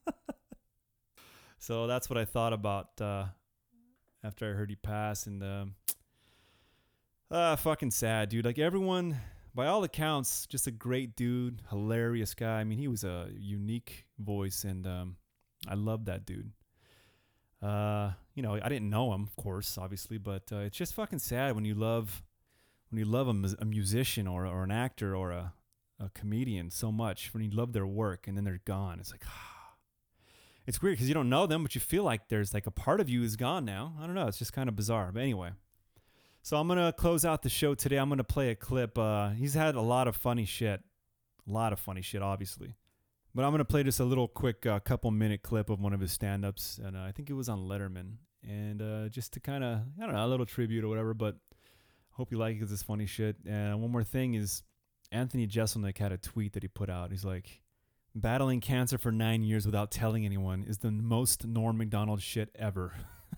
so 1.60 1.86
that's 1.86 2.10
what 2.10 2.18
I 2.18 2.26
thought 2.26 2.54
about 2.54 3.00
uh, 3.00 3.26
after 4.24 4.50
I 4.50 4.54
heard 4.54 4.70
he 4.70 4.76
passed, 4.76 5.28
and 5.28 5.44
um, 5.44 5.76
uh, 7.30 7.56
fucking 7.56 7.92
sad, 7.92 8.30
dude. 8.30 8.46
Like 8.46 8.58
everyone, 8.58 9.18
by 9.54 9.68
all 9.68 9.84
accounts, 9.84 10.48
just 10.48 10.66
a 10.66 10.72
great 10.72 11.16
dude, 11.16 11.62
hilarious 11.70 12.34
guy. 12.34 12.60
I 12.60 12.64
mean, 12.64 12.80
he 12.80 12.88
was 12.88 13.04
a 13.04 13.30
unique 13.38 14.06
voice, 14.18 14.64
and 14.64 14.88
um, 14.88 15.18
I 15.68 15.76
love 15.76 16.06
that 16.06 16.26
dude. 16.26 16.52
Uh, 17.62 18.12
you 18.34 18.44
know, 18.44 18.54
I 18.54 18.70
didn't 18.70 18.90
know 18.90 19.14
him, 19.14 19.24
of 19.24 19.36
course, 19.36 19.78
obviously, 19.78 20.18
but 20.18 20.44
uh, 20.52 20.58
it's 20.58 20.78
just 20.78 20.94
fucking 20.94 21.20
sad 21.20 21.56
when 21.56 21.66
you 21.66 21.76
love 21.76 22.24
when 22.90 23.00
you 23.00 23.06
love 23.06 23.28
a, 23.28 23.56
a 23.60 23.66
musician 23.66 24.28
or 24.28 24.46
or 24.46 24.64
an 24.64 24.72
actor 24.72 25.16
or 25.16 25.32
a 25.32 25.54
a 26.00 26.10
comedian 26.10 26.70
so 26.70 26.92
much 26.92 27.34
when 27.34 27.44
you 27.44 27.50
love 27.50 27.74
their 27.74 27.88
work 27.88 28.28
and 28.28 28.38
then 28.38 28.44
they're 28.44 28.62
gone. 28.66 29.00
It's 29.00 29.12
like, 29.12 29.24
it's 30.68 30.82
weird 30.82 30.94
because 30.94 31.08
you 31.08 31.14
don't 31.14 31.30
know 31.30 31.48
them, 31.48 31.64
but 31.64 31.76
you 31.76 31.82
feel 31.82 32.04
like 32.04 32.30
there's 32.30 32.54
like 32.54 32.68
a 32.68 32.72
part 32.72 33.00
of 33.00 33.10
you 33.10 33.24
is 33.24 33.36
gone 33.36 33.66
now. 33.66 33.94
I 34.00 34.06
don't 34.06 34.16
know. 34.16 34.28
It's 34.28 34.40
just 34.40 34.54
kind 34.54 34.70
of 34.70 34.76
bizarre. 34.76 35.12
But 35.12 35.24
anyway, 35.24 35.52
so 36.44 36.58
I'm 36.58 36.68
gonna 36.68 36.94
close 36.94 37.26
out 37.26 37.42
the 37.42 37.50
show 37.50 37.76
today. 37.76 37.98
I'm 37.98 38.10
gonna 38.10 38.24
play 38.24 38.50
a 38.50 38.56
clip. 38.56 38.98
Uh, 38.98 39.30
he's 39.30 39.54
had 39.54 39.76
a 39.76 39.82
lot 39.82 40.08
of 40.08 40.16
funny 40.16 40.46
shit, 40.46 40.82
a 41.48 41.52
lot 41.52 41.74
of 41.74 41.80
funny 41.80 42.02
shit, 42.02 42.22
obviously. 42.22 42.76
But 43.34 43.44
I'm 43.44 43.52
gonna 43.52 43.66
play 43.66 43.84
just 43.84 44.00
a 44.00 44.06
little 44.06 44.28
quick 44.28 44.66
uh, 44.66 44.80
couple 44.80 45.12
minute 45.12 45.44
clip 45.44 45.70
of 45.70 45.80
one 45.80 45.94
of 45.94 46.00
his 46.00 46.12
stand-ups, 46.12 46.80
and 46.84 46.96
uh, 46.96 47.02
I 47.02 47.12
think 47.12 47.30
it 47.30 47.34
was 47.34 47.50
on 47.50 47.68
Letterman, 47.68 48.18
and 48.44 48.82
uh, 48.82 49.10
just 49.10 49.34
to 49.34 49.40
kind 49.40 49.64
of 49.64 49.80
I 50.02 50.06
don't 50.06 50.14
know 50.14 50.26
a 50.26 50.28
little 50.28 50.46
tribute 50.46 50.84
or 50.84 50.88
whatever. 50.88 51.14
But 51.14 51.38
hope 52.18 52.32
you 52.32 52.38
like 52.38 52.56
it 52.56 52.60
'cause 52.60 52.72
it's 52.72 52.84
funny 52.84 53.06
shit. 53.06 53.38
And 53.46 53.82
one 53.82 53.92
more 53.92 54.04
thing 54.04 54.34
is 54.34 54.64
Anthony 55.12 55.48
Jeselnik 55.48 55.98
had 55.98 56.12
a 56.12 56.18
tweet 56.18 56.54
that 56.54 56.64
he 56.64 56.68
put 56.68 56.90
out. 56.90 57.12
He's 57.12 57.24
like, 57.24 57.62
battling 58.16 58.60
cancer 58.60 58.98
for 58.98 59.12
nine 59.12 59.44
years 59.44 59.66
without 59.66 59.92
telling 59.92 60.26
anyone 60.26 60.64
is 60.64 60.80
the 60.80 60.92
most 60.92 61.46
Norm 61.46 61.78
Macdonald 61.78 62.22
shit 62.22 62.50
ever. 62.56 62.94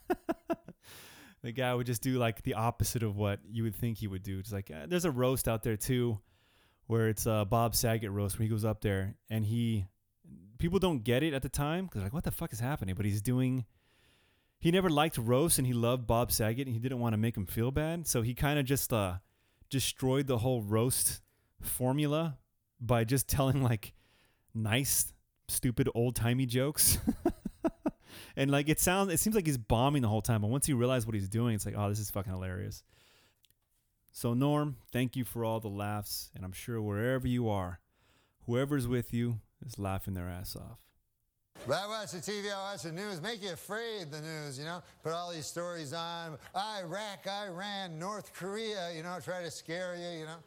the 1.42 1.52
guy 1.52 1.74
would 1.76 1.86
just 1.86 2.02
do 2.02 2.18
like 2.18 2.42
the 2.44 2.54
opposite 2.54 3.04
of 3.04 3.18
what 3.18 3.40
you 3.50 3.64
would 3.64 3.76
think 3.76 3.98
he 3.98 4.08
would 4.08 4.24
do. 4.24 4.40
It's 4.40 4.54
like, 4.54 4.72
uh, 4.72 4.86
there's 4.88 5.06
a 5.06 5.12
roast 5.12 5.48
out 5.48 5.64
there 5.64 5.78
too, 5.78 6.20
where 6.88 7.10
it's 7.10 7.26
a 7.26 7.46
Bob 7.48 7.76
Saget 7.76 8.12
roast 8.12 8.40
where 8.40 8.44
he 8.44 8.50
goes 8.50 8.66
up 8.66 8.82
there 8.82 9.16
and 9.30 9.46
he, 9.46 9.86
people 10.58 10.80
don't 10.80 11.04
get 11.04 11.24
it 11.24 11.34
at 11.34 11.42
the 11.42 11.50
time 11.50 11.86
because 11.86 12.02
like, 12.02 12.14
what 12.14 12.24
the 12.24 12.32
fuck 12.32 12.54
is 12.54 12.60
happening? 12.60 12.96
But 12.96 13.06
he's 13.06 13.22
doing, 13.22 13.66
he 14.60 14.72
never 14.72 14.90
liked 14.90 15.18
roast 15.18 15.58
and 15.58 15.66
he 15.66 15.74
loved 15.74 16.06
Bob 16.06 16.32
Saget 16.32 16.68
and 16.68 16.74
he 16.74 16.80
didn't 16.80 17.00
want 17.00 17.14
to 17.14 17.18
make 17.18 17.36
him 17.38 17.46
feel 17.46 17.72
bad. 17.72 18.08
So 18.08 18.22
he 18.22 18.34
kind 18.34 18.60
of 18.60 18.66
just, 18.66 18.92
uh, 18.92 19.16
destroyed 19.70 20.28
the 20.28 20.40
whole 20.40 20.62
roast 20.62 21.22
formula 21.62 22.38
by 22.82 23.04
just 23.04 23.28
telling 23.28 23.62
like 23.64 23.94
nice, 24.54 25.14
stupid, 25.48 25.90
old 25.96 26.16
timey 26.16 26.46
jokes. 26.46 26.98
and 28.36 28.52
like 28.52 28.70
it 28.70 28.80
sounds, 28.80 29.14
it 29.14 29.20
seems 29.20 29.36
like 29.36 29.46
he's 29.46 29.58
bombing 29.58 30.02
the 30.02 30.08
whole 30.08 30.22
time. 30.22 30.42
But 30.42 30.50
once 30.50 30.68
you 30.68 30.76
realize 30.76 31.06
what 31.06 31.16
he's 31.16 31.30
doing, 31.30 31.56
it's 31.56 31.66
like, 31.66 31.76
oh, 31.78 31.90
this 31.90 32.00
is 32.00 32.12
fucking 32.12 32.32
hilarious. 32.32 32.84
So 34.12 34.34
Norm, 34.34 34.78
thank 34.92 35.16
you 35.16 35.24
for 35.24 35.46
all 35.46 35.60
the 35.60 35.70
laughs, 35.70 36.32
and 36.36 36.44
I'm 36.44 36.52
sure 36.52 36.82
wherever 36.82 37.28
you 37.28 37.48
are, 37.48 37.80
whoever's 38.46 38.88
with 38.88 39.14
you 39.14 39.40
is 39.66 39.78
laughing 39.78 40.16
their 40.16 40.28
ass 40.28 40.56
off. 40.56 40.89
I 41.68 41.88
watch 41.88 42.12
the 42.12 42.18
TV, 42.18 42.52
I 42.52 42.72
watch 42.72 42.84
the 42.84 42.92
news, 42.92 43.22
make 43.22 43.44
you 43.44 43.54
afraid, 43.54 44.12
the 44.12 44.22
news, 44.22 44.58
you 44.58 44.66
know? 44.66 44.82
Put 45.04 45.12
all 45.14 45.32
these 45.32 45.46
stories 45.46 45.94
on 45.94 46.38
Iraq, 46.56 47.28
Iran, 47.28 48.00
North 48.00 48.34
Korea, 48.34 48.92
you 48.96 49.04
know, 49.04 49.18
try 49.24 49.44
to 49.44 49.52
scare 49.52 49.96
you, 49.96 50.20
you 50.20 50.26
know? 50.26 50.38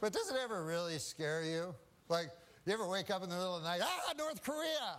But 0.00 0.12
does 0.12 0.30
it 0.30 0.36
ever 0.42 0.64
really 0.64 0.98
scare 0.98 1.42
you? 1.42 1.74
Like, 2.08 2.28
you 2.66 2.72
ever 2.74 2.86
wake 2.86 3.10
up 3.10 3.22
in 3.22 3.30
the 3.30 3.36
middle 3.36 3.56
of 3.56 3.62
the 3.62 3.68
night, 3.68 3.80
ah, 3.82 4.12
North 4.18 4.42
Korea! 4.42 4.98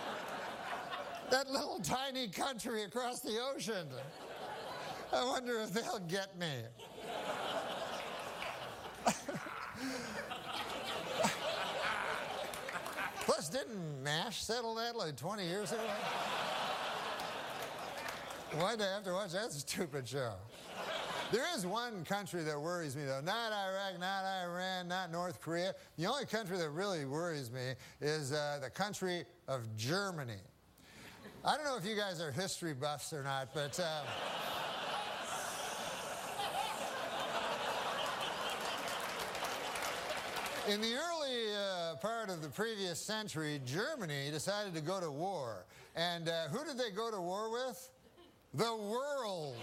that 1.30 1.50
little 1.50 1.80
tiny 1.80 2.28
country 2.28 2.84
across 2.84 3.20
the 3.20 3.38
ocean. 3.54 3.88
I 5.12 5.24
wonder 5.24 5.60
if 5.60 5.72
they'll 5.72 5.98
get 6.00 6.38
me. 6.38 6.52
Didn't 13.50 14.06
M*A*S*H 14.06 14.44
settle 14.44 14.74
that 14.76 14.96
like 14.96 15.16
20 15.16 15.46
years 15.46 15.72
ago? 15.72 15.80
Why'd 18.56 18.80
I 18.80 18.94
have 18.94 19.04
to 19.04 19.12
watch 19.12 19.32
that 19.32 19.52
stupid 19.52 20.08
show? 20.08 20.32
There 21.30 21.44
is 21.54 21.66
one 21.66 22.04
country 22.04 22.42
that 22.44 22.58
worries 22.58 22.96
me, 22.96 23.04
though. 23.04 23.20
Not 23.20 23.52
Iraq, 23.52 24.00
not 24.00 24.24
Iran, 24.24 24.88
not 24.88 25.12
North 25.12 25.40
Korea. 25.40 25.74
The 25.98 26.06
only 26.06 26.24
country 26.24 26.56
that 26.56 26.70
really 26.70 27.04
worries 27.04 27.50
me 27.50 27.74
is 28.00 28.32
uh, 28.32 28.58
the 28.62 28.70
country 28.70 29.24
of 29.46 29.76
Germany. 29.76 30.40
I 31.44 31.56
don't 31.56 31.64
know 31.64 31.76
if 31.76 31.84
you 31.84 31.96
guys 31.96 32.20
are 32.22 32.32
history 32.32 32.74
buffs 32.74 33.12
or 33.12 33.22
not, 33.22 33.48
but. 33.54 33.78
Uh, 33.78 34.02
In 40.68 40.82
the 40.82 40.92
early 40.92 41.54
uh, 41.56 41.96
part 41.96 42.28
of 42.28 42.42
the 42.42 42.48
previous 42.48 43.00
century, 43.00 43.58
Germany 43.64 44.30
decided 44.30 44.74
to 44.74 44.82
go 44.82 45.00
to 45.00 45.10
war. 45.10 45.64
And 45.96 46.28
uh, 46.28 46.48
who 46.48 46.62
did 46.62 46.76
they 46.76 46.90
go 46.90 47.10
to 47.10 47.18
war 47.18 47.50
with? 47.50 47.88
The 48.52 48.76
world. 48.76 49.56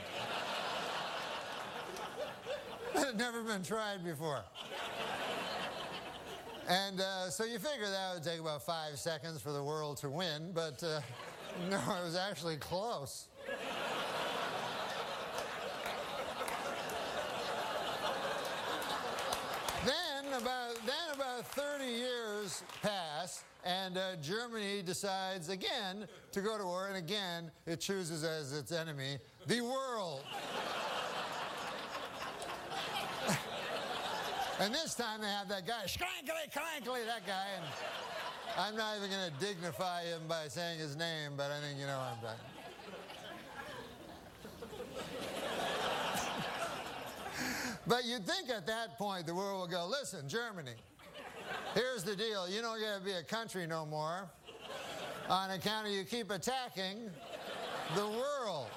that 2.95 3.05
had 3.05 3.17
never 3.19 3.43
been 3.43 3.61
tried 3.61 4.03
before. 4.03 4.43
And 6.67 6.99
uh, 6.99 7.29
so 7.29 7.43
you 7.43 7.59
figure 7.59 7.87
that 7.87 8.15
would 8.15 8.23
take 8.23 8.39
about 8.39 8.65
five 8.65 8.97
seconds 8.97 9.39
for 9.39 9.51
the 9.51 9.63
world 9.63 9.97
to 9.97 10.09
win, 10.09 10.53
but 10.55 10.81
uh, 10.83 11.01
no, 11.69 11.77
it 11.77 12.03
was 12.03 12.15
actually 12.15 12.57
close. 12.57 13.27
then 19.85 20.24
about 20.41 20.75
then 20.85 21.13
about 21.13 21.45
30 21.47 21.85
years 21.85 22.63
pass, 22.81 23.43
and 23.63 23.97
uh, 23.97 24.15
Germany 24.21 24.81
decides 24.81 25.49
again 25.49 26.07
to 26.31 26.41
go 26.41 26.57
to 26.57 26.65
war, 26.65 26.87
and 26.87 26.97
again 26.97 27.51
it 27.65 27.79
chooses 27.79 28.23
as 28.23 28.53
its 28.53 28.71
enemy 28.71 29.17
the 29.47 29.61
world. 29.61 30.23
and 34.59 34.73
this 34.73 34.95
time 34.95 35.21
they 35.21 35.27
have 35.27 35.47
that 35.49 35.65
guy, 35.65 35.83
Schrankly, 35.85 36.51
Crankly, 36.51 37.05
that 37.05 37.25
guy, 37.25 37.47
and 37.55 37.65
I'm 38.57 38.75
not 38.75 38.97
even 38.97 39.09
going 39.09 39.31
to 39.31 39.39
dignify 39.45 40.03
him 40.03 40.21
by 40.27 40.47
saying 40.47 40.79
his 40.79 40.95
name, 40.95 41.33
but 41.37 41.51
I 41.51 41.59
think 41.61 41.79
you 41.79 41.85
know 41.85 41.97
what 41.97 42.17
I'm 42.17 42.21
talking. 42.21 42.39
But 47.87 48.05
you'd 48.05 48.25
think 48.25 48.49
at 48.49 48.65
that 48.67 48.97
point 48.97 49.27
the 49.27 49.35
world 49.35 49.61
would 49.61 49.71
go, 49.71 49.87
listen, 49.87 50.27
Germany, 50.27 50.75
here's 51.73 52.03
the 52.03 52.15
deal. 52.15 52.49
You 52.49 52.61
don't 52.61 52.79
get 52.79 52.97
to 52.97 53.03
be 53.03 53.11
a 53.13 53.23
country 53.23 53.67
no 53.67 53.85
more 53.85 54.29
on 55.29 55.51
account 55.51 55.87
of 55.87 55.93
you 55.93 56.03
keep 56.03 56.31
attacking 56.31 57.09
the 57.95 58.07
world. 58.07 58.67